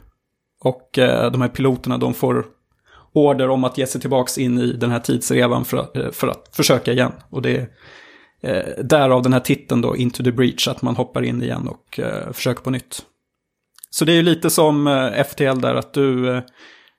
Och 0.60 0.98
eh, 0.98 1.30
de 1.32 1.40
här 1.40 1.48
piloterna, 1.48 1.98
de 1.98 2.14
får 2.14 2.46
order 3.12 3.48
om 3.48 3.64
att 3.64 3.78
ge 3.78 3.86
sig 3.86 4.00
tillbaks 4.00 4.38
in 4.38 4.58
i 4.58 4.72
den 4.72 4.90
här 4.90 5.00
tidsrevan 5.00 5.64
för, 5.64 5.76
att- 5.76 5.96
eh, 5.96 6.10
för 6.10 6.28
att 6.28 6.50
försöka 6.56 6.92
igen. 6.92 7.12
Och 7.30 7.42
det 7.42 7.56
är 7.56 7.68
eh, 8.76 8.84
därav 8.84 9.22
den 9.22 9.32
här 9.32 9.40
titeln 9.40 9.80
då, 9.80 9.96
Into 9.96 10.22
the 10.24 10.32
Breach, 10.32 10.68
att 10.68 10.82
man 10.82 10.96
hoppar 10.96 11.22
in 11.22 11.42
igen 11.42 11.68
och 11.68 12.00
eh, 12.00 12.32
försöker 12.32 12.62
på 12.62 12.70
nytt. 12.70 13.02
Så 13.90 14.04
det 14.04 14.12
är 14.12 14.16
ju 14.16 14.22
lite 14.22 14.50
som 14.50 14.86
eh, 14.86 15.24
FTL 15.24 15.60
där, 15.60 15.74
att 15.74 15.92
du, 15.92 16.30
eh, 16.36 16.42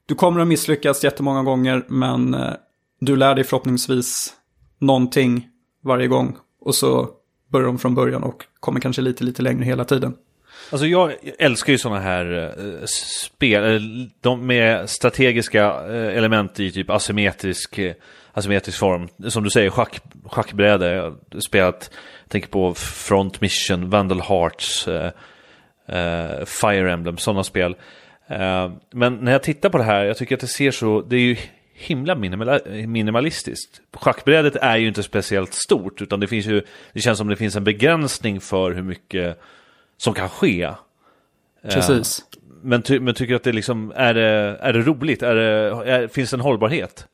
du 0.08 0.16
kommer 0.16 0.42
att 0.42 0.48
misslyckas 0.48 1.04
jättemånga 1.04 1.44
gånger, 1.44 1.86
men 1.88 2.34
eh, 2.34 2.54
du 3.00 3.16
lär 3.16 3.36
dig 3.36 3.44
förhoppningsvis 3.44 4.34
någonting 4.80 5.48
varje 5.84 6.08
gång. 6.08 6.38
Och 6.62 6.76
så 6.76 7.10
börjar 7.52 7.68
de 7.68 7.80
från 7.80 7.96
början 7.96 8.24
och 8.24 8.44
kommer 8.60 8.80
kanske 8.80 9.02
lite, 9.02 9.24
lite 9.24 9.42
längre 9.42 9.66
hela 9.66 9.86
tiden. 9.86 10.16
Alltså 10.72 10.88
jag 10.88 11.14
älskar 11.40 11.74
ju 11.74 11.80
sådana 11.80 12.00
här 12.00 12.54
eh, 12.58 12.86
spel, 12.86 13.76
eh, 13.76 13.82
de 14.22 14.48
med 14.48 14.90
strategiska 14.90 15.72
element 15.92 16.60
i 16.60 16.72
typ 16.72 16.90
asymmetrisk, 16.90 17.80
asymmetrisk 18.34 18.80
form. 18.80 19.08
Som 19.30 19.44
du 19.44 19.50
säger, 19.50 19.70
schack, 19.70 20.02
schackbräde. 20.26 20.94
Jag 20.94 21.04
har 21.04 21.40
spelat, 21.40 21.90
jag 22.24 22.32
tänker 22.32 22.50
på 22.50 22.74
Front 22.74 23.42
Mission, 23.42 23.90
Vandal 23.90 24.22
Hearts. 24.22 24.88
Fire 26.46 26.92
Emblem, 26.92 27.18
sådana 27.18 27.44
spel. 27.44 27.76
Eh, 28.28 28.72
men 28.92 29.16
när 29.16 29.32
jag 29.32 29.44
tittar 29.44 29.70
på 29.70 29.78
det 29.78 29.84
här, 29.84 30.06
jag 30.06 30.18
tycker 30.18 30.36
att 30.36 30.42
det 30.42 30.48
ser 30.48 30.72
så, 30.72 31.02
det 31.02 31.16
är 31.16 31.20
ju 31.20 31.38
himla 31.74 32.16
minimal, 32.16 32.60
minimalistiskt. 32.88 33.82
Schackbrädet 33.94 34.56
är 34.56 34.78
ju 34.78 34.88
inte 34.88 35.04
speciellt 35.04 35.54
stort, 35.54 36.02
utan 36.02 36.20
det 36.20 36.28
finns 36.28 36.46
ju, 36.46 36.62
det 36.94 37.00
känns 37.00 37.18
som 37.18 37.28
det 37.28 37.36
finns 37.36 37.56
en 37.56 37.64
begränsning 37.64 38.42
för 38.42 38.72
hur 38.72 38.84
mycket 38.84 39.40
som 39.98 40.14
kan 40.14 40.30
ske. 40.30 40.64
Eh, 40.64 40.76
Precis. 41.70 42.24
Men, 42.62 42.82
ty, 42.82 43.00
men 43.00 43.14
tycker 43.14 43.36
att 43.36 43.44
det 43.44 43.52
liksom, 43.52 43.94
är 43.96 44.14
det, 44.14 44.58
är 44.62 44.74
det 44.74 44.82
roligt? 44.82 45.24
Är 45.24 45.36
det, 45.36 45.92
är, 45.92 46.08
finns 46.08 46.30
det 46.30 46.36
en 46.36 46.42
hållbarhet? 46.42 47.08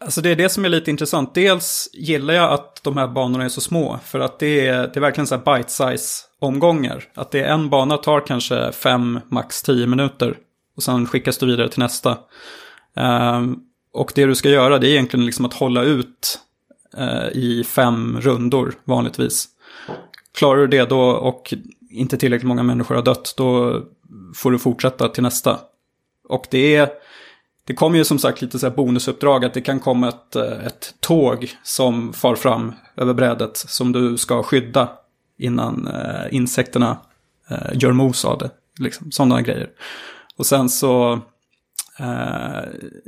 Alltså 0.00 0.20
det 0.20 0.30
är 0.30 0.36
det 0.36 0.48
som 0.48 0.64
är 0.64 0.68
lite 0.68 0.90
intressant. 0.90 1.34
Dels 1.34 1.90
gillar 1.92 2.34
jag 2.34 2.52
att 2.52 2.80
de 2.82 2.96
här 2.96 3.08
banorna 3.08 3.44
är 3.44 3.48
så 3.48 3.60
små. 3.60 3.98
För 4.04 4.20
att 4.20 4.38
det 4.38 4.66
är, 4.66 4.78
det 4.78 4.96
är 4.96 5.00
verkligen 5.00 5.26
så 5.26 5.36
här 5.36 5.42
bite-size 5.42 6.24
omgångar. 6.38 7.04
Att 7.14 7.30
det 7.30 7.40
är 7.40 7.52
en 7.52 7.70
bana 7.70 7.96
tar 7.96 8.26
kanske 8.26 8.72
fem, 8.72 9.20
max 9.28 9.62
tio 9.62 9.86
minuter. 9.86 10.34
Och 10.76 10.82
sen 10.82 11.06
skickas 11.06 11.38
du 11.38 11.46
vidare 11.46 11.68
till 11.68 11.78
nästa. 11.78 12.18
Ehm, 12.96 13.56
och 13.92 14.12
det 14.14 14.26
du 14.26 14.34
ska 14.34 14.48
göra 14.48 14.78
det 14.78 14.88
är 14.88 14.90
egentligen 14.90 15.26
liksom 15.26 15.44
att 15.44 15.54
hålla 15.54 15.82
ut 15.82 16.40
eh, 16.96 17.28
i 17.32 17.64
fem 17.64 18.20
rundor 18.20 18.74
vanligtvis. 18.84 19.48
Klarar 20.34 20.60
du 20.60 20.66
det 20.66 20.88
då 20.88 21.00
och 21.00 21.54
inte 21.90 22.16
tillräckligt 22.16 22.48
många 22.48 22.62
människor 22.62 22.94
har 22.94 23.02
dött, 23.02 23.34
då 23.36 23.80
får 24.34 24.50
du 24.50 24.58
fortsätta 24.58 25.08
till 25.08 25.22
nästa. 25.22 25.58
Och 26.28 26.46
det 26.50 26.76
är, 26.76 26.88
det 27.64 27.74
kommer 27.74 27.98
ju 27.98 28.04
som 28.04 28.18
sagt 28.18 28.42
lite 28.42 28.58
så 28.58 28.68
här 28.68 28.76
bonusuppdrag 28.76 29.44
att 29.44 29.54
det 29.54 29.60
kan 29.60 29.80
komma 29.80 30.08
ett, 30.08 30.36
eh, 30.36 30.66
ett 30.66 30.94
tåg 31.00 31.56
som 31.62 32.12
far 32.12 32.34
fram 32.34 32.72
över 32.96 33.14
brädet 33.14 33.56
som 33.56 33.92
du 33.92 34.18
ska 34.18 34.42
skydda 34.42 34.88
innan 35.38 35.88
eh, 35.88 36.34
insekterna 36.34 36.98
gör 37.72 37.92
mos 37.92 38.24
av 38.24 38.38
det. 38.38 38.50
Liksom, 38.78 39.12
sådana 39.12 39.42
grejer. 39.42 39.70
Och 40.38 40.46
sen 40.46 40.68
så, 40.68 41.12
eh, 41.98 42.62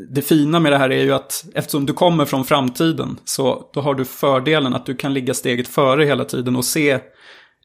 det 0.09 0.22
fina 0.22 0.61
med 0.61 0.72
det 0.72 0.79
här 0.79 0.93
är 0.93 1.05
ju 1.05 1.12
att 1.12 1.45
eftersom 1.55 1.87
du 1.87 1.93
kommer 1.93 2.24
från 2.24 2.45
framtiden 2.45 3.16
så 3.24 3.70
då 3.72 3.81
har 3.81 3.95
du 3.95 4.05
fördelen 4.05 4.74
att 4.74 4.87
du 4.87 4.97
kan 4.97 5.14
ligga 5.14 5.35
steget 5.35 5.68
före 5.68 6.05
hela 6.05 6.24
tiden 6.24 6.57
och 6.57 6.64
se 6.64 6.91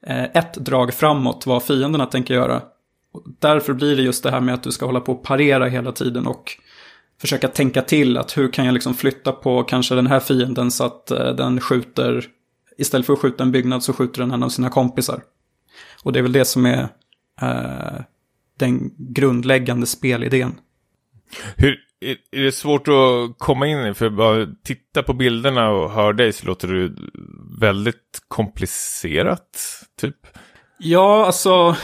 eh, 0.07 0.23
ett 0.23 0.53
drag 0.53 0.93
framåt 0.93 1.45
vad 1.45 1.63
fienderna 1.63 2.05
tänker 2.05 2.33
göra. 2.33 2.61
Och 3.13 3.23
därför 3.39 3.73
blir 3.73 3.95
det 3.95 4.01
just 4.01 4.23
det 4.23 4.31
här 4.31 4.41
med 4.41 4.53
att 4.53 4.63
du 4.63 4.71
ska 4.71 4.85
hålla 4.85 4.99
på 4.99 5.11
och 5.11 5.23
parera 5.23 5.67
hela 5.67 5.91
tiden 5.91 6.27
och 6.27 6.57
försöka 7.21 7.47
tänka 7.47 7.81
till 7.81 8.17
att 8.17 8.37
hur 8.37 8.51
kan 8.51 8.65
jag 8.65 8.73
liksom 8.73 8.93
flytta 8.93 9.31
på 9.31 9.63
kanske 9.63 9.95
den 9.95 10.07
här 10.07 10.19
fienden 10.19 10.71
så 10.71 10.83
att 10.83 11.11
eh, 11.11 11.33
den 11.35 11.59
skjuter, 11.59 12.25
istället 12.77 13.05
för 13.05 13.13
att 13.13 13.19
skjuta 13.19 13.43
en 13.43 13.51
byggnad 13.51 13.83
så 13.83 13.93
skjuter 13.93 14.21
den 14.21 14.31
en 14.31 14.43
av 14.43 14.49
sina 14.49 14.69
kompisar. 14.69 15.21
Och 16.03 16.13
det 16.13 16.19
är 16.19 16.23
väl 16.23 16.31
det 16.31 16.45
som 16.45 16.65
är 16.65 16.87
eh, 17.41 18.01
den 18.65 18.91
grundläggande 18.97 19.85
spelidén. 19.85 20.55
Hur, 21.57 21.79
är, 22.31 22.43
det 22.43 22.51
svårt 22.51 22.87
att 22.87 23.37
komma 23.37 23.67
in 23.67 23.85
i? 23.85 23.93
För 23.93 24.09
bara 24.09 24.47
titta 24.63 25.03
på 25.03 25.13
bilderna 25.13 25.69
och 25.69 25.91
höra 25.91 26.13
dig 26.13 26.33
så 26.33 26.47
låter 26.47 26.67
det 26.67 26.93
väldigt 27.59 28.21
komplicerat, 28.27 29.83
typ. 30.01 30.15
Ja, 30.77 31.25
alltså, 31.25 31.75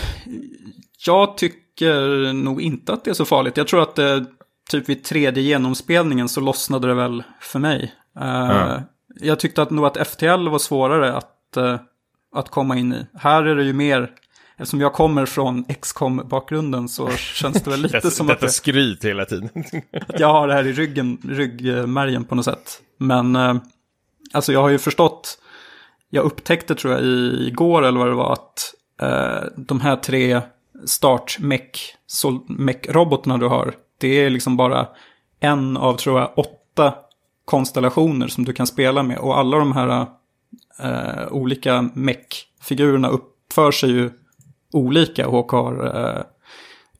jag 1.06 1.38
tycker 1.38 2.34
nog 2.34 2.62
inte 2.62 2.94
att 2.94 3.04
det 3.04 3.10
är 3.10 3.14
så 3.14 3.26
farligt. 3.26 3.58
Jag 3.58 3.68
tror 3.68 3.82
att 3.82 3.96
det, 3.96 4.26
typ 4.70 4.90
vid 4.90 5.04
tredje 5.04 5.44
genomspelningen 5.44 6.30
så 6.30 6.42
lossnade 6.42 6.88
det 6.88 6.94
väl 6.94 7.24
för 7.42 7.60
mig. 7.60 7.94
Uh, 8.20 8.80
Jag 9.20 9.40
tyckte 9.40 9.62
att 9.62 9.70
nog 9.72 9.86
att 9.86 10.08
FTL 10.08 10.48
var 10.48 10.60
svårare 10.60 11.14
att, 11.14 11.58
uh, 11.58 11.76
att 12.36 12.50
komma 12.50 12.78
in 12.78 12.94
i. 12.94 13.08
Här 13.14 13.44
är 13.44 13.56
det 13.56 13.64
ju 13.64 13.74
mer, 13.74 14.12
eftersom 14.58 14.82
jag 14.82 14.93
kommer 14.93 15.26
från 15.26 15.64
XCOM 15.64 16.22
bakgrunden 16.30 16.89
så 16.89 17.10
känns 17.10 17.64
det 17.64 17.70
väl 17.70 17.82
lite 17.82 17.97
Detta, 17.97 18.10
som 18.10 18.28
detta 18.28 18.45
att, 18.45 18.53
skryt 18.53 19.05
hela 19.05 19.26
tiden. 19.26 19.49
att 20.08 20.20
jag 20.20 20.28
har 20.28 20.47
det 20.47 20.53
här 20.53 20.68
i 20.68 20.74
ryggen, 20.74 21.18
ryggmärgen 21.30 22.24
på 22.24 22.36
något 22.36 22.45
sätt. 22.45 22.82
Men 22.97 23.36
uh, 23.36 23.55
alltså 24.34 24.53
jag 24.53 24.62
har 24.62 24.70
ju 24.70 24.78
förstått, 24.78 25.38
jag 26.10 26.26
upptäckte 26.26 26.76
tror 26.76 26.93
jag 26.93 27.03
i, 27.03 27.47
igår 27.47 27.86
eller 27.86 27.99
vad 27.99 28.08
det 28.08 28.16
var 28.16 28.34
att 28.34 28.74
de 29.55 29.82
här 29.82 29.95
tre 29.95 30.41
start 30.86 31.38
mech 31.39 31.95
robotarna 32.89 33.38
du 33.38 33.47
har 33.47 33.74
det 33.97 34.08
är 34.08 34.30
liksom 34.30 34.58
bara 34.58 34.88
en 35.39 35.78
av, 35.78 35.97
tror 35.97 36.20
jag, 36.20 36.32
åtta 36.36 36.95
konstellationer 37.45 38.28
som 38.28 38.45
du 38.45 38.53
kan 38.53 38.68
spela 38.68 39.03
med. 39.03 39.18
Och 39.18 39.38
alla 39.38 39.58
de 39.58 39.72
här 39.72 40.05
uh, 40.84 41.28
olika 41.32 41.89
mech-figurerna 41.93 43.08
uppför 43.08 43.72
sig 43.72 43.89
ju 43.89 44.12
olika 44.74 45.28
och 45.28 45.51
har 45.51 45.97
uh, 45.97 46.24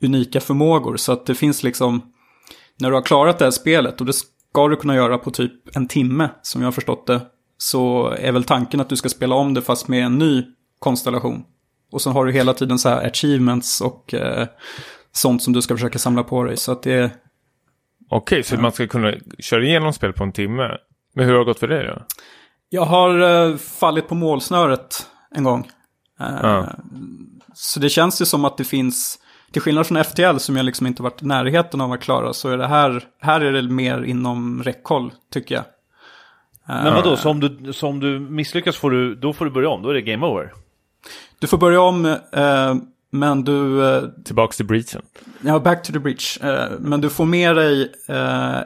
unika 0.02 0.40
förmågor. 0.40 0.98
Så 0.98 1.12
att 1.12 1.26
det 1.26 1.36
finns 1.36 1.64
liksom, 1.64 2.02
när 2.80 2.90
du 2.90 2.96
har 2.96 3.02
klarat 3.02 3.40
det 3.40 3.46
här 3.46 3.52
spelet, 3.52 4.00
och 4.00 4.06
det 4.06 4.14
ska 4.14 4.68
du 4.68 4.76
kunna 4.76 4.96
göra 4.96 5.18
på 5.18 5.32
typ 5.32 5.76
en 5.76 5.88
timme, 5.88 6.30
som 6.42 6.62
jag 6.62 6.68
har 6.68 6.72
förstått 6.72 7.08
det, 7.08 7.22
så 7.58 8.10
är 8.10 8.32
väl 8.32 8.44
tanken 8.44 8.80
att 8.80 8.90
du 8.90 8.96
ska 8.96 9.10
spela 9.10 9.36
om 9.36 9.54
det 9.54 9.62
fast 9.62 9.88
med 9.88 10.06
en 10.06 10.18
ny 10.18 10.44
konstellation. 10.80 11.44
Och 11.92 12.02
sen 12.02 12.14
har 12.14 12.26
du 12.26 12.32
hela 12.32 12.54
tiden 12.54 12.80
så 12.80 12.90
här 12.90 13.08
achievements 13.08 13.82
och 13.82 14.14
uh, 14.14 14.46
sånt 15.12 15.44
som 15.44 15.54
du 15.54 15.62
ska 15.62 15.76
försöka 15.76 16.00
samla 16.00 16.24
på 16.24 16.44
dig. 16.44 16.58
Så 16.58 16.72
att 16.72 16.84
det 16.84 17.12
Okej, 18.10 18.36
okay, 18.36 18.44
så 18.44 18.56
ja. 18.56 18.62
man 18.62 18.72
ska 18.72 18.88
kunna 18.88 19.14
köra 19.40 19.64
igenom 19.64 19.94
spel 19.94 20.14
på 20.14 20.24
en 20.24 20.32
timme. 20.32 20.78
Men 21.14 21.26
hur 21.26 21.32
har 21.32 21.40
det 21.40 21.46
gått 21.46 21.60
för 21.60 21.68
dig 21.68 21.88
då? 21.88 22.06
Jag 22.70 22.86
har 22.86 23.22
uh, 23.22 23.58
fallit 23.58 24.08
på 24.08 24.16
målsnöret 24.16 25.08
en 25.36 25.44
gång. 25.44 25.60
Uh, 26.22 26.40
ja. 26.42 26.68
Så 27.60 27.80
det 27.80 27.90
känns 27.90 28.22
ju 28.22 28.26
som 28.26 28.46
att 28.46 28.58
det 28.58 28.64
finns, 28.64 29.20
till 29.52 29.62
skillnad 29.62 29.88
från 29.88 30.04
FTL 30.04 30.38
som 30.38 30.56
jag 30.56 30.66
liksom 30.66 30.88
inte 30.88 31.04
varit 31.04 31.22
i 31.22 31.26
närheten 31.26 31.82
av 31.82 31.92
att 31.92 32.02
klara, 32.02 32.34
så 32.34 32.50
är 32.50 32.58
det 32.58 32.68
här, 32.68 33.04
här 33.22 33.42
är 33.42 33.52
det 33.52 33.62
mer 33.62 34.04
inom 34.04 34.64
räckhåll, 34.64 35.12
tycker 35.34 35.56
jag. 35.56 35.64
Men 36.68 36.94
vadå, 36.94 37.18
så 37.18 37.30
om 37.30 37.40
du, 37.40 37.74
så 37.74 37.88
om 37.88 38.00
du 38.00 38.20
misslyckas 38.20 38.78
får 38.78 38.92
du, 38.92 39.16
då 39.16 39.34
får 39.34 39.46
du 39.46 39.52
börja 39.52 39.70
om, 39.70 39.82
då 39.82 39.90
är 39.90 39.94
det 39.94 40.02
game 40.02 40.26
over? 40.26 40.54
Du 41.40 41.48
får 41.48 41.58
börja 41.58 41.82
om, 41.82 42.16
men 43.10 43.44
du... 43.44 43.82
Tillbaks 44.26 44.58
till 44.58 44.66
breachen. 44.66 45.02
Ja, 45.42 45.60
back 45.60 45.84
to 45.84 45.94
the 45.94 46.00
breach. 46.00 46.40
Men 46.80 47.02
du 47.02 47.10
får 47.10 47.26
med 47.26 47.56
dig 47.56 47.92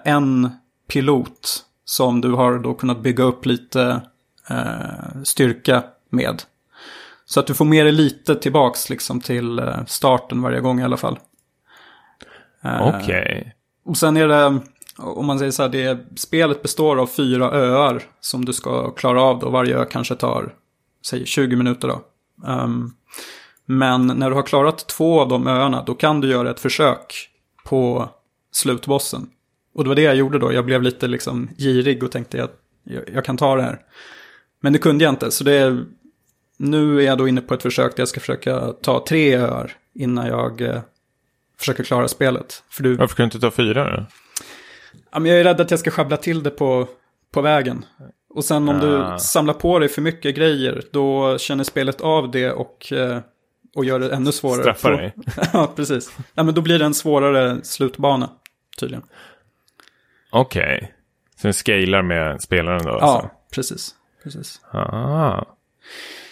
en 0.04 0.50
pilot 0.88 1.66
som 1.86 2.22
du 2.22 2.32
har 2.32 2.60
då 2.60 2.74
kunnat 2.74 3.04
bygga 3.04 3.24
upp 3.24 3.46
lite 3.46 4.02
styrka 5.24 5.84
med. 6.10 6.44
Så 7.32 7.40
att 7.40 7.48
du 7.48 7.54
får 7.54 7.66
med 7.66 7.86
dig 7.86 7.94
lite 7.94 8.36
tillbaks 8.36 8.90
liksom 8.90 9.22
till 9.22 9.62
starten 9.88 10.42
varje 10.42 10.60
gång 10.60 10.80
i 10.80 10.84
alla 10.84 10.98
fall. 10.98 11.20
Okej. 12.64 13.02
Okay. 13.04 13.52
Och 13.86 13.98
sen 13.98 14.18
är 14.18 14.28
det, 14.28 14.60
om 14.98 15.26
man 15.26 15.40
säger 15.40 15.52
så 15.52 15.62
här, 15.62 15.70
det, 15.70 16.00
spelet 16.16 16.62
består 16.62 17.00
av 17.00 17.08
fyra 17.08 17.52
öar 17.52 18.04
som 18.20 18.46
du 18.46 18.54
ska 18.54 18.92
klara 18.92 19.22
av 19.22 19.40
då. 19.40 19.50
Varje 19.50 19.78
ö 19.78 19.86
kanske 19.92 20.16
tar, 20.16 20.54
säg 21.06 21.26
20 21.26 21.56
minuter 21.56 21.88
då. 21.88 22.02
Um, 22.48 22.96
men 23.66 24.08
när 24.08 24.30
du 24.30 24.36
har 24.36 24.44
klarat 24.44 24.88
två 24.88 25.22
av 25.22 25.28
de 25.28 25.48
öarna, 25.48 25.84
då 25.84 25.94
kan 25.94 26.22
du 26.22 26.28
göra 26.28 26.52
ett 26.52 26.60
försök 26.60 27.30
på 27.66 28.10
slutbossen. 28.52 29.30
Och 29.76 29.84
det 29.84 29.88
var 29.88 29.96
det 29.96 30.02
jag 30.02 30.16
gjorde 30.16 30.40
då. 30.40 30.54
Jag 30.54 30.66
blev 30.66 30.82
lite 30.82 31.08
liksom 31.08 31.50
girig 31.58 32.04
och 32.04 32.12
tänkte 32.12 32.44
att 32.44 32.56
jag, 32.84 33.04
jag 33.14 33.26
kan 33.26 33.38
ta 33.38 33.56
det 33.56 33.64
här. 33.64 33.80
Men 34.62 34.74
det 34.74 34.80
kunde 34.80 35.04
jag 35.04 35.12
inte, 35.12 35.32
så 35.32 35.44
det 35.44 35.86
nu 36.62 37.02
är 37.02 37.06
jag 37.06 37.18
då 37.18 37.28
inne 37.28 37.42
på 37.42 37.54
ett 37.54 37.62
försök 37.62 37.96
där 37.96 38.02
jag 38.02 38.08
ska 38.08 38.20
försöka 38.20 38.74
ta 38.82 39.06
tre 39.08 39.36
öar 39.36 39.72
innan 39.94 40.28
jag 40.28 40.62
eh, 40.62 40.82
försöker 41.60 41.84
klara 41.84 42.08
spelet. 42.08 42.64
För 42.70 42.84
du... 42.84 42.96
Varför 42.96 43.16
kan 43.16 43.24
du 43.24 43.28
inte 43.28 43.40
ta 43.40 43.52
fyra 43.52 43.98
då? 43.98 44.06
Ja, 45.12 45.20
men 45.20 45.32
jag 45.32 45.40
är 45.40 45.44
rädd 45.44 45.62
att 45.62 45.72
jag 45.72 45.80
ska 45.80 45.92
sjabbla 45.92 46.18
till 46.18 46.44
det 46.44 46.50
på, 46.50 46.88
på 47.34 47.42
vägen. 47.42 47.86
Och 48.30 48.46
sen 48.46 48.70
om 48.70 48.76
ah. 48.76 49.14
du 49.14 49.20
samlar 49.20 49.54
på 49.54 49.80
dig 49.80 49.90
för 49.90 50.02
mycket 50.02 50.36
grejer, 50.36 50.84
då 50.92 51.38
känner 51.38 51.64
spelet 51.64 52.02
av 52.02 52.32
det 52.32 52.52
och 52.52 52.94
eh, 52.94 53.20
och 53.76 53.86
gör 53.86 54.00
det 54.00 54.16
ännu 54.16 54.32
svårare. 54.32 54.62
Straffar 54.62 54.92
dig. 54.92 55.16
ja, 55.54 55.74
precis. 55.76 56.18
Ja, 56.34 56.44
men 56.44 56.54
då 56.54 56.62
blir 56.62 56.80
det 56.80 56.86
en 56.86 56.94
svårare 56.94 57.64
slutbana, 57.64 58.30
tydligen. 58.80 59.04
Okej. 60.32 60.78
Okay. 60.78 60.88
Så 61.36 61.48
den 61.48 61.54
scalar 61.54 62.02
med 62.02 62.42
spelaren 62.42 62.84
då? 62.84 62.90
Ja, 62.90 63.00
alltså. 63.00 63.30
precis. 63.52 63.96
precis. 64.24 64.62
Ah. 64.72 65.46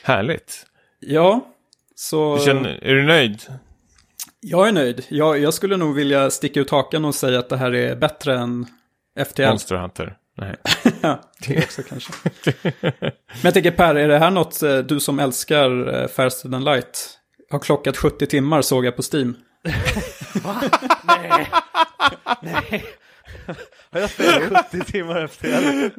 Härligt. 0.10 0.66
Ja, 0.99 1.47
så... 1.95 2.38
Du 2.38 2.43
känner, 2.43 2.84
är 2.84 2.95
du 2.95 3.03
nöjd? 3.03 3.41
Jag 4.39 4.68
är 4.68 4.72
nöjd. 4.72 5.05
Jag, 5.10 5.39
jag 5.39 5.53
skulle 5.53 5.78
nog 5.78 5.95
vilja 5.95 6.30
sticka 6.30 6.60
ut 6.60 6.70
hakan 6.70 7.05
och 7.05 7.16
säga 7.16 7.39
att 7.39 7.49
det 7.49 7.57
här 7.57 7.76
är 7.76 7.95
bättre 7.95 8.39
än 8.39 8.66
FTL. 9.26 9.41
Monster 9.41 9.76
Hunter. 9.76 10.18
Nej. 10.38 10.55
ja, 11.01 11.22
det 11.47 11.57
också 11.57 11.82
kanske. 11.84 12.14
Men 13.12 13.41
jag 13.41 13.53
tänker 13.53 13.72
Per, 13.72 13.95
är 13.95 14.07
det 14.07 14.18
här 14.18 14.32
något 14.32 14.64
eh, 14.64 14.78
du 14.78 14.99
som 14.99 15.20
älskar 15.20 16.01
eh, 16.01 16.07
Faster 16.07 16.49
than 16.49 16.64
Light 16.64 17.20
har 17.49 17.60
klockat 17.60 17.97
70 17.97 18.26
timmar 18.26 18.62
såg 18.62 18.86
jag 18.86 18.95
på 18.95 19.01
Steam. 19.14 19.38
Va? 20.43 20.62
Nej. 21.03 21.49
Nej. 22.41 22.86
Har 23.91 23.99
jag 23.99 24.10
spelat 24.10 24.66
70 24.72 24.91
timmar 24.91 25.24
efter 25.24 25.91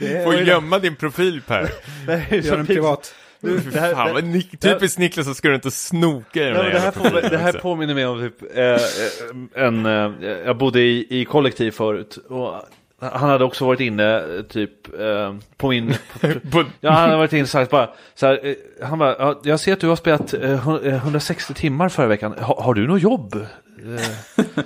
det? 0.00 0.24
Får 0.24 0.34
gömma 0.34 0.78
din 0.78 0.96
profil 0.96 1.42
Per. 1.46 1.70
Nej, 2.06 2.40
Gör 2.44 2.58
en 2.58 2.66
privat. 2.66 3.14
Du, 3.42 3.58
det 3.58 3.80
här, 3.80 3.94
Fan, 3.94 4.14
vad 4.14 4.24
Nik- 4.24 4.56
typiskt 4.60 4.98
Niklas 4.98 5.26
som 5.26 5.34
ska 5.34 5.48
runt 5.48 5.66
och 5.66 5.72
snoka 5.72 6.40
i 6.42 6.44
de 6.44 6.48
Ja, 6.50 6.54
där 6.54 6.62
men 6.62 6.72
det, 6.72 6.80
här 6.80 6.90
får, 6.90 7.30
det 7.30 7.38
här 7.38 7.52
påminner 7.52 7.94
mig 7.94 8.06
om 8.06 8.20
typ, 8.20 8.56
eh, 8.56 8.64
eh, 8.64 9.66
en, 9.66 9.86
eh, 9.86 10.12
jag 10.46 10.56
bodde 10.56 10.80
i, 10.80 11.06
i 11.20 11.24
kollektiv 11.24 11.70
förut 11.70 12.16
och 12.28 12.54
han 13.00 13.30
hade 13.30 13.44
också 13.44 13.66
varit 13.66 13.80
inne 13.80 14.16
eh, 14.36 14.42
typ 14.42 15.00
eh, 15.00 15.34
på 15.56 15.68
min, 15.68 15.94
På- 16.50 16.64
ja 16.80 16.90
han 16.90 17.00
hade 17.02 17.16
varit 17.16 17.32
inne 17.32 17.42
och 17.42 17.48
sagt 17.48 17.70
bara, 17.70 17.90
så 18.14 18.26
här, 18.26 18.40
eh, 18.46 18.54
han 18.86 18.98
bara, 18.98 19.16
ja, 19.18 19.40
jag 19.44 19.60
ser 19.60 19.72
att 19.72 19.80
du 19.80 19.86
har 19.88 19.96
spelat 19.96 20.34
eh, 20.34 20.40
hun- 20.68 20.84
eh, 20.86 20.94
160 20.94 21.54
timmar 21.54 21.88
förra 21.88 22.06
veckan, 22.06 22.32
ha, 22.32 22.62
har 22.62 22.74
du 22.74 22.86
något 22.86 23.02
jobb? 23.02 23.34
Eh, 23.34 24.02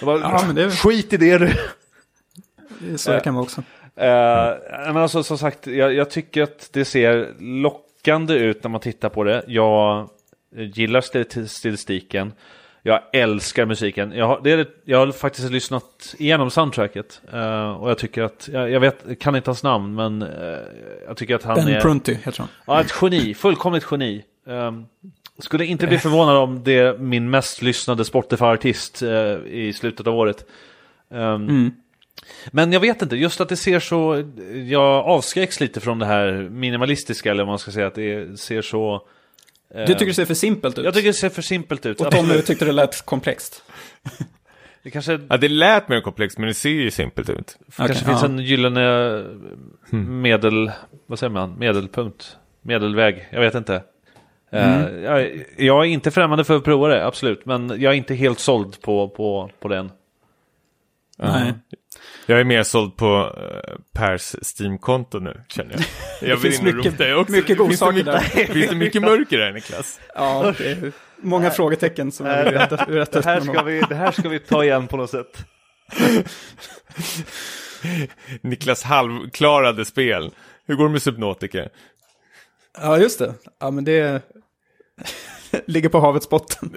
jag 0.00 0.06
bara, 0.06 0.18
Ja, 0.20 0.42
men 0.46 0.54
det- 0.54 0.70
Skit 0.70 1.12
i 1.12 1.16
det 1.16 1.38
du! 1.38 1.52
Det 2.78 2.98
så 2.98 3.10
det 3.12 3.20
kan 3.20 3.34
vara 3.34 3.42
också. 3.44 3.62
Eh, 3.96 4.52
men 4.86 4.96
alltså 4.96 5.22
som 5.22 5.38
sagt, 5.38 5.66
jag, 5.66 5.94
jag 5.94 6.10
tycker 6.10 6.42
att 6.42 6.68
det 6.72 6.84
ser 6.84 7.34
lockande 7.38 8.34
ut 8.34 8.62
när 8.62 8.70
man 8.70 8.80
tittar 8.80 9.08
på 9.08 9.24
det. 9.24 9.44
Jag 9.46 10.08
gillar 10.56 11.00
stil- 11.00 11.48
stilistiken. 11.48 12.32
Jag 12.82 13.00
älskar 13.12 13.66
musiken. 13.66 14.12
Jag 14.12 14.26
har, 14.26 14.40
det 14.44 14.50
är, 14.52 14.66
jag 14.84 14.98
har 15.06 15.12
faktiskt 15.12 15.50
lyssnat 15.50 16.14
igenom 16.18 16.50
soundtracket. 16.50 17.20
eh, 17.32 17.70
och 17.70 17.90
jag 17.90 17.98
tycker 17.98 18.22
att, 18.22 18.48
jag, 18.52 18.70
jag 18.70 18.80
vet, 18.80 19.20
kan 19.20 19.36
inte 19.36 19.50
hans 19.50 19.62
namn, 19.62 19.94
men 19.94 20.22
eh, 20.22 20.58
jag 21.06 21.16
tycker 21.16 21.34
att 21.34 21.42
han 21.42 21.54
Ben 21.54 21.68
är... 21.68 21.80
Prunty 21.80 22.14
heter 22.14 22.38
han. 22.38 22.48
Ja, 22.66 22.80
ett 22.80 22.94
geni. 23.02 23.34
Fullkomligt 23.34 23.86
geni. 23.90 24.24
Um, 24.46 24.86
skulle 25.38 25.66
inte 25.66 25.86
bli 25.86 25.98
förvånad 25.98 26.36
om 26.36 26.64
det 26.64 26.78
är 26.78 26.98
min 26.98 27.30
mest 27.30 27.62
lyssnade 27.62 28.04
Spotify-artist 28.04 29.02
eh, 29.02 29.52
i 29.54 29.72
slutet 29.72 30.06
av 30.06 30.14
året. 30.14 30.46
Um, 31.10 31.74
Men 32.50 32.72
jag 32.72 32.80
vet 32.80 33.02
inte, 33.02 33.16
just 33.16 33.40
att 33.40 33.48
det 33.48 33.56
ser 33.56 33.80
så, 33.80 34.24
jag 34.66 35.04
avskräcks 35.06 35.60
lite 35.60 35.80
från 35.80 35.98
det 35.98 36.06
här 36.06 36.32
minimalistiska, 36.50 37.30
eller 37.30 37.42
vad 37.44 37.48
man 37.50 37.58
ska 37.58 37.70
säga, 37.70 37.86
att 37.86 37.94
det 37.94 38.40
ser 38.40 38.62
så... 38.62 38.94
eh, 39.74 39.80
Du 39.86 39.92
tycker 39.92 40.06
det 40.06 40.14
ser 40.14 40.24
för 40.24 40.34
simpelt 40.34 40.78
ut? 40.78 40.84
Jag 40.84 40.94
tycker 40.94 41.06
det 41.08 41.12
ser 41.14 41.28
för 41.28 41.42
simpelt 41.42 41.86
ut. 41.86 42.00
Och 42.00 42.10
Tommy 42.10 42.22
Absolut. 42.22 42.46
tyckte 42.46 42.64
det 42.64 42.72
lät 42.72 43.04
komplext. 43.06 43.62
Det 44.82 44.90
kanske, 44.90 45.20
Ja, 45.28 45.36
det 45.36 45.48
lät 45.48 45.88
mer 45.88 46.00
komplext, 46.00 46.38
men 46.38 46.48
det 46.48 46.54
ser 46.54 46.70
ju 46.70 46.90
simpelt 46.90 47.28
ut. 47.30 47.58
kanske 47.76 47.94
Okej, 47.94 48.04
finns 48.06 48.22
ja. 48.22 48.28
en 48.28 48.38
gyllene 48.38 49.24
medel, 50.20 50.72
vad 51.06 51.18
säger 51.18 51.30
man, 51.30 51.54
medelpunkt, 51.58 52.36
medelväg, 52.62 53.28
jag 53.32 53.40
vet 53.40 53.54
inte. 53.54 53.82
Eh, 54.52 54.88
jag, 54.88 55.44
jag 55.56 55.80
är 55.84 55.88
inte 55.88 56.10
främmande 56.10 56.44
för 56.44 56.56
att 56.56 56.64
prova 56.64 56.88
det, 56.88 57.06
absolut, 57.06 57.46
men 57.46 57.68
jag 57.68 57.92
är 57.92 57.96
inte 57.96 58.14
helt 58.14 58.38
såld 58.38 58.80
på, 58.80 59.08
på, 59.08 59.50
på 59.60 59.68
den. 59.68 59.90
Nej. 61.18 61.52
Jag 62.26 62.40
är 62.40 62.44
mer 62.44 62.62
såld 62.62 62.96
på 62.96 63.06
uh, 63.16 63.76
Pers 63.92 64.34
Steam-konto 64.42 65.18
nu, 65.18 65.40
känner 65.48 65.72
jag. 65.72 65.82
Jag 66.30 66.36
vill 66.36 66.52
finns 66.52 66.60
in 66.62 66.68
och 66.68 66.74
mycket- 66.74 66.92
rota 66.92 67.08
jag 67.08 67.20
också. 67.20 67.32
mycket 67.32 67.46
Finns 67.46 67.58
det 67.58 67.64
godsaker 67.64 67.92
mycket, 67.92 68.12
där. 68.36 68.44
Finns 68.54 68.68
det 68.70 68.76
mycket 68.76 69.02
mörker 69.02 69.38
där, 69.38 69.52
Niklas? 69.52 70.00
Ja, 70.14 70.54
det 70.58 70.70
är 70.70 70.92
många 71.16 71.50
frågetecken 71.50 72.12
som 72.12 72.26
jag 72.26 72.44
vill 72.44 72.52
rätta, 72.52 72.76
rätta 72.76 73.20
Det 73.20 73.24
här, 73.26 73.40
ska 73.40 73.62
vi, 73.62 73.80
det 73.88 73.94
här 73.94 74.10
ska 74.12 74.28
vi 74.28 74.38
ta 74.38 74.64
igen 74.64 74.86
på 74.86 74.96
något 74.96 75.10
sätt. 75.10 75.44
Niklas 78.40 78.82
halvklarade 78.82 79.84
spel. 79.84 80.30
Hur 80.66 80.74
går 80.74 80.84
det 80.84 80.90
med 80.90 81.02
Subnautica? 81.02 81.68
Ja, 82.80 82.98
just 82.98 83.18
det. 83.18 83.34
Ja, 83.60 83.70
men 83.70 83.84
det 83.84 84.22
ligger 85.66 85.88
på 85.88 86.00
havets 86.00 86.28
botten. 86.28 86.76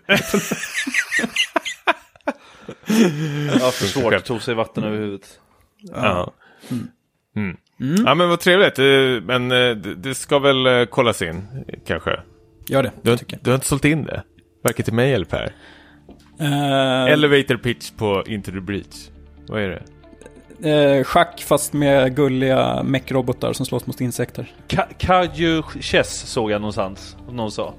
Ja, 3.59 3.72
för 3.72 3.86
svårt, 3.86 4.24
tog 4.26 4.41
sig 4.41 4.55
vatten 4.55 4.84
över 4.84 4.97
huvudet. 4.97 5.39
Ja. 5.95 6.34
Mm. 7.36 7.57
Ja, 8.05 8.15
men 8.15 8.30
vad 8.30 8.39
trevligt. 8.39 8.78
Men 9.26 9.51
eh, 9.51 9.57
det 9.76 9.95
det 9.95 10.15
ska 10.15 10.39
väl 10.39 10.65
eh, 10.68 10.86
kollas 10.86 11.22
in, 11.22 11.47
kanske. 11.88 12.20
Gör 12.70 12.84
det, 12.84 12.91
Du 13.01 13.09
har, 13.09 13.18
tycker 13.18 13.39
du 13.41 13.49
har 13.49 13.55
inte 13.55 13.68
sålt 13.68 13.86
in 13.86 14.03
det? 14.03 14.24
Varken 14.63 14.86
till 14.86 14.93
mig 14.93 15.13
eller 15.13 15.26
Per? 15.26 15.53
jag. 16.38 16.47
Eh, 17.07 17.13
Elevator 17.13 17.57
pitch 17.57 17.91
på 17.97 18.24
Into 18.28 18.51
the 18.51 18.59
Breach. 18.59 19.09
Vad 19.47 19.61
är 19.61 19.70
det? 19.70 19.84
eh, 20.72 21.03
schack 21.03 21.41
fast 21.41 21.74
med 21.74 22.15
gulliga 22.15 22.84
mech-robotar 22.84 23.53
som 23.53 23.65
slåss 23.65 23.88
mot 23.88 24.01
insekter. 24.01 24.51
Ka- 24.68 24.93
Kaju 24.97 25.61
Chess 25.63 26.20
såg 26.20 26.51
jag 26.51 26.61
någonstans, 26.61 27.18
någon 27.32 27.51
sa. 27.51 27.74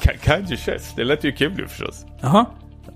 Ka- 0.00 0.16
Kaiju 0.22 0.56
Chess, 0.56 0.92
det 0.96 1.04
lät 1.04 1.24
ju 1.24 1.32
kul 1.32 1.58
ju 1.58 1.66
förstås. 1.66 2.04
Jaha. 2.20 2.46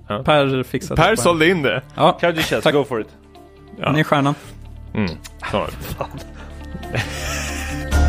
Ja. 0.08 0.22
Per 0.22 0.62
fixade 0.62 1.02
Per 1.02 1.10
det. 1.10 1.16
sålde 1.16 1.48
in 1.48 1.62
det. 1.62 1.82
Ja, 1.94 2.18
Tack. 2.64 2.74
go 2.74 2.84
for 2.84 3.00
it. 3.00 3.08
Ja. 3.78 3.92
ni 3.92 4.00
är 4.00 4.04
stjärnan. 4.04 4.34
Mm. 4.94 5.10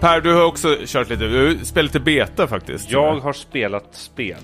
Per, 0.00 0.20
du 0.20 0.34
har 0.34 0.44
också 0.44 0.76
kört 0.86 1.08
lite, 1.10 1.24
du 1.28 1.46
har 1.56 1.64
spelat 1.64 1.84
lite 1.94 2.00
beta 2.00 2.46
faktiskt. 2.46 2.90
Jag 2.90 3.12
har 3.20 3.32
spelat 3.32 3.84
spel. 3.94 4.36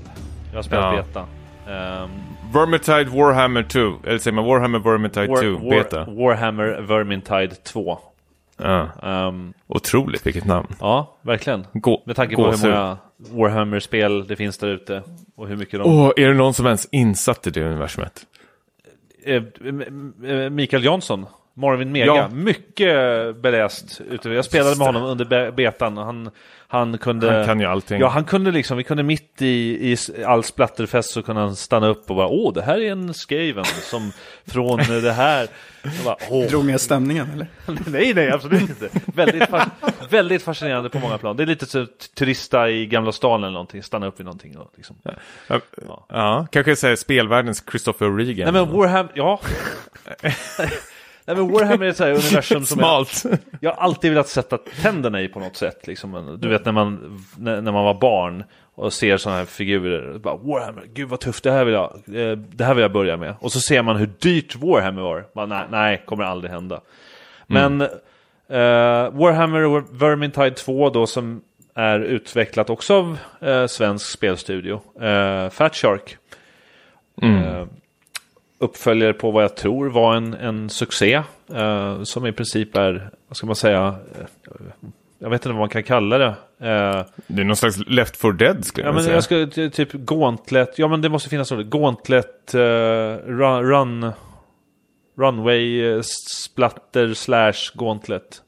Jag 0.51 0.59
har 0.59 0.63
spelat 0.63 0.97
Ja. 0.97 1.03
beta. 1.03 1.27
Ehm, 1.73 2.11
Vermintide 2.53 3.05
Warhammer 3.05 3.63
2, 3.63 3.93
eller 4.07 4.19
säger 4.19 4.35
man 4.35 4.45
Warhammer 4.45 4.79
Vermintide 4.79 5.27
War, 5.29 5.37
2, 5.43 5.49
War, 5.65 5.71
beta. 5.71 6.05
Warhammer 6.05 6.81
Vermintide 6.81 7.55
2. 7.65 7.99
Ja. 8.57 8.89
Ehm, 9.03 9.53
Otroligt, 9.67 10.27
vilket 10.27 10.45
namn. 10.45 10.67
ja, 10.81 11.17
verkligen. 11.23 11.67
Gå, 11.73 12.03
Med 12.07 12.17
tanke 12.17 12.37
på 12.37 12.51
hur 12.51 12.69
många 12.69 12.99
Warhammer-spel 13.17 14.27
det 14.27 14.37
finns 14.37 14.59
där 14.59 14.69
ute. 14.69 15.03
Och 15.37 15.49
hur 15.49 15.57
mycket 15.57 15.81
de... 15.81 15.91
Åh, 15.91 16.11
är 16.17 16.29
det 16.29 16.35
någon 16.35 16.55
som 16.55 16.67
ens 16.67 16.89
insatt 16.93 17.47
i 17.47 17.51
det 17.51 17.65
universumet? 17.65 18.21
Eh, 19.25 19.43
m- 19.65 20.13
m- 20.25 20.55
Mikael 20.55 20.85
Jansson, 20.85 21.27
Marvin 21.59 21.93
Mega, 21.93 22.07
Ja. 22.07 22.29
mycket 22.29 23.37
beläst. 23.37 24.01
Ute. 24.11 24.31
Jag 24.31 24.45
spelade 24.45 24.77
med 24.77 24.87
honom 24.87 25.03
under 25.03 25.25
be- 25.25 25.53
betan. 25.53 25.99
och 25.99 26.05
Han, 26.05 26.31
han 26.69 26.99
kunde... 26.99 27.33
Han 27.33 27.47
kan 27.47 27.61
ju 27.61 27.67
allting. 27.67 28.01
Ja, 28.01 28.09
han 28.09 28.25
kunde 28.25 28.51
liksom, 28.51 28.77
vi 28.77 28.85
kunde 28.85 29.03
mitt 29.03 29.43
i, 29.43 29.93
i 29.93 29.97
all 30.27 30.45
splatterfest 30.45 31.11
så 31.11 31.23
kunde 31.23 31.41
han 31.43 31.57
stanna 31.57 31.87
upp 31.87 32.11
och 32.11 32.17
bara 32.17 32.29
Åh, 32.29 32.53
det 32.55 32.63
här 32.63 32.79
är 32.79 32.93
en 32.93 33.15
Skaven 33.15 33.65
som 33.65 34.13
från 34.47 34.79
det 35.03 35.13
här. 35.13 35.49
Jag 35.83 35.93
bara, 36.05 36.17
Åh. 36.31 36.47
Drog 36.47 36.65
ner 36.65 36.79
stämningen, 36.79 37.31
eller? 37.35 37.47
nej, 37.91 38.15
nej, 38.15 38.31
absolut 38.31 38.61
inte. 38.61 38.89
Väldigt, 39.15 39.43
fas- 39.51 39.69
väldigt 40.11 40.43
fascinerande 40.43 40.89
på 40.91 40.99
många 40.99 41.19
plan. 41.19 41.37
Det 41.37 41.43
är 41.43 41.47
lite 41.47 41.67
så 41.67 41.87
turista 42.19 42.71
i 42.71 42.87
Gamla 42.87 43.13
stan 43.13 43.43
eller 43.45 43.53
någonting, 43.53 43.83
stanna 43.83 44.07
upp 44.07 44.21
i 44.21 44.23
någonting. 44.25 44.57
Och 44.59 44.73
liksom. 44.77 44.97
Ja, 45.49 45.61
ja, 46.09 46.47
kanske 46.53 46.77
säga 46.77 46.97
spelvärldens 46.97 47.65
Christopher 47.71 48.17
Regan. 48.17 48.53
Nej 48.55 48.65
men 48.65 48.77
Warhammer, 48.77 49.13
ja. 49.15 49.41
Nej 51.27 51.37
men 51.37 51.53
Warhammer 51.53 51.87
är 51.87 51.91
ett 51.91 51.97
så 51.97 52.05
här 52.05 52.11
universum 52.31 52.65
som 52.65 52.81
jag, 52.81 53.07
Smalt. 53.07 53.41
jag 53.61 53.71
har 53.71 53.83
alltid 53.83 54.11
velat 54.11 54.29
sätta 54.29 54.59
tänderna 54.59 55.21
i 55.21 55.29
på 55.29 55.41
något 55.41 55.57
sätt. 55.57 55.87
Liksom. 55.87 56.39
Du 56.41 56.49
vet 56.49 56.65
när 56.65 56.73
man, 56.73 57.23
när, 57.39 57.61
när 57.61 57.73
man 57.73 57.85
var 57.85 57.95
barn 57.95 58.45
och 58.75 58.93
ser 58.93 59.17
sådana 59.17 59.39
här 59.39 59.47
figurer. 59.47 60.19
Bara, 60.19 60.37
Warhammer, 60.37 60.85
gud 60.95 61.09
vad 61.09 61.21
tufft, 61.21 61.45
det 61.45 61.51
här, 61.53 61.65
vill 61.65 61.75
jag, 61.75 61.93
eh, 62.07 62.37
det 62.37 62.65
här 62.65 62.75
vill 62.75 62.83
jag 62.83 62.93
börja 62.93 63.17
med. 63.17 63.35
Och 63.41 63.53
så 63.53 63.61
ser 63.61 63.83
man 63.83 63.97
hur 63.97 64.11
dyrt 64.19 64.57
Warhammer 64.57 65.03
var. 65.03 65.27
Bara, 65.35 65.47
nej, 65.47 65.65
nej, 65.71 66.03
kommer 66.07 66.25
aldrig 66.25 66.53
hända. 66.53 66.81
Men 67.47 67.81
eh, 67.81 67.89
Warhammer 69.13 69.85
Vermintide 69.99 70.51
2 70.51 70.91
då 70.91 71.07
som 71.07 71.41
är 71.75 72.01
utvecklat 72.01 72.71
också 72.71 72.95
av 72.95 73.19
eh, 73.41 73.67
svensk 73.67 74.07
spelstudio. 74.07 74.81
Eh, 75.03 75.51
Fat 75.51 75.77
Shark. 75.77 76.17
Eh, 77.23 77.65
uppföljare 78.59 79.13
på 79.13 79.31
vad 79.31 79.45
jag 79.45 79.57
tror 79.57 79.89
var 79.89 80.15
en, 80.17 80.35
en 80.35 80.71
succé. 80.71 81.23
eh, 81.55 82.03
som 82.03 82.27
i 82.27 82.33
princip 82.33 82.77
är, 82.77 83.11
vad 83.29 83.37
ska 83.37 83.47
man 83.47 83.57
säga, 83.57 83.95
eh, 84.19 84.27
jag 85.19 85.31
vet 85.31 85.41
inte 85.41 85.49
vad 85.49 85.59
man 85.59 85.69
kan 85.69 85.83
kalla 85.83 86.19
det. 86.19 86.27
Eh, 86.61 87.05
Det 87.27 87.41
är 87.41 87.45
någon 87.45 87.57
slags 87.57 87.79
Left 87.87 88.17
4 88.17 88.33
Dead 88.33 88.65
skulle 88.65 88.85
ja, 88.85 88.89
jag 88.89 88.95
men 88.95 89.05
säga. 89.05 89.15
jag 89.15 89.25
ska 89.25 89.47
ty- 89.55 89.71
typ 89.71 89.93
Gauntlet, 89.93 90.79
ja 90.79 90.89
men 90.89 91.01
det 91.01 91.09
måste 91.09 91.29
finnas 91.31 91.53
ord. 91.53 91.71
Gauntlet, 91.71 92.55
eh, 92.55 92.61
run, 93.27 93.63
run, 93.63 94.13
Runway, 95.19 95.87
eh, 95.95 96.01
splatter 96.45 97.15
slash 97.15 97.53
Gauntlet. 97.75 98.43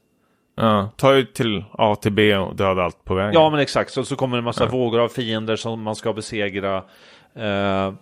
Ja, 0.55 0.89
ta 0.97 1.15
ju 1.15 1.25
till 1.25 1.63
A 1.71 1.95
till 2.01 2.11
B 2.11 2.35
och 2.37 2.55
döda 2.55 2.83
allt 2.83 3.03
på 3.03 3.13
vägen. 3.15 3.33
Ja 3.33 3.49
men 3.49 3.59
exakt, 3.59 3.91
så, 3.91 4.03
så 4.03 4.15
kommer 4.15 4.37
det 4.37 4.39
en 4.39 4.43
massa 4.45 4.65
vågor 4.65 4.99
av 4.99 5.07
fiender 5.09 5.55
som 5.55 5.81
man 5.81 5.95
ska 5.95 6.13
besegra 6.13 6.83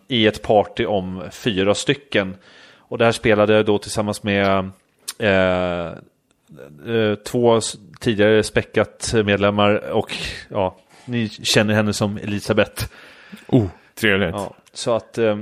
i 0.07 0.27
ett 0.27 0.41
party 0.41 0.85
om 0.85 1.23
fyra 1.31 1.75
stycken. 1.75 2.35
Och 2.77 2.97
det 2.97 3.05
här 3.05 3.11
spelade 3.11 3.53
jag 3.53 3.65
då 3.65 3.77
tillsammans 3.77 4.23
med 4.23 4.69
eh, 5.19 5.87
eh, 6.95 7.15
två 7.25 7.59
tidigare 7.99 8.43
späckat 8.43 9.13
medlemmar 9.25 9.91
och 9.91 10.13
ja, 10.49 10.77
ni 11.05 11.29
känner 11.29 11.73
henne 11.73 11.93
som 11.93 12.17
Elisabeth. 12.17 12.85
Oh, 13.47 13.65
trevligt. 13.95 14.35
Ja, 14.35 14.53
så 14.73 14.95
att 14.95 15.17
eh, 15.17 15.35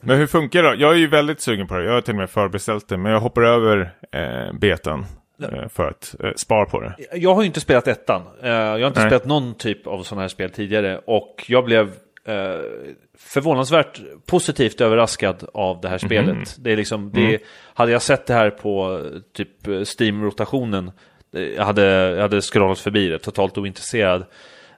Men 0.00 0.18
hur 0.18 0.26
funkar 0.26 0.62
det? 0.62 0.74
Jag 0.74 0.92
är 0.92 0.96
ju 0.96 1.06
väldigt 1.08 1.40
sugen 1.40 1.66
på 1.66 1.76
det. 1.76 1.84
Jag 1.84 1.92
har 1.92 2.00
till 2.00 2.14
och 2.14 2.18
med 2.18 2.30
förbeställt 2.30 2.88
det. 2.88 2.96
Men 2.96 3.12
jag 3.12 3.20
hoppar 3.20 3.42
över 3.42 3.94
eh, 4.12 4.52
betan 4.52 5.06
eh, 5.42 5.68
för 5.68 5.88
att 5.88 6.14
eh, 6.24 6.30
spara 6.36 6.66
på 6.66 6.80
det. 6.80 6.94
Jag 7.12 7.34
har 7.34 7.42
ju 7.42 7.46
inte 7.46 7.60
spelat 7.60 7.88
ettan. 7.88 8.22
Eh, 8.42 8.50
jag 8.50 8.80
har 8.80 8.86
inte 8.86 9.00
Nej. 9.00 9.08
spelat 9.08 9.26
någon 9.26 9.54
typ 9.54 9.86
av 9.86 10.02
sådana 10.02 10.22
här 10.22 10.28
spel 10.28 10.50
tidigare. 10.50 11.00
Och 11.04 11.44
jag 11.48 11.64
blev 11.64 11.86
eh, 11.86 11.92
förvånansvärt 13.18 14.00
positivt 14.26 14.80
överraskad 14.80 15.44
av 15.54 15.80
det 15.80 15.88
här 15.88 15.98
spelet. 15.98 16.56
Det 16.58 16.72
är 16.72 16.76
liksom, 16.76 17.10
det, 17.14 17.38
Hade 17.74 17.92
jag 17.92 18.02
sett 18.02 18.26
det 18.26 18.34
här 18.34 18.50
på 18.50 19.00
eh, 19.04 19.20
typ 19.32 19.66
eh, 19.66 19.72
Steam-rotationen, 19.72 20.92
eh, 21.34 21.42
jag 21.42 21.64
hade, 21.64 21.82
jag 21.84 22.22
hade 22.22 22.40
scrollat 22.40 22.78
förbi 22.78 23.08
det, 23.08 23.18
totalt 23.18 23.58
ointresserad. 23.58 24.24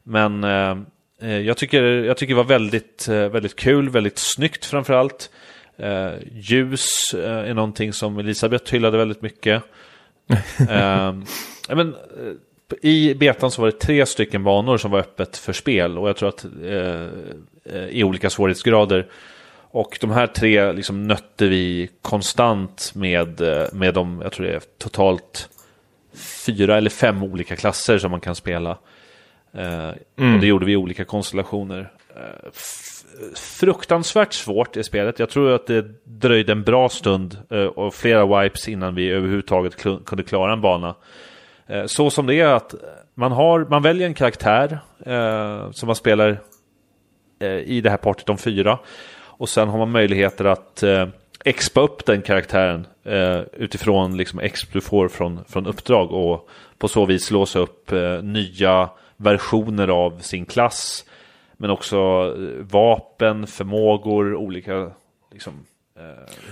Men 0.03 0.45
eh, 0.45 0.77
eh, 1.21 1.39
jag, 1.39 1.57
tycker, 1.57 1.83
jag 1.83 2.17
tycker 2.17 2.35
det 2.35 2.43
var 2.43 2.45
väldigt, 2.45 3.09
eh, 3.09 3.29
väldigt 3.29 3.57
kul, 3.57 3.91
väldigt 3.91 4.19
snyggt 4.19 4.65
framförallt. 4.65 5.31
Eh, 5.77 6.13
ljus 6.33 7.15
eh, 7.15 7.51
är 7.51 7.55
någonting 7.55 7.93
som 7.93 8.19
Elisabeth 8.19 8.73
hyllade 8.73 8.99
väldigt 8.99 9.23
mycket. 9.23 9.63
Ja, 10.69 11.13
men, 11.69 11.95
eh, 11.95 12.33
I 12.83 13.15
betan 13.15 13.51
så 13.51 13.63
var 13.63 13.71
det 13.71 13.81
tre 13.81 14.07
stycken 14.07 14.45
banor 14.45 14.77
som 14.77 14.91
var 14.91 14.99
öppet 14.99 15.37
för 15.37 15.53
spel 15.53 15.99
och 15.99 16.09
jag 16.09 16.17
tror 16.17 16.29
att 16.29 16.45
eh, 16.45 17.09
eh, 17.77 17.89
i 17.89 18.05
olika 18.05 18.31
svårighetsgrader. 18.31 19.07
Och 19.71 19.99
de 20.01 20.11
här 20.11 20.27
tre 20.27 20.73
liksom 20.73 21.09
nötte 21.09 21.47
vi 21.49 21.91
konstant 22.03 22.93
med, 22.95 23.41
eh, 23.41 23.67
med 23.73 23.95
de, 23.95 24.21
jag 24.23 24.33
tror 24.33 24.47
det 24.47 24.53
är 24.53 24.63
totalt 24.79 25.49
fyra 26.47 26.77
eller 26.77 26.91
fem 26.91 27.23
olika 27.23 27.57
klasser 27.57 27.99
som 27.99 28.11
man 28.11 28.21
kan 28.21 28.35
spela. 28.35 28.79
Eh, 29.55 29.89
Och 30.35 30.41
det 30.41 30.47
gjorde 30.47 30.67
vi 30.67 30.73
i 30.73 30.77
olika 30.77 31.05
konstellationer. 31.05 31.93
Eh, 32.17 32.51
fruktansvärt 33.35 34.33
svårt 34.33 34.77
i 34.77 34.83
spelet. 34.85 35.19
Jag 35.19 35.31
tror 35.31 35.53
att 35.53 35.67
det 35.67 35.85
dröjde 36.05 36.53
en 36.53 36.63
bra 36.63 36.89
stund 36.89 37.39
eh, 37.51 37.65
och 37.65 37.95
flera 37.95 38.43
wipes 38.43 38.69
innan 38.69 38.95
vi 38.95 39.09
överhuvudtaget 39.11 39.77
kunde 40.05 40.23
klara 40.23 40.53
en 40.53 40.61
bana. 40.61 40.95
Eh, 41.67 41.87
så 41.87 42.11
som 42.11 42.27
det 42.27 42.35
är 42.35 42.47
att 42.47 42.75
man, 43.15 43.33
har, 43.33 43.67
man 43.71 43.83
väljer 43.83 44.07
en 44.07 44.15
karaktär 44.15 44.79
eh, 45.07 45.71
som 45.71 45.87
man 45.87 45.97
spelar 45.97 46.41
eh, 47.39 47.49
i 47.49 47.81
det 47.81 47.91
här 47.91 47.97
partyt 47.97 48.29
om 48.29 48.39
fyra. 48.39 48.79
Och 49.17 49.49
sen 49.49 49.69
har 49.69 49.79
man 49.79 49.91
möjligheter 49.91 50.45
att 50.45 50.83
eh, 50.83 51.07
expa 51.45 51.81
upp 51.81 52.07
den 52.07 52.23
karaktären 52.23 52.87
eh, 53.05 53.41
utifrån 53.53 54.17
liksom 54.17 54.39
exp 54.39 54.73
du 54.73 54.81
får 54.81 55.09
från, 55.09 55.45
från 55.49 55.67
uppdrag 55.67 56.13
och 56.13 56.49
på 56.79 56.89
så 56.89 57.05
vis 57.05 57.31
låsa 57.31 57.59
upp 57.59 57.93
eh, 57.93 58.23
nya 58.23 58.91
versioner 59.17 59.89
av 59.89 60.19
sin 60.19 60.47
klass. 60.47 61.05
Men 61.57 61.71
också 61.71 61.97
eh, 61.97 62.65
vapen, 62.65 63.47
förmågor, 63.47 64.35
olika 64.35 64.91
liksom, 65.33 65.53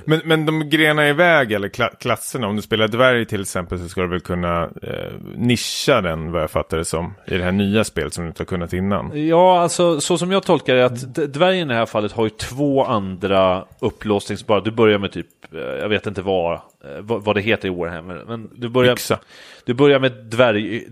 men, 0.05 0.21
men 0.25 0.47
de 0.47 0.69
grenar 0.69 1.05
iväg, 1.05 1.53
eller 1.53 1.69
kla 1.69 1.89
klasserna, 1.89 2.47
om 2.47 2.57
du 2.57 2.63
spelar 2.63 2.89
dvärg 2.89 3.27
till 3.27 3.41
exempel 3.41 3.79
så 3.79 3.89
ska 3.89 4.01
du 4.01 4.09
väl 4.09 4.21
kunna 4.21 4.63
eh, 4.83 5.13
nischa 5.37 6.01
den 6.01 6.33
vad 6.33 6.43
jag 6.43 6.51
fattar 6.51 6.79
det 6.79 6.85
som 6.85 7.15
i 7.27 7.37
det 7.37 7.45
här 7.45 7.53
nya 7.53 7.85
spelet 7.85 8.15
som 8.15 8.25
du 8.25 8.29
inte 8.29 8.41
har 8.41 8.47
kunnat 8.47 8.73
innan. 8.73 9.27
Ja, 9.27 9.61
alltså 9.61 10.01
så 10.01 10.19
som 10.19 10.33
jag 10.33 10.43
tolkar 10.43 10.75
det, 10.75 10.85
att 10.85 11.15
dvärgen 11.15 11.71
i 11.71 11.73
det 11.73 11.79
här 11.79 11.87
fallet 11.87 12.13
har 12.13 12.25
ju 12.25 12.31
två 12.31 12.85
andra 12.85 13.65
upplåsningsbara. 13.79 14.61
Du 14.61 14.71
börjar 14.71 14.99
med 14.99 15.13
typ, 15.13 15.55
eh, 15.55 15.61
jag 15.61 15.89
vet 15.89 16.07
inte 16.07 16.23
vad, 16.23 16.53
eh, 16.53 16.61
vad, 17.01 17.25
vad 17.25 17.37
det 17.37 17.41
heter 17.41 17.69
i 17.69 17.71
Warhammer, 17.71 18.25
men 18.29 18.51
du 18.55 18.69
börjar, 18.69 18.93
Yxa. 18.93 19.19
du 19.65 19.75
börjar 19.75 20.01
med 20.01 20.13
dvärg, 20.13 20.87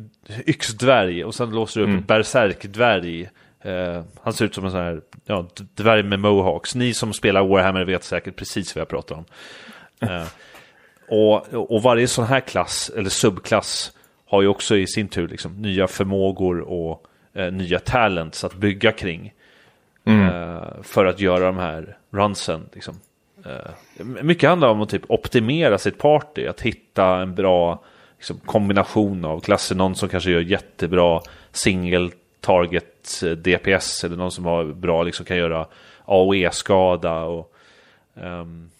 yxdvärg 0.46 1.24
och 1.24 1.34
sen 1.34 1.50
låser 1.50 1.80
du 1.80 1.98
upp 1.98 2.06
berserkdvärg. 2.06 3.28
Eh, 3.62 4.02
han 4.22 4.32
ser 4.32 4.44
ut 4.44 4.54
som 4.54 4.64
en 4.64 4.70
sån 4.70 4.80
här 4.80 5.00
ja, 5.24 5.46
dvärg 5.56 6.02
med 6.02 6.20
mohawks. 6.20 6.74
Ni 6.74 6.94
som 6.94 7.12
spelar 7.12 7.46
Warhammer 7.46 7.84
vet 7.84 8.04
säkert 8.04 8.36
precis 8.36 8.74
vad 8.74 8.80
jag 8.80 8.88
pratar 8.88 9.14
om. 9.16 9.24
Eh, 10.00 10.26
och, 11.08 11.54
och 11.74 11.82
varje 11.82 12.08
sån 12.08 12.24
här 12.24 12.40
klass, 12.40 12.90
eller 12.96 13.10
subklass, 13.10 13.92
har 14.26 14.42
ju 14.42 14.48
också 14.48 14.76
i 14.76 14.86
sin 14.86 15.08
tur 15.08 15.28
liksom, 15.28 15.62
nya 15.62 15.86
förmågor 15.86 16.60
och 16.60 17.06
eh, 17.34 17.52
nya 17.52 17.78
talents 17.78 18.44
att 18.44 18.54
bygga 18.54 18.92
kring. 18.92 19.32
Eh, 20.04 20.82
för 20.82 21.06
att 21.06 21.20
göra 21.20 21.46
de 21.46 21.58
här 21.58 21.96
runsen. 22.10 22.68
Liksom. 22.72 23.00
Mycket 24.22 24.48
handlar 24.48 24.68
om 24.68 24.80
att 24.80 24.88
typ 24.88 25.02
optimera 25.08 25.78
sitt 25.78 25.98
party, 25.98 26.46
att 26.46 26.60
hitta 26.60 27.16
en 27.16 27.34
bra 27.34 27.82
liksom, 28.16 28.38
kombination 28.38 29.24
av 29.24 29.40
klasser. 29.40 29.74
Någon 29.74 29.94
som 29.94 30.08
kanske 30.08 30.30
gör 30.30 30.40
jättebra 30.40 31.20
single 31.52 32.10
target 32.40 32.89
eh, 33.22 33.30
DPS 33.30 34.04
eller 34.04 34.16
någon 34.16 34.30
som 34.30 34.44
har 34.44 34.64
bra, 34.64 35.02
liksom, 35.02 35.26
kan 35.26 35.36
göra 35.36 35.66
AOE-skada. 36.04 37.20
Och, 37.22 37.52
ehm, 38.16 38.70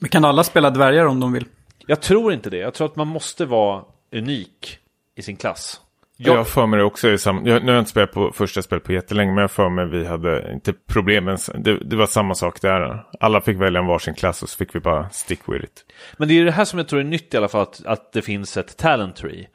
Men 0.00 0.10
kan 0.10 0.24
alla 0.24 0.44
spela 0.44 0.70
dvärgar 0.70 1.06
om 1.06 1.20
de 1.20 1.32
vill? 1.32 1.44
jag 1.86 2.00
tror 2.02 2.32
inte 2.32 2.50
det. 2.50 2.56
Jag 2.56 2.74
tror 2.74 2.86
att 2.86 2.96
man 2.96 3.06
måste 3.08 3.44
vara 3.44 3.82
unik 4.12 4.78
i 5.16 5.22
sin 5.22 5.36
klass. 5.36 5.80
Jag 6.16 6.36
har 6.36 6.44
för 6.44 6.66
mig 6.66 6.78
det 6.78 6.84
också 6.84 7.08
i 7.10 7.18
sam- 7.18 7.46
jag, 7.46 7.60
Nu 7.62 7.66
har 7.68 7.72
jag 7.74 7.80
inte 7.82 7.90
spelat 7.90 8.12
på 8.12 8.32
första 8.32 8.62
spelet 8.62 8.84
på 8.84 8.92
jättelänge, 8.92 9.32
men 9.32 9.40
jag 9.42 9.50
för 9.50 9.68
mig 9.68 9.86
vi 9.86 10.06
hade 10.06 10.52
inte 10.52 10.72
problem, 10.72 11.24
men 11.24 11.38
det, 11.54 11.78
det 11.78 11.96
var 11.96 12.06
samma 12.06 12.34
sak 12.34 12.60
där. 12.60 13.04
Alla 13.20 13.40
fick 13.40 13.56
välja 13.58 13.80
en 13.80 13.86
varsin 13.86 14.14
klass 14.14 14.42
och 14.42 14.48
så 14.48 14.56
fick 14.56 14.74
vi 14.74 14.80
bara 14.80 15.10
stick 15.10 15.40
with 15.48 15.64
it. 15.64 15.84
Men 16.16 16.28
det 16.28 16.34
är 16.34 16.36
ju 16.36 16.44
det 16.44 16.50
här 16.52 16.64
som 16.64 16.78
jag 16.78 16.88
tror 16.88 17.00
är 17.00 17.04
nytt 17.04 17.34
i 17.34 17.36
alla 17.36 17.48
fall, 17.48 17.62
att, 17.62 17.86
att 17.86 18.12
det 18.12 18.22
finns 18.22 18.56
ett 18.56 18.76
talent 18.76 19.16
tree. 19.16 19.46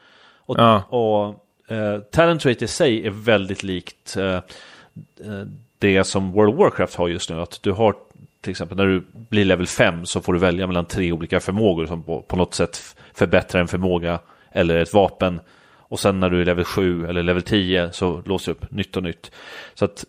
Och, 0.45 0.59
Ja. 0.59 0.83
och 0.83 1.44
eh, 1.67 1.99
talent 1.99 2.45
rate 2.45 2.65
i 2.65 2.67
sig 2.67 3.07
är 3.07 3.11
väldigt 3.11 3.63
likt 3.63 4.17
eh, 4.17 4.35
eh, 4.35 5.45
det 5.79 6.03
som 6.03 6.31
World 6.31 6.53
of 6.53 6.59
Warcraft 6.59 6.95
har 6.95 7.07
just 7.07 7.29
nu. 7.29 7.41
Att 7.41 7.63
du 7.63 7.71
har 7.71 7.95
till 8.41 8.51
exempel 8.51 8.77
när 8.77 8.85
du 8.85 9.03
blir 9.29 9.45
level 9.45 9.67
5 9.67 10.05
så 10.05 10.21
får 10.21 10.33
du 10.33 10.39
välja 10.39 10.67
mellan 10.67 10.85
tre 10.85 11.11
olika 11.11 11.39
förmågor 11.39 11.85
som 11.85 12.03
på, 12.03 12.21
på 12.21 12.35
något 12.35 12.53
sätt 12.53 12.95
förbättrar 13.13 13.61
en 13.61 13.67
förmåga 13.67 14.19
eller 14.51 14.77
ett 14.77 14.93
vapen. 14.93 15.39
Och 15.87 15.99
sen 15.99 16.19
när 16.19 16.29
du 16.29 16.41
är 16.41 16.45
level 16.45 16.65
7 16.65 17.07
eller 17.07 17.23
level 17.23 17.41
10 17.41 17.91
så 17.91 18.21
låser 18.25 18.51
du 18.51 18.57
upp 18.57 18.71
nytt 18.71 18.97
och 18.97 19.03
nytt. 19.03 19.31
Så 19.73 19.85
att 19.85 20.05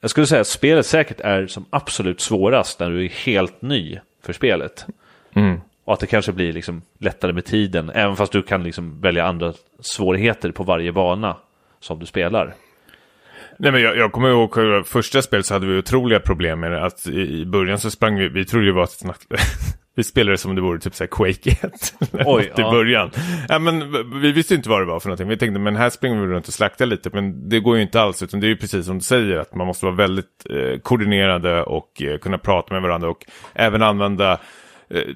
jag 0.00 0.10
skulle 0.10 0.26
säga 0.26 0.40
att 0.40 0.46
spelet 0.46 0.86
säkert 0.86 1.20
är 1.20 1.46
som 1.46 1.64
absolut 1.70 2.20
svårast 2.20 2.80
när 2.80 2.90
du 2.90 3.04
är 3.04 3.08
helt 3.08 3.62
ny 3.62 3.98
för 4.22 4.32
spelet. 4.32 4.86
Mm. 5.34 5.60
Och 5.84 5.92
att 5.92 6.00
det 6.00 6.06
kanske 6.06 6.32
blir 6.32 6.52
liksom 6.52 6.82
lättare 6.98 7.32
med 7.32 7.44
tiden, 7.44 7.90
även 7.90 8.16
fast 8.16 8.32
du 8.32 8.42
kan 8.42 8.62
liksom 8.62 9.00
välja 9.00 9.26
andra 9.26 9.52
svårigheter 9.80 10.50
på 10.50 10.64
varje 10.64 10.92
bana 10.92 11.36
som 11.80 11.98
du 11.98 12.06
spelar. 12.06 12.54
Nej, 13.58 13.72
men 13.72 13.82
jag, 13.82 13.96
jag 13.96 14.12
kommer 14.12 14.28
ihåg 14.28 14.86
första 14.86 15.22
spelet 15.22 15.46
så 15.46 15.54
hade 15.54 15.66
vi 15.66 15.78
otroliga 15.78 16.20
problem 16.20 16.60
med 16.60 16.72
det. 16.72 16.84
Att 16.84 17.06
i, 17.06 17.40
i 17.40 17.46
början 17.46 17.78
så 17.78 17.90
sprang 17.90 18.18
vi, 18.18 18.28
vi 18.28 18.44
trodde 18.44 18.66
det 18.66 18.72
var 18.72 18.84
ett 18.84 18.90
snabbt... 18.90 19.26
vi 19.96 20.04
spelade 20.04 20.38
som 20.38 20.50
om 20.50 20.56
det 20.56 20.62
vore 20.62 20.78
typ 20.78 20.94
såhär 20.94 21.08
Quake 21.08 21.50
1. 21.50 21.62
eller 22.12 22.24
Oj, 22.26 22.48
något 22.48 22.58
i 22.58 22.62
ja. 22.62 22.70
början. 22.70 23.10
Ja, 23.48 23.58
men 23.58 23.92
vi 24.20 24.32
visste 24.32 24.54
inte 24.54 24.68
vad 24.68 24.80
det 24.80 24.84
var 24.84 25.00
för 25.00 25.08
någonting. 25.08 25.28
Vi 25.28 25.36
tänkte, 25.36 25.58
men 25.58 25.76
här 25.76 25.90
springer 25.90 26.20
vi 26.20 26.26
runt 26.26 26.48
och 26.48 26.54
slaktar 26.54 26.86
lite. 26.86 27.10
Men 27.12 27.48
det 27.48 27.60
går 27.60 27.76
ju 27.76 27.82
inte 27.82 28.00
alls, 28.00 28.22
utan 28.22 28.40
det 28.40 28.46
är 28.46 28.48
ju 28.48 28.56
precis 28.56 28.86
som 28.86 28.98
du 28.98 29.04
säger. 29.04 29.36
Att 29.36 29.54
man 29.54 29.66
måste 29.66 29.86
vara 29.86 29.96
väldigt 29.96 30.46
eh, 30.50 30.80
koordinerade 30.80 31.62
och 31.62 32.02
eh, 32.02 32.18
kunna 32.18 32.38
prata 32.38 32.74
med 32.74 32.82
varandra. 32.82 33.08
Och 33.08 33.26
även 33.54 33.82
använda 33.82 34.38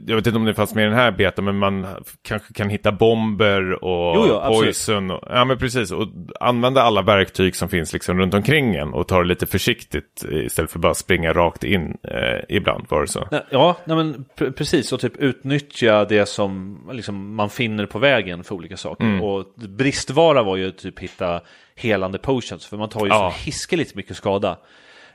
jag 0.06 0.16
vet 0.16 0.26
inte 0.26 0.36
om 0.38 0.44
det 0.44 0.54
fanns 0.54 0.74
med 0.74 0.82
i 0.82 0.88
den 0.88 0.96
här 0.96 1.10
betan, 1.10 1.44
men 1.44 1.58
man 1.58 1.86
kanske 2.22 2.52
kan 2.54 2.68
hitta 2.68 2.92
bomber 2.92 3.84
och 3.84 4.16
Jo, 4.16 4.26
jo, 4.28 4.40
poison. 4.54 5.10
Och, 5.10 5.24
ja, 5.30 5.44
men 5.44 5.58
precis. 5.58 5.92
Och 5.92 6.08
använda 6.40 6.82
alla 6.82 7.02
verktyg 7.02 7.56
som 7.56 7.68
finns 7.68 7.92
liksom 7.92 8.18
runt 8.18 8.34
omkring 8.34 8.74
en 8.74 8.94
och 8.94 9.08
ta 9.08 9.18
det 9.18 9.28
lite 9.28 9.46
försiktigt 9.46 10.24
eh, 10.32 10.38
istället 10.44 10.70
för 10.70 10.78
bara 10.78 10.94
springa 10.94 11.32
rakt 11.32 11.64
in 11.64 11.96
eh, 12.02 12.56
ibland, 12.56 12.84
var 12.88 13.00
det 13.00 13.08
så? 13.08 13.28
Ja, 13.50 13.76
nej 13.84 13.96
men 13.96 14.24
pre- 14.38 14.52
precis. 14.52 14.92
Och 14.92 15.00
typ 15.00 15.16
utnyttja 15.16 16.04
det 16.04 16.26
som 16.26 16.78
liksom, 16.92 17.34
man 17.34 17.50
finner 17.50 17.86
på 17.86 17.98
vägen 17.98 18.44
för 18.44 18.54
olika 18.54 18.76
saker. 18.76 19.22
Och 19.22 19.44
bristvara 19.68 20.42
var 20.42 20.56
ju 20.56 20.70
typ 20.70 20.98
hitta 20.98 21.40
helande 21.76 22.18
potions. 22.18 22.66
För 22.66 22.76
man 22.76 22.88
tar 22.88 23.06
ju 23.06 23.12
Ja. 23.12 23.32
så 23.38 23.44
hiskeligt 23.44 23.94
mycket 23.94 24.16
skada. 24.16 24.56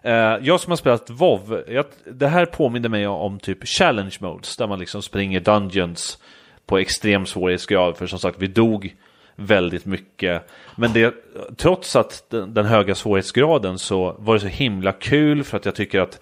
Eh, 0.03 0.37
jag 0.41 0.59
som 0.59 0.71
har 0.71 0.77
spelat 0.77 1.09
WoW, 1.09 1.63
jag, 1.67 1.85
det 2.05 2.27
här 2.27 2.45
påminner 2.45 2.89
mig 2.89 3.07
om 3.07 3.39
typ 3.39 3.67
challenge 3.67 4.17
modes. 4.19 4.57
Där 4.57 4.67
man 4.67 4.79
liksom 4.79 5.01
springer 5.01 5.39
dungeons 5.39 6.17
på 6.65 6.77
extrem 6.77 7.25
svårighetsgrad. 7.25 7.97
För 7.97 8.07
som 8.07 8.19
sagt, 8.19 8.37
vi 8.39 8.47
dog 8.47 8.95
väldigt 9.35 9.85
mycket. 9.85 10.49
Men 10.75 10.93
det, 10.93 11.15
trots 11.57 11.95
att 11.95 12.25
den, 12.29 12.53
den 12.53 12.65
höga 12.65 12.95
svårighetsgraden 12.95 13.79
så 13.79 14.15
var 14.19 14.33
det 14.33 14.39
så 14.39 14.47
himla 14.47 14.91
kul 14.91 15.43
för 15.43 15.57
att 15.57 15.65
jag 15.65 15.75
tycker 15.75 15.99
att 15.99 16.19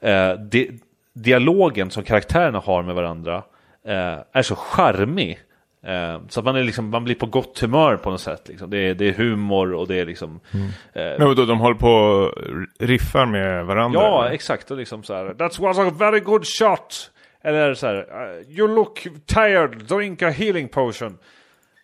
eh, 0.00 0.32
di, 0.32 0.70
dialogen 1.12 1.90
som 1.90 2.02
karaktärerna 2.04 2.58
har 2.58 2.82
med 2.82 2.94
varandra 2.94 3.42
eh, 3.84 4.18
är 4.32 4.42
så 4.42 4.54
charmig. 4.54 5.38
Eh, 5.86 6.20
så 6.28 6.40
att 6.40 6.44
man, 6.44 6.56
är 6.56 6.64
liksom, 6.64 6.88
man 6.90 7.04
blir 7.04 7.14
på 7.14 7.26
gott 7.26 7.58
humör 7.60 7.96
på 7.96 8.10
något 8.10 8.20
sätt. 8.20 8.48
Liksom. 8.48 8.70
Det, 8.70 8.78
är, 8.78 8.94
det 8.94 9.08
är 9.08 9.12
humor 9.12 9.72
och 9.74 9.88
det 9.88 9.96
är 10.00 10.06
liksom... 10.06 10.40
Eh, 10.52 11.02
Men 11.18 11.28
vadå, 11.28 11.44
de 11.44 11.58
håller 11.60 11.76
på 11.76 11.90
och 11.90 12.34
riffar 12.78 13.26
med 13.26 13.66
varandra? 13.66 14.00
Ja, 14.00 14.22
eller? 14.24 14.34
exakt. 14.34 14.70
Och 14.70 14.76
liksom 14.76 15.02
så 15.02 15.14
här, 15.14 15.34
That 15.34 15.58
was 15.58 15.78
a 15.78 15.90
very 15.98 16.20
good 16.20 16.46
shot. 16.46 17.10
Eller 17.42 17.74
så 17.74 17.86
här, 17.86 17.96
"Uh, 17.96 18.58
you 18.58 18.68
look 18.74 19.06
tired, 19.26 19.70
drink 19.88 20.22
a 20.22 20.30
healing 20.30 20.68
potion. 20.68 21.18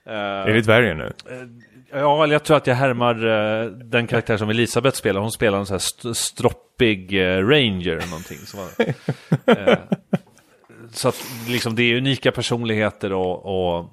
är 0.07 0.53
det 0.55 0.61
dvärgen 0.61 0.99
nu? 0.99 1.13
Ja, 1.93 2.25
eller 2.25 2.35
jag 2.35 2.45
tror 2.45 2.57
att 2.57 2.67
jag 2.67 2.75
härmar 2.75 3.27
uh, 3.27 3.71
den 3.71 4.07
karaktär 4.07 4.37
som 4.37 4.51
Elisabeth 4.51 4.97
spelar. 4.97 5.21
Hon 5.21 5.31
spelar 5.31 5.59
en 5.59 5.67
sån 5.67 5.75
här 5.75 5.79
st 5.79 6.15
stroppig 6.15 7.13
uh, 7.15 7.49
ranger 7.49 7.93
eller 7.93 8.07
någonting. 8.11 8.39
Så, 8.39 8.59
så 10.93 11.09
att 11.09 11.27
liksom, 11.49 11.75
det 11.75 11.83
är 11.83 11.97
unika 11.97 12.33
personligheter 12.33 13.13
och, 13.13 13.47
och 13.47 13.91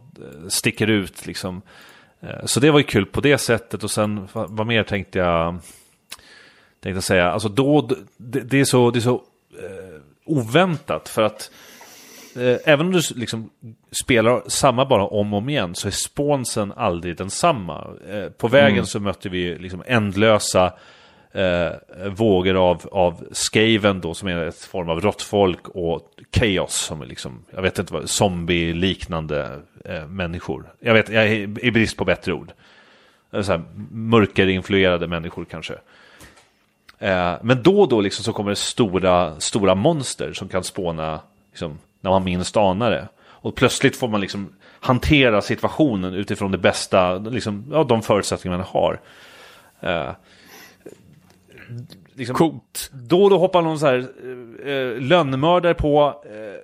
sticker 0.47 0.87
ut 0.87 1.25
liksom. 1.25 1.61
Så 2.45 2.59
det 2.59 2.71
var 2.71 2.79
ju 2.79 2.85
kul 2.85 3.05
på 3.05 3.21
det 3.21 3.37
sättet 3.37 3.83
och 3.83 3.91
sen 3.91 4.27
vad, 4.33 4.67
mer 4.67 4.83
tänkte 4.83 5.19
jag 5.19 5.59
tänkte 6.79 7.01
säga. 7.01 7.31
Alltså 7.31 7.49
då, 7.49 7.89
det, 8.17 8.39
det 8.39 8.59
är 8.59 8.65
så, 8.65 8.91
det 8.91 8.99
är 8.99 9.01
så 9.01 9.23
oväntat 10.25 11.09
för 11.09 11.21
att 11.21 11.51
eh, 12.35 12.57
även 12.65 12.85
om 12.85 12.91
du 12.91 13.01
liksom 13.15 13.49
spelar 14.03 14.43
samma 14.47 14.85
bara 14.85 15.07
om 15.07 15.33
och 15.33 15.37
om 15.37 15.49
igen 15.49 15.75
så 15.75 15.87
är 15.87 15.91
sponsen 15.91 16.73
aldrig 16.75 17.17
densamma. 17.17 17.87
Eh, 18.09 18.29
på 18.29 18.47
vägen 18.47 18.73
mm. 18.73 18.85
så 18.85 18.99
mötte 18.99 19.29
vi 19.29 19.57
liksom 19.57 19.83
ändlösa 19.85 20.73
eh, 21.33 21.71
vågor 22.09 22.55
av, 22.55 22.89
av 22.91 23.23
Skaven 23.31 24.01
då 24.01 24.13
som 24.13 24.27
är 24.27 24.45
ett 24.45 24.59
form 24.59 24.89
av 24.89 25.01
råttfolk 25.01 25.67
och 25.67 26.09
Chaos 26.35 26.73
som 26.73 27.01
är 27.01 27.05
liksom, 27.05 27.45
jag 27.51 27.61
vet 27.61 27.79
inte 27.79 27.93
vad, 27.93 28.09
zombie-liknande 28.09 29.59
eh, 29.85 30.07
människor. 30.07 30.73
Jag 30.79 30.93
vet, 30.93 31.09
jag 31.09 31.23
är 31.23 31.65
i 31.65 31.71
brist 31.71 31.97
på 31.97 32.05
bättre 32.05 32.33
ord. 32.33 32.51
Eh, 33.31 33.41
så 33.41 33.51
här, 33.51 33.61
mörkerinfluerade 33.91 35.07
människor 35.07 35.45
kanske. 35.45 35.73
Eh, 36.99 37.33
men 37.41 37.63
då 37.63 37.81
och 37.81 37.89
då 37.89 38.01
liksom 38.01 38.23
så 38.23 38.33
kommer 38.33 38.49
det 38.49 38.55
stora, 38.55 39.39
stora 39.39 39.75
monster 39.75 40.33
som 40.33 40.49
kan 40.49 40.63
spåna 40.63 41.19
liksom, 41.51 41.79
när 42.01 42.11
man 42.11 42.23
minst 42.23 42.57
anar 42.57 42.91
det. 42.91 43.07
Och 43.21 43.55
plötsligt 43.55 43.97
får 43.97 44.07
man 44.07 44.21
liksom 44.21 44.49
hantera 44.79 45.41
situationen 45.41 46.13
utifrån 46.13 46.51
det 46.51 46.57
bästa, 46.57 47.17
liksom, 47.17 47.65
ja, 47.71 47.83
de 47.83 48.01
förutsättningar 48.01 48.57
man 48.57 48.67
har. 48.69 48.99
Eh, 49.79 50.11
liksom, 52.13 52.35
Coolt. 52.35 52.91
Då 52.93 53.23
och 53.23 53.29
då 53.29 53.37
hoppar 53.37 53.61
någon 53.61 53.79
så 53.79 53.85
här 53.85 54.07
uh, 54.67 55.01
lönnmördare 55.01 55.73
på 55.73 56.23
uh, 56.25 56.59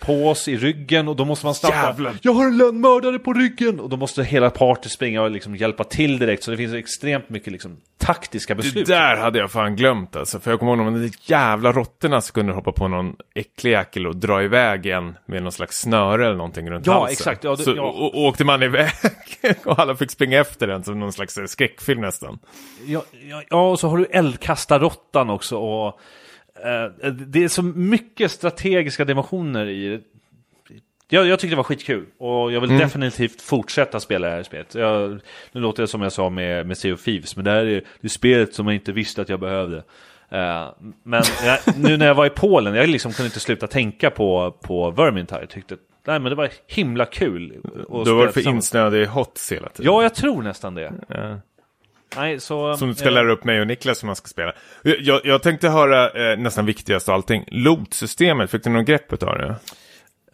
på 0.00 0.28
oss 0.28 0.48
i 0.48 0.56
ryggen 0.56 1.08
och 1.08 1.16
då 1.16 1.24
måste 1.24 1.46
man 1.46 1.54
snabbt 1.54 1.74
Jävlar. 1.74 2.14
Jag 2.22 2.32
har 2.32 2.46
en 2.46 2.56
lönnmördare 2.56 3.18
på 3.18 3.32
ryggen! 3.32 3.80
Och 3.80 3.88
då 3.88 3.96
måste 3.96 4.22
hela 4.22 4.50
party 4.50 4.88
springa 4.88 5.22
och 5.22 5.30
liksom 5.30 5.56
hjälpa 5.56 5.84
till 5.84 6.18
direkt. 6.18 6.42
Så 6.42 6.50
det 6.50 6.56
finns 6.56 6.74
extremt 6.74 7.28
mycket 7.28 7.52
liksom 7.52 7.76
taktiska 7.98 8.54
beslut. 8.54 8.86
Det 8.86 8.94
där 8.94 9.16
hade 9.16 9.38
jag 9.38 9.50
fan 9.50 9.76
glömt 9.76 10.16
alltså. 10.16 10.40
För 10.40 10.50
jag 10.50 10.60
kommer 10.60 10.76
ihåg 10.76 10.86
de 10.86 11.00
där 11.00 11.10
jävla 11.22 11.72
råttorna 11.72 12.20
som 12.20 12.32
kunde 12.32 12.52
hoppa 12.52 12.72
på 12.72 12.88
någon 12.88 13.16
äcklig 13.34 13.70
jäkel 13.70 14.06
och 14.06 14.16
dra 14.16 14.42
iväg 14.42 14.86
en 14.86 15.16
med 15.26 15.42
någon 15.42 15.52
slags 15.52 15.80
snöre 15.80 16.26
eller 16.26 16.36
någonting 16.36 16.70
runt 16.70 16.86
ja, 16.86 16.92
halsen. 16.92 17.12
Exakt. 17.12 17.44
Ja, 17.44 17.56
det, 17.56 17.62
så, 17.62 17.74
ja. 17.76 17.82
och, 17.82 18.14
och 18.14 18.24
åkte 18.24 18.44
man 18.44 18.62
iväg 18.62 18.90
och 19.64 19.78
alla 19.78 19.96
fick 19.96 20.10
springa 20.10 20.40
efter 20.40 20.66
den 20.66 20.84
som 20.84 21.00
någon 21.00 21.12
slags 21.12 21.38
skräckfilm 21.46 22.00
nästan. 22.00 22.38
Ja, 22.86 23.02
ja, 23.28 23.42
ja, 23.50 23.70
och 23.70 23.80
så 23.80 23.88
har 23.88 23.98
du 23.98 24.04
eldkastarråttan 24.04 25.30
också. 25.30 25.56
Och 25.56 26.00
Eh, 26.64 27.10
det 27.12 27.44
är 27.44 27.48
så 27.48 27.62
mycket 27.62 28.30
strategiska 28.30 29.04
dimensioner 29.04 29.66
i 29.66 29.88
det. 29.88 30.00
Jag, 31.12 31.26
jag 31.26 31.38
tyckte 31.38 31.52
det 31.52 31.56
var 31.56 31.64
skitkul 31.64 32.06
och 32.18 32.52
jag 32.52 32.60
vill 32.60 32.70
mm. 32.70 32.82
definitivt 32.82 33.42
fortsätta 33.42 34.00
spela 34.00 34.28
det 34.28 34.34
här 34.34 34.42
spelet. 34.42 34.74
Jag, 34.74 35.20
nu 35.52 35.60
låter 35.60 35.82
det 35.82 35.86
som 35.86 36.02
jag 36.02 36.12
sa 36.12 36.30
med, 36.30 36.66
med 36.66 36.78
Sea 36.78 36.94
of 36.94 37.04
Thieves, 37.04 37.36
men 37.36 37.44
det 37.44 37.50
här 37.50 37.66
är 37.66 37.82
det 38.00 38.08
spelet 38.08 38.54
som 38.54 38.66
jag 38.66 38.74
inte 38.74 38.92
visste 38.92 39.22
att 39.22 39.28
jag 39.28 39.40
behövde. 39.40 39.76
Uh, 40.32 40.68
men 41.02 41.22
jag, 41.44 41.58
nu 41.78 41.96
när 41.96 42.06
jag 42.06 42.14
var 42.14 42.26
i 42.26 42.30
Polen, 42.30 42.74
jag 42.74 42.88
liksom 42.88 43.12
kunde 43.12 43.26
inte 43.26 43.40
sluta 43.40 43.66
tänka 43.66 44.10
på, 44.10 44.56
på 44.62 44.90
Vermintide. 44.90 45.46
Tyckte 45.46 45.76
nej, 46.06 46.20
men 46.20 46.30
det 46.30 46.34
var 46.34 46.50
himla 46.66 47.04
kul. 47.04 47.60
Du 48.04 48.12
var 48.12 48.28
för 48.28 48.48
insnöad 48.48 48.94
i 48.94 49.04
HOTS 49.04 49.52
hela 49.52 49.68
tiden? 49.68 49.92
Ja, 49.92 50.02
jag 50.02 50.14
tror 50.14 50.42
nästan 50.42 50.74
det. 50.74 50.92
Ja. 51.08 51.40
Nej, 52.16 52.40
så, 52.40 52.76
som 52.76 52.94
ska 52.94 53.08
eh, 53.08 53.12
lära 53.12 53.32
upp 53.32 53.44
mig 53.44 53.60
och 53.60 53.66
Niklas 53.66 54.02
hur 54.02 54.06
man 54.06 54.16
ska 54.16 54.28
spela. 54.28 54.52
Jag, 54.82 55.20
jag 55.24 55.42
tänkte 55.42 55.68
höra 55.68 56.30
eh, 56.32 56.38
nästan 56.38 56.66
viktigast 56.66 57.08
av 57.08 57.14
allting. 57.14 57.44
Loot-systemet, 57.46 58.50
fick 58.50 58.64
du 58.64 58.70
någon 58.70 58.84
grepp 58.84 59.22
av 59.22 59.38
det? 59.38 59.56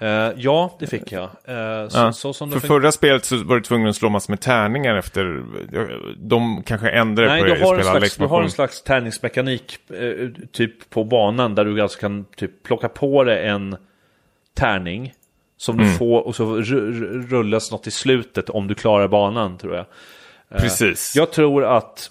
Uh, 0.02 0.32
ja, 0.36 0.76
det 0.78 0.86
fick 0.86 1.12
jag. 1.12 1.22
Uh, 1.22 1.88
så, 1.88 1.98
ja. 1.98 2.12
så 2.12 2.32
som 2.32 2.50
För 2.52 2.60
förra 2.60 2.92
spelet 2.92 3.24
så 3.24 3.44
var 3.44 3.56
du 3.56 3.62
tvungen 3.62 3.88
att 3.88 3.96
slå 3.96 4.08
massor 4.08 4.32
med 4.32 4.40
tärningar 4.40 4.94
efter. 4.94 5.44
De 6.16 6.62
kanske 6.62 6.90
ändrade 6.90 7.28
Nej, 7.28 7.40
på 7.62 7.74
det 7.74 7.84
slags, 7.84 8.16
Du 8.16 8.24
har 8.24 8.42
en 8.42 8.50
slags 8.50 8.82
tärningsmekanik 8.82 9.78
uh, 9.92 10.30
typ 10.52 10.90
på 10.90 11.04
banan 11.04 11.54
där 11.54 11.64
du 11.64 11.80
alltså 11.80 11.98
kan 11.98 12.24
typ 12.36 12.62
plocka 12.62 12.88
på 12.88 13.24
dig 13.24 13.48
en 13.48 13.76
tärning. 14.54 15.12
Som 15.58 15.74
mm. 15.74 15.88
du 15.88 15.94
får 15.98 16.26
och 16.26 16.36
så 16.36 16.56
rullas 17.30 17.70
något 17.70 17.86
i 17.86 17.90
slutet 17.90 18.50
om 18.50 18.68
du 18.68 18.74
klarar 18.74 19.08
banan 19.08 19.58
tror 19.58 19.76
jag. 19.76 19.86
Eh, 20.50 20.60
Precis. 20.60 21.16
Jag 21.16 21.32
tror 21.32 21.64
att 21.64 22.10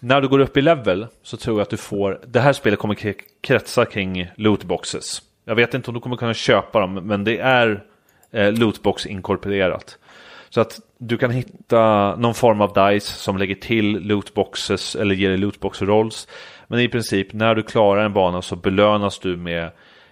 när 0.00 0.20
du 0.20 0.28
går 0.28 0.38
upp 0.38 0.56
i 0.56 0.62
level 0.62 1.06
så 1.22 1.36
tror 1.36 1.58
jag 1.58 1.62
att 1.62 1.70
du 1.70 1.76
får, 1.76 2.20
det 2.26 2.40
här 2.40 2.52
spelet 2.52 2.78
kommer 2.78 3.14
kretsa 3.40 3.84
kring 3.84 4.30
lootboxes. 4.36 5.22
Jag 5.44 5.54
vet 5.54 5.74
inte 5.74 5.90
om 5.90 5.94
du 5.94 6.00
kommer 6.00 6.16
kunna 6.16 6.34
köpa 6.34 6.80
dem, 6.80 6.94
men 6.94 7.24
det 7.24 7.38
är 7.38 7.84
eh, 8.30 8.52
lootbox 8.52 9.06
inkorporerat. 9.06 9.98
Så 10.48 10.60
att 10.60 10.80
du 10.98 11.18
kan 11.18 11.30
hitta 11.30 12.16
någon 12.16 12.34
form 12.34 12.60
av 12.60 12.72
dice 12.72 13.06
som 13.06 13.38
lägger 13.38 13.54
till 13.54 13.98
lootboxes 13.98 14.96
eller 14.96 15.14
ger 15.14 15.28
dig 15.28 15.38
lootbox 15.38 15.82
rolls. 15.82 16.28
Men 16.66 16.80
i 16.80 16.88
princip 16.88 17.32
när 17.32 17.54
du 17.54 17.62
klarar 17.62 18.04
en 18.04 18.12
bana 18.12 18.42
så 18.42 18.56
belönas 18.56 19.18
du 19.18 19.36
med 19.36 19.70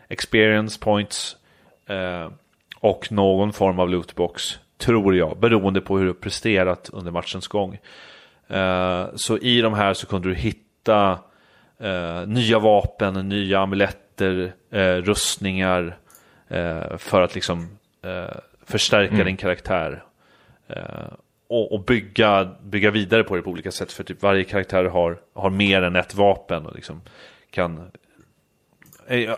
experience 0.08 0.80
points 0.80 1.36
eh, 1.88 2.32
och 2.80 3.12
någon 3.12 3.52
form 3.52 3.78
av 3.78 3.90
lootbox 3.90 4.58
tror 4.80 5.16
jag, 5.16 5.38
beroende 5.38 5.80
på 5.80 5.98
hur 5.98 6.06
du 6.06 6.14
presterat 6.14 6.90
under 6.92 7.10
matchens 7.10 7.48
gång. 7.48 7.78
Uh, 8.50 9.06
så 9.14 9.38
i 9.38 9.60
de 9.60 9.74
här 9.74 9.94
så 9.94 10.06
kunde 10.06 10.28
du 10.28 10.34
hitta 10.34 11.18
uh, 11.84 12.26
nya 12.26 12.58
vapen, 12.58 13.28
nya 13.28 13.60
amuletter, 13.60 14.52
uh, 14.74 15.02
rustningar 15.02 15.96
för 16.98 17.22
att 17.22 17.34
liksom 17.34 17.68
förstärka 18.66 19.14
mm. 19.14 19.26
din 19.26 19.36
karaktär. 19.36 20.04
Och, 21.48 21.72
och, 21.72 21.84
bygga, 21.84 22.48
bygga 22.62 22.90
vidare 22.90 23.24
på 23.24 23.36
det 23.36 23.42
på 23.42 23.50
olika 23.50 23.70
sätt. 23.70 23.92
För 23.92 24.04
typ 24.04 24.22
varje 24.22 24.44
karaktär 24.44 24.84
har, 24.84 25.20
har 25.34 25.50
mer 25.50 25.82
än 25.82 25.96
ett 25.96 26.14
vapen 26.14 26.66
och 26.66 26.74
liksom 26.74 27.00
kan 27.50 27.90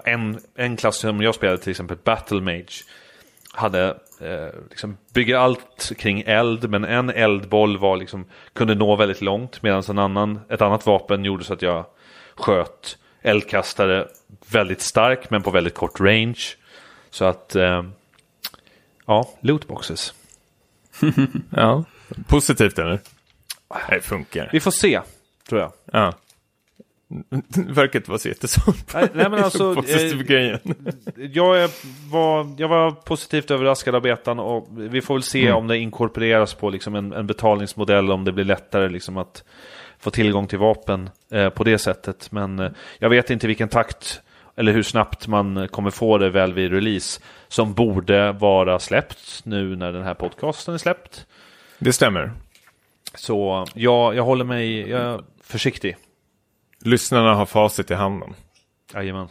en, 0.05 0.41
en 0.55 0.77
klass 0.77 0.97
som 0.97 1.23
jag 1.23 1.35
spelade 1.35 1.59
till 1.59 1.71
exempel 1.71 1.97
Battle 2.05 2.41
Mage 2.41 2.85
hade 3.53 3.97
eh, 4.21 4.61
liksom 4.71 4.97
bygger 5.13 5.37
allt 5.37 5.93
kring 5.99 6.23
eld, 6.27 6.71
men 6.71 6.85
en 6.85 7.11
eldboll 7.11 7.79
var 7.79 7.97
liksom, 7.97 8.25
kunde 8.53 8.75
nå 8.75 8.97
väldigt 8.97 9.21
långt 9.21 9.63
medan 9.63 9.83
en 9.89 9.99
annan, 9.99 10.41
ett 10.49 10.63
annat 10.63 10.87
vapen 10.87 11.25
gjorde 11.25 11.45
så 11.45 11.53
att 11.53 11.63
jag 11.63 11.85
sköt 12.35 12.99
eldkastare 13.23 14.09
väldigt 14.47 14.81
stark 14.81 15.31
men 15.31 15.43
på 15.43 15.51
väldigt 15.51 15.75
kort 15.75 16.01
range. 16.01 16.43
Så 17.11 17.25
att, 17.25 17.57
eh, 17.57 17.83
ja, 19.07 19.31
lootboxes. 19.41 20.15
ja, 21.51 21.85
positivt 22.27 22.79
eller? 22.79 23.01
Det 23.89 24.01
funkar. 24.01 24.49
Vi 24.53 24.61
får 24.61 24.71
se, 24.71 25.01
tror 25.49 25.61
jag. 25.61 25.73
Ja. 25.93 26.15
verkar 27.57 27.99
inte 27.99 28.11
vara 28.11 28.19
så 28.19 28.29
jättesåld 28.29 28.77
nej, 28.95 29.09
nej, 29.15 29.31
men 29.31 29.45
alltså, 29.45 29.77
eh, 29.89 30.59
jag, 31.17 31.69
var, 32.11 32.55
jag 32.59 32.69
var 32.69 32.91
positivt 32.91 33.51
överraskad 33.51 33.95
av 33.95 34.03
betan 34.03 34.39
och 34.39 34.69
vi 34.71 35.01
får 35.01 35.15
väl 35.15 35.23
se 35.23 35.47
mm. 35.47 35.57
om 35.57 35.67
det 35.67 35.79
inkorporeras 35.79 36.55
på 36.55 36.71
liksom 36.71 36.95
en, 36.95 37.13
en 37.13 37.27
betalningsmodell, 37.27 38.11
om 38.11 38.25
det 38.25 38.33
blir 38.33 38.45
lättare 38.45 38.89
liksom 38.89 39.17
att 39.17 39.45
få 39.99 40.11
tillgång 40.11 40.47
till 40.47 40.59
vapen 40.59 41.11
eh, 41.31 41.49
på 41.49 41.65
det 41.65 41.79
sättet. 41.79 42.33
Men 42.33 42.59
eh, 42.59 42.71
jag 42.99 43.11
vet 43.11 43.31
inte 43.31 43.47
vilken 43.47 43.69
takt 43.69 44.21
eller 44.57 44.73
hur 44.73 44.83
snabbt 44.83 45.27
man 45.27 45.69
kommer 45.69 45.91
få 45.91 46.19
det 46.19 46.31
väl 46.31 46.53
vid 46.53 46.73
release 46.73 47.21
som 47.49 47.75
borde 47.75 48.33
vara 48.33 48.79
släppt 48.79 49.41
nu 49.45 49.77
när 49.77 49.93
den 49.93 50.03
här 50.03 50.15
podcasten 50.15 50.75
är 50.75 50.79
släppt. 50.79 51.27
Det 51.79 51.93
stämmer. 51.93 52.33
Så 53.15 53.67
ja, 53.75 54.15
jag 54.15 54.25
håller 54.25 54.45
mig 54.45 54.91
jag, 54.91 55.25
försiktig 55.43 55.97
Lyssnarna 56.85 57.35
har 57.35 57.47
facit 57.47 57.91
i 57.91 57.95
handen. 57.95 58.35
Jajamän. 58.95 59.29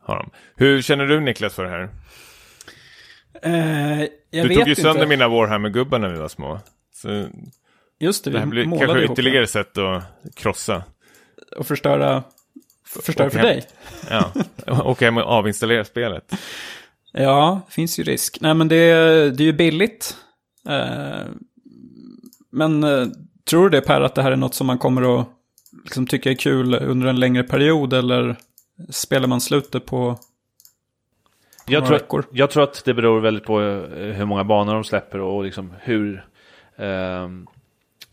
Har 0.00 0.16
de. 0.16 0.30
Hur 0.56 0.82
känner 0.82 1.06
du 1.06 1.20
Niklas 1.20 1.54
för 1.54 1.64
det 1.64 1.70
här? 1.70 1.88
Uh, 3.46 4.06
jag 4.30 4.44
du 4.44 4.48
vet 4.48 4.58
tog 4.58 4.68
ju 4.68 4.74
sönder 4.74 4.90
inte. 4.90 5.06
mina 5.06 5.28
Warhammer-gubbar 5.28 5.98
när 5.98 6.08
vi 6.08 6.18
var 6.18 6.28
små. 6.28 6.60
Så 6.94 7.26
Just 7.98 8.24
det, 8.24 8.30
det 8.30 8.38
här 8.38 8.46
blir 8.46 8.64
kanske 8.64 8.98
ihop 8.98 9.10
ytterligare 9.10 9.40
det. 9.40 9.46
sätt 9.46 9.78
att 9.78 10.04
krossa. 10.34 10.82
Och 11.56 11.66
förstöra, 11.66 12.22
förstöra 13.04 13.30
för 13.30 13.38
hem. 13.38 13.46
dig. 13.46 13.66
Ja, 14.10 14.32
och 14.82 15.00
hem 15.00 15.16
och 15.16 15.22
avinstallera 15.22 15.84
spelet. 15.84 16.34
Ja, 17.12 17.60
finns 17.68 17.98
ju 17.98 18.02
risk. 18.02 18.38
Nej, 18.40 18.54
men 18.54 18.68
det, 18.68 18.76
det 19.30 19.42
är 19.42 19.46
ju 19.46 19.52
billigt. 19.52 20.16
Uh, 20.68 21.24
men 22.50 22.84
uh, 22.84 23.08
tror 23.50 23.70
du 23.70 23.80
det 23.80 23.86
Per, 23.86 24.00
att 24.00 24.14
det 24.14 24.22
här 24.22 24.32
är 24.32 24.36
något 24.36 24.54
som 24.54 24.66
man 24.66 24.78
kommer 24.78 25.20
att 25.20 25.28
liksom 25.84 26.06
tycka 26.06 26.30
är 26.30 26.34
kul 26.34 26.74
under 26.74 27.06
en 27.08 27.20
längre 27.20 27.42
period 27.42 27.92
eller 27.92 28.36
spelar 28.90 29.28
man 29.28 29.40
slutet 29.40 29.86
på 29.86 30.18
Jag 31.66 31.74
några 31.80 31.86
tror, 31.86 31.98
veckor. 31.98 32.26
jag 32.32 32.50
tror 32.50 32.62
att 32.62 32.84
det 32.84 32.94
beror 32.94 33.20
väldigt 33.20 33.44
på 33.44 33.60
eh, 33.62 34.12
hur 34.12 34.24
många 34.24 34.44
banor 34.44 34.74
de 34.74 34.84
släpper 34.84 35.20
och 35.20 35.44
liksom 35.44 35.72
hur... 35.80 36.24
ehm, 36.76 37.46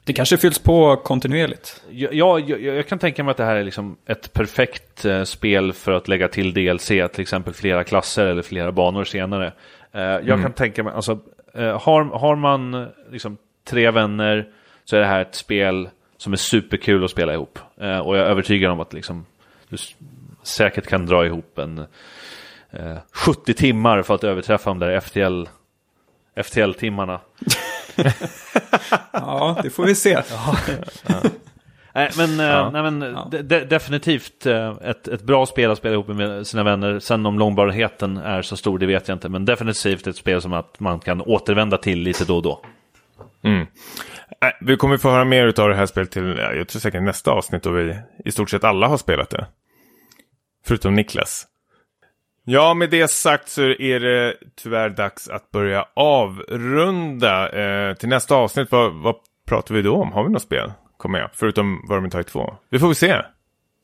Det 0.03 0.13
kanske 0.13 0.37
fylls 0.37 0.59
på 0.59 0.95
kontinuerligt. 0.95 1.83
Ja, 1.89 2.09
jag, 2.11 2.49
jag, 2.49 2.61
jag 2.61 2.87
kan 2.87 2.99
tänka 2.99 3.23
mig 3.23 3.31
att 3.31 3.37
det 3.37 3.45
här 3.45 3.55
är 3.55 3.63
liksom 3.63 3.97
ett 4.05 4.33
perfekt 4.33 5.05
eh, 5.05 5.23
spel 5.23 5.73
för 5.73 5.91
att 5.91 6.07
lägga 6.07 6.27
till 6.27 6.53
DLC, 6.53 6.87
till 6.87 7.21
exempel 7.21 7.53
flera 7.53 7.83
klasser 7.83 8.25
eller 8.25 8.41
flera 8.41 8.71
banor 8.71 9.03
senare. 9.03 9.53
Eh, 9.91 10.01
jag 10.01 10.41
kan 10.41 10.53
tänka 10.53 10.83
mig, 10.83 10.93
alltså, 10.93 11.19
har, 11.53 12.03
har 12.19 12.35
man 12.35 12.87
liksom 13.11 13.37
tre 13.67 13.91
vänner 13.91 14.47
så 14.85 14.95
är 14.95 14.99
det 14.99 15.05
här 15.05 15.21
ett 15.21 15.35
spel 15.35 15.89
som 16.21 16.33
är 16.33 16.37
superkul 16.37 17.03
att 17.03 17.11
spela 17.11 17.33
ihop. 17.33 17.59
Eh, 17.81 17.99
och 17.99 18.17
jag 18.17 18.25
är 18.25 18.29
övertygad 18.29 18.71
om 18.71 18.79
att 18.79 18.93
liksom, 18.93 19.25
du 19.69 19.77
säkert 20.43 20.87
kan 20.87 21.05
dra 21.05 21.25
ihop 21.25 21.57
en 21.57 21.77
eh, 22.71 22.97
70 23.11 23.53
timmar 23.53 24.01
för 24.01 24.15
att 24.15 24.23
överträffa 24.23 24.69
de 24.69 24.79
där 24.79 24.99
FTL, 24.99 25.49
FTL-timmarna. 26.43 27.19
Ja, 29.11 29.59
det 29.63 29.69
får 29.69 29.85
vi 29.85 29.95
se. 29.95 30.13
Nej, 31.93 32.11
men, 32.17 32.39
eh, 32.39 32.45
Ja. 32.45 32.69
nej, 32.69 32.81
men 32.83 32.99
de, 32.99 33.41
de, 33.41 33.59
definitivt 33.65 34.45
eh, 34.45 34.73
ett, 34.81 35.07
ett 35.07 35.21
bra 35.23 35.45
spel 35.45 35.71
att 35.71 35.77
spela 35.77 35.93
ihop 35.93 36.07
med 36.07 36.47
sina 36.47 36.63
vänner. 36.63 36.99
Sen 36.99 37.25
om 37.25 37.39
långbarheten 37.39 38.17
är 38.17 38.41
så 38.41 38.57
stor, 38.57 38.79
det 38.79 38.85
vet 38.85 39.07
jag 39.07 39.15
inte. 39.15 39.29
Men 39.29 39.45
definitivt 39.45 40.07
ett 40.07 40.15
spel 40.15 40.41
som 40.41 40.53
att 40.53 40.79
man 40.79 40.99
kan 40.99 41.21
återvända 41.21 41.77
till 41.77 41.99
lite 41.99 42.25
då 42.25 42.35
och 42.35 42.43
då. 42.43 42.61
Mm. 43.43 43.67
Nej, 44.41 44.57
vi 44.61 44.77
kommer 44.77 44.97
få 44.97 45.09
höra 45.09 45.25
mer 45.25 45.59
av 45.59 45.69
det 45.69 45.75
här 45.75 45.85
spelet 45.85 46.11
till, 46.11 46.35
ja, 46.37 46.53
jag 46.53 46.67
tror 46.67 46.79
säkert 46.79 47.03
nästa 47.03 47.31
avsnitt 47.31 47.63
då 47.63 47.71
vi 47.71 47.99
i 48.25 48.31
stort 48.31 48.49
sett 48.49 48.63
alla 48.63 48.87
har 48.87 48.97
spelat 48.97 49.29
det. 49.29 49.47
Förutom 50.65 50.93
Niklas. 50.93 51.47
Ja, 52.43 52.73
med 52.73 52.89
det 52.89 53.07
sagt 53.07 53.49
så 53.49 53.61
är 53.61 53.99
det 53.99 54.35
tyvärr 54.55 54.89
dags 54.89 55.27
att 55.27 55.51
börja 55.51 55.85
avrunda. 55.93 57.49
Eh, 57.49 57.93
till 57.93 58.09
nästa 58.09 58.35
avsnitt, 58.35 58.71
vad, 58.71 58.93
vad 58.93 59.15
pratar 59.47 59.75
vi 59.75 59.81
då 59.81 59.95
om? 59.95 60.11
Har 60.11 60.23
vi 60.23 60.29
något 60.29 60.41
spel? 60.41 60.71
Kommer 60.97 61.19
jag. 61.19 61.29
Förutom 61.33 61.85
Vermintide 61.89 62.23
2. 62.23 62.53
Vi 62.69 62.79
får 62.79 62.87
väl 62.87 62.95
se. 62.95 63.21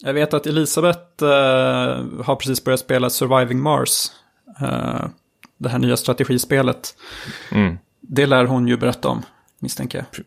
Jag 0.04 0.14
vet 0.14 0.34
att 0.34 0.48
Elisabeth 0.48 1.24
eh, 1.24 2.24
har 2.26 2.36
precis 2.36 2.64
börjat 2.64 2.80
spela 2.80 3.10
Surviving 3.10 3.60
Mars. 3.60 4.08
Eh, 4.62 5.06
det 5.58 5.70
här 5.70 5.80
nya 5.80 5.98
strategispelet. 5.98 6.96
Mm. 7.52 7.78
Det 8.02 8.26
lär 8.26 8.46
hon 8.46 8.68
ju 8.68 8.78
berätta 8.78 9.08
om, 9.10 9.24
misstänker 9.60 9.98
jag. 9.98 10.26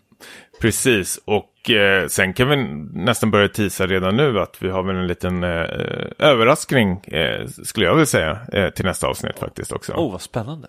Precis, 0.60 1.20
och 1.24 1.70
eh, 1.70 2.08
sen 2.08 2.32
kan 2.32 2.48
vi 2.48 2.56
nästan 3.04 3.30
börja 3.30 3.48
tisa 3.48 3.86
redan 3.86 4.16
nu 4.16 4.40
att 4.40 4.62
vi 4.62 4.70
har 4.70 4.82
väl 4.82 4.96
en 4.96 5.06
liten 5.06 5.44
eh, 5.44 5.66
överraskning, 6.18 7.00
eh, 7.04 7.46
skulle 7.46 7.86
jag 7.86 7.94
vilja 7.94 8.06
säga, 8.06 8.38
eh, 8.52 8.70
till 8.70 8.84
nästa 8.84 9.06
avsnitt 9.06 9.38
faktiskt 9.38 9.72
också. 9.72 9.92
Oh, 9.92 10.12
vad 10.12 10.20
spännande. 10.20 10.68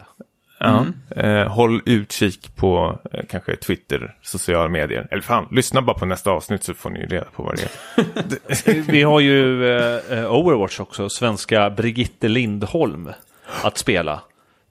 Ja. 0.58 0.86
Eh, 1.10 1.48
håll 1.48 1.82
utkik 1.86 2.56
på 2.56 3.00
eh, 3.12 3.26
kanske 3.30 3.56
Twitter, 3.56 4.16
sociala 4.22 4.70
medier. 4.70 5.08
Eller 5.12 5.22
fan, 5.22 5.48
lyssna 5.52 5.82
bara 5.82 5.98
på 5.98 6.06
nästa 6.06 6.32
avsnitt 6.32 6.64
så 6.64 6.74
får 6.74 6.90
ni 6.90 7.06
reda 7.06 7.26
på 7.26 7.44
vad 7.44 7.58
det 7.58 7.64
är. 7.64 8.82
Vi 8.92 9.04
har 9.04 9.20
ju 9.20 9.64
Overwatch 10.28 10.80
också, 10.80 11.10
svenska 11.10 11.70
Brigitte 11.70 12.28
Lindholm 12.28 13.10
att 13.64 13.78
spela. 13.78 14.22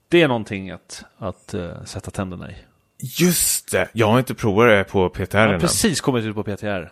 Det 0.09 0.21
är 0.21 0.27
någonting 0.27 0.71
att, 0.71 1.03
att 1.17 1.55
sätta 1.85 2.11
tänderna 2.11 2.51
i. 2.51 2.55
Just 3.01 3.71
det, 3.71 3.89
jag 3.93 4.07
har 4.07 4.19
inte 4.19 4.33
provat 4.35 4.67
det 4.67 4.83
på 4.83 5.09
PTR 5.09 5.37
Jag 5.37 5.45
än. 5.45 5.51
har 5.51 5.59
precis 5.59 6.01
kommit 6.01 6.25
ut 6.25 6.35
på 6.35 6.43
PTR. 6.43 6.91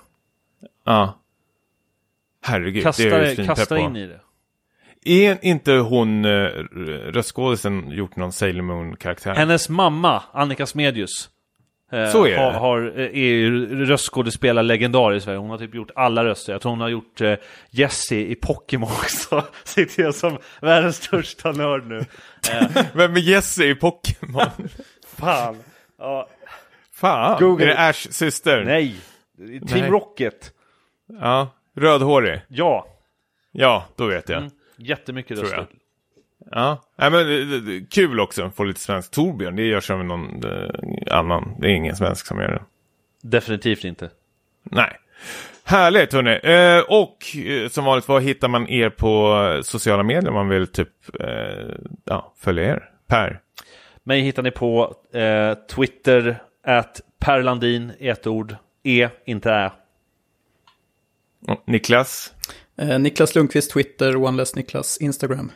Ja. 0.86 1.20
Herregud, 2.42 2.84
Kasta, 2.84 3.04
det 3.04 3.10
är 3.32 3.36
ju 3.36 3.46
kasta 3.46 3.78
in 3.80 3.96
i 3.96 4.08
det. 4.08 4.20
Är 5.06 5.38
inte 5.46 5.72
hon, 5.72 6.26
eh, 6.26 6.30
röstskådisen, 7.12 7.92
gjort 7.92 8.16
någon 8.16 8.32
Sailor 8.32 8.62
Moon-karaktär? 8.62 9.36
Hennes 9.36 9.70
mamma, 9.70 10.24
Annika 10.32 10.66
Smedjus. 10.66 11.30
eh, 11.92 12.10
Så 12.10 12.26
är 12.26 12.30
det. 12.32 12.38
har, 12.38 12.52
har, 12.52 12.94
eh, 13.00 13.06
är 13.06 13.14
ju 13.34 13.86
röstskådespelare 13.86 15.16
i 15.16 15.22
Sverige. 15.22 15.38
Hon 15.38 15.50
har 15.50 15.58
typ 15.58 15.76
gjort 15.76 15.92
alla 15.96 16.26
röster. 16.26 16.54
Jag 16.54 16.62
tror 16.62 16.70
hon 16.72 16.82
har 16.82 16.90
gjort 16.90 17.22
eh, 17.22 17.34
Jessie 17.70 18.28
i 18.32 18.36
Pokémon 18.36 18.90
också. 18.92 19.44
Sitter 19.64 20.04
jag 20.04 20.16
som 20.16 20.38
världens 20.62 20.96
största 20.96 21.52
nörd 21.52 21.88
nu. 21.88 22.06
Vem 22.94 23.14
är 23.16 23.20
Jessie 23.20 23.70
i 23.70 23.76
Pokémon? 23.76 24.46
fan. 25.18 25.58
Ja, 26.00 26.28
Fan, 26.94 27.40
Google. 27.42 27.64
är 27.66 27.68
det 27.68 27.80
Ash 27.90 28.08
syster? 28.12 28.64
nej. 28.64 28.96
Team 29.38 29.62
Nej. 29.82 29.90
Rocket. 29.90 30.54
Ja, 31.22 31.50
rödhårig. 31.76 32.42
Ja. 32.48 32.88
Ja, 33.52 33.86
då 33.96 34.06
vet 34.08 34.30
jag. 34.30 34.38
Mm. 34.40 34.52
Jättemycket 34.78 35.38
Tror 35.40 35.50
jag. 35.52 35.60
röster. 35.60 35.76
Ja, 36.52 36.84
Nej, 36.96 37.12
men 37.12 37.28
det- 37.28 37.46
det- 37.46 37.60
det- 37.60 37.86
kul 37.90 38.20
också 38.20 38.44
att 38.44 38.56
få 38.56 38.64
lite 38.64 38.80
svensk. 38.80 39.12
Torbjörn, 39.12 39.56
det 39.56 39.64
görs 39.64 39.90
av 39.92 40.06
någon 40.06 40.44
eh, 40.46 40.70
annan. 41.18 41.56
Det 41.60 41.68
är 41.68 41.72
ingen 41.72 41.96
svensk 41.96 42.26
som 42.26 42.40
gör 42.40 42.48
det. 42.52 42.64
Definitivt 43.22 43.84
inte. 43.84 44.10
Nej. 44.64 44.98
Härligt 45.64 46.14
hörni. 46.14 46.40
Eh, 46.44 46.84
och 47.00 47.36
eh, 47.48 47.70
som 47.70 47.86
vanligt, 47.86 48.08
var 48.08 48.20
hittar 48.20 48.48
man 48.48 48.68
er 48.70 48.90
på 48.90 49.36
eh, 49.56 49.62
sociala 49.62 50.04
medier 50.04 50.28
om 50.30 50.34
man 50.36 50.50
vill 50.50 50.68
typ 50.68 50.90
eh, 51.20 51.76
ja, 52.06 52.34
följa 52.38 52.64
er? 52.64 52.90
Per? 53.08 53.40
Mig 54.10 54.22
hittar 54.22 54.44
ni 54.44 54.52
på 54.52 54.96
eh, 55.14 55.54
Twitter, 55.76 56.40
at 56.64 57.02
perlandin 57.20 57.92
i 58.00 58.08
ett 58.08 58.28
ord. 58.28 58.56
E, 58.84 59.10
inte 59.26 59.52
ä. 59.52 59.72
Niklas? 61.66 62.34
Eh, 62.78 63.00
Niklas 63.00 63.36
Lundqvist 63.36 63.72
Twitter, 63.72 64.16
OneLess 64.16 64.56
Niklas 64.56 64.98
Instagram. 64.98 65.52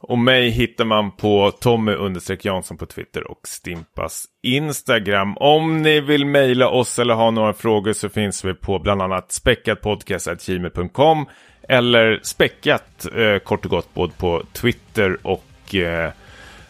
Och 0.00 0.18
mig 0.18 0.48
hittar 0.48 0.84
man 0.84 1.10
på 1.10 1.50
Tommy 1.50 1.92
Jansson 2.40 2.76
på 2.76 2.86
Twitter 2.86 3.30
och 3.30 3.40
Stimpas 3.48 4.26
Instagram. 4.42 5.36
Om 5.36 5.82
ni 5.82 6.00
vill 6.00 6.26
mejla 6.26 6.68
oss 6.68 6.98
eller 6.98 7.14
ha 7.14 7.30
några 7.30 7.52
frågor 7.52 7.92
så 7.92 8.08
finns 8.08 8.44
vi 8.44 8.54
på 8.54 8.78
bland 8.78 9.02
annat 9.02 9.32
späckatpodcast.gmail.com 9.32 11.26
eller 11.62 12.20
späckat 12.22 13.06
eh, 13.14 13.38
kort 13.38 13.64
och 13.64 13.70
gott 13.70 13.94
både 13.94 14.12
på 14.12 14.42
Twitter 14.52 15.18
och 15.22 15.74
eh, 15.74 16.12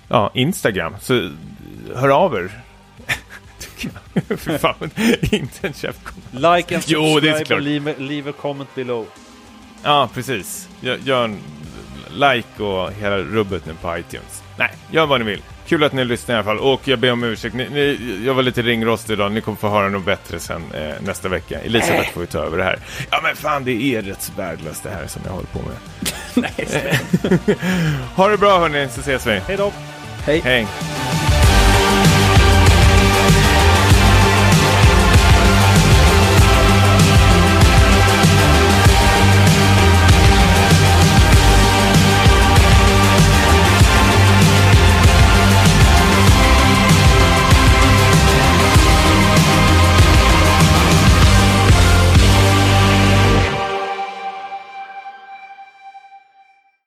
ja, 0.08 0.30
Instagram. 0.34 0.94
Så 1.00 1.30
hör 1.94 2.08
av 2.08 2.34
er. 2.34 2.50
För 4.36 4.58
fan, 4.58 4.90
inte 5.20 5.66
en 5.66 5.72
käftkommentar. 5.72 6.56
Like 6.56 6.74
and 6.74 6.84
Jo, 6.86 7.20
det 7.20 7.28
är 7.28 7.38
subscribe 7.38 7.54
och 7.54 7.62
leave, 7.62 7.94
leave 7.98 8.30
a 8.30 8.34
comment 8.40 8.74
below. 8.74 9.06
Ja, 9.82 10.08
precis. 10.14 10.68
Gör, 10.80 10.98
gör 11.04 11.24
en 11.24 11.38
like 12.12 12.62
och 12.62 12.92
hela 12.92 13.16
rubbet 13.18 13.66
nu 13.66 13.74
på 13.82 13.98
iTunes. 13.98 14.42
Nej, 14.58 14.70
gör 14.90 15.06
vad 15.06 15.20
ni 15.20 15.26
vill. 15.26 15.42
Kul 15.66 15.84
att 15.84 15.92
ni 15.92 16.04
lyssnar 16.04 16.34
i 16.34 16.38
alla 16.38 16.44
fall. 16.44 16.58
Och 16.58 16.88
jag 16.88 16.98
ber 16.98 17.12
om 17.12 17.24
ursäkt. 17.24 17.54
Ni, 17.54 17.68
ni, 17.68 18.20
jag 18.26 18.34
var 18.34 18.42
lite 18.42 18.62
ringrostig 18.62 19.12
idag. 19.12 19.32
Ni 19.32 19.40
kommer 19.40 19.58
få 19.58 19.68
höra 19.68 19.88
något 19.88 20.04
bättre 20.04 20.38
sen 20.38 20.62
eh, 20.74 20.94
nästa 21.00 21.28
vecka. 21.28 21.60
Elisabeth 21.60 22.12
får 22.12 22.22
ju 22.22 22.26
ta 22.26 22.38
över 22.38 22.58
det 22.58 22.64
här. 22.64 22.78
Ja, 23.10 23.20
men 23.22 23.36
fan, 23.36 23.64
det 23.64 23.94
är 23.94 24.02
rätt 24.02 24.32
värdelöst 24.36 24.82
det 24.82 24.90
här 24.90 25.06
som 25.06 25.22
jag 25.24 25.32
håller 25.32 25.46
på 25.46 25.58
med. 25.58 25.76
Nej, 26.58 26.68
Ha 28.16 28.28
det 28.28 28.38
bra 28.38 28.58
hörni, 28.58 28.88
så 28.90 29.00
ses 29.00 29.26
vi. 29.26 29.40
Hej 29.46 29.56
då! 29.56 29.72
Hej. 30.28 30.42
Hej. 30.44 31.27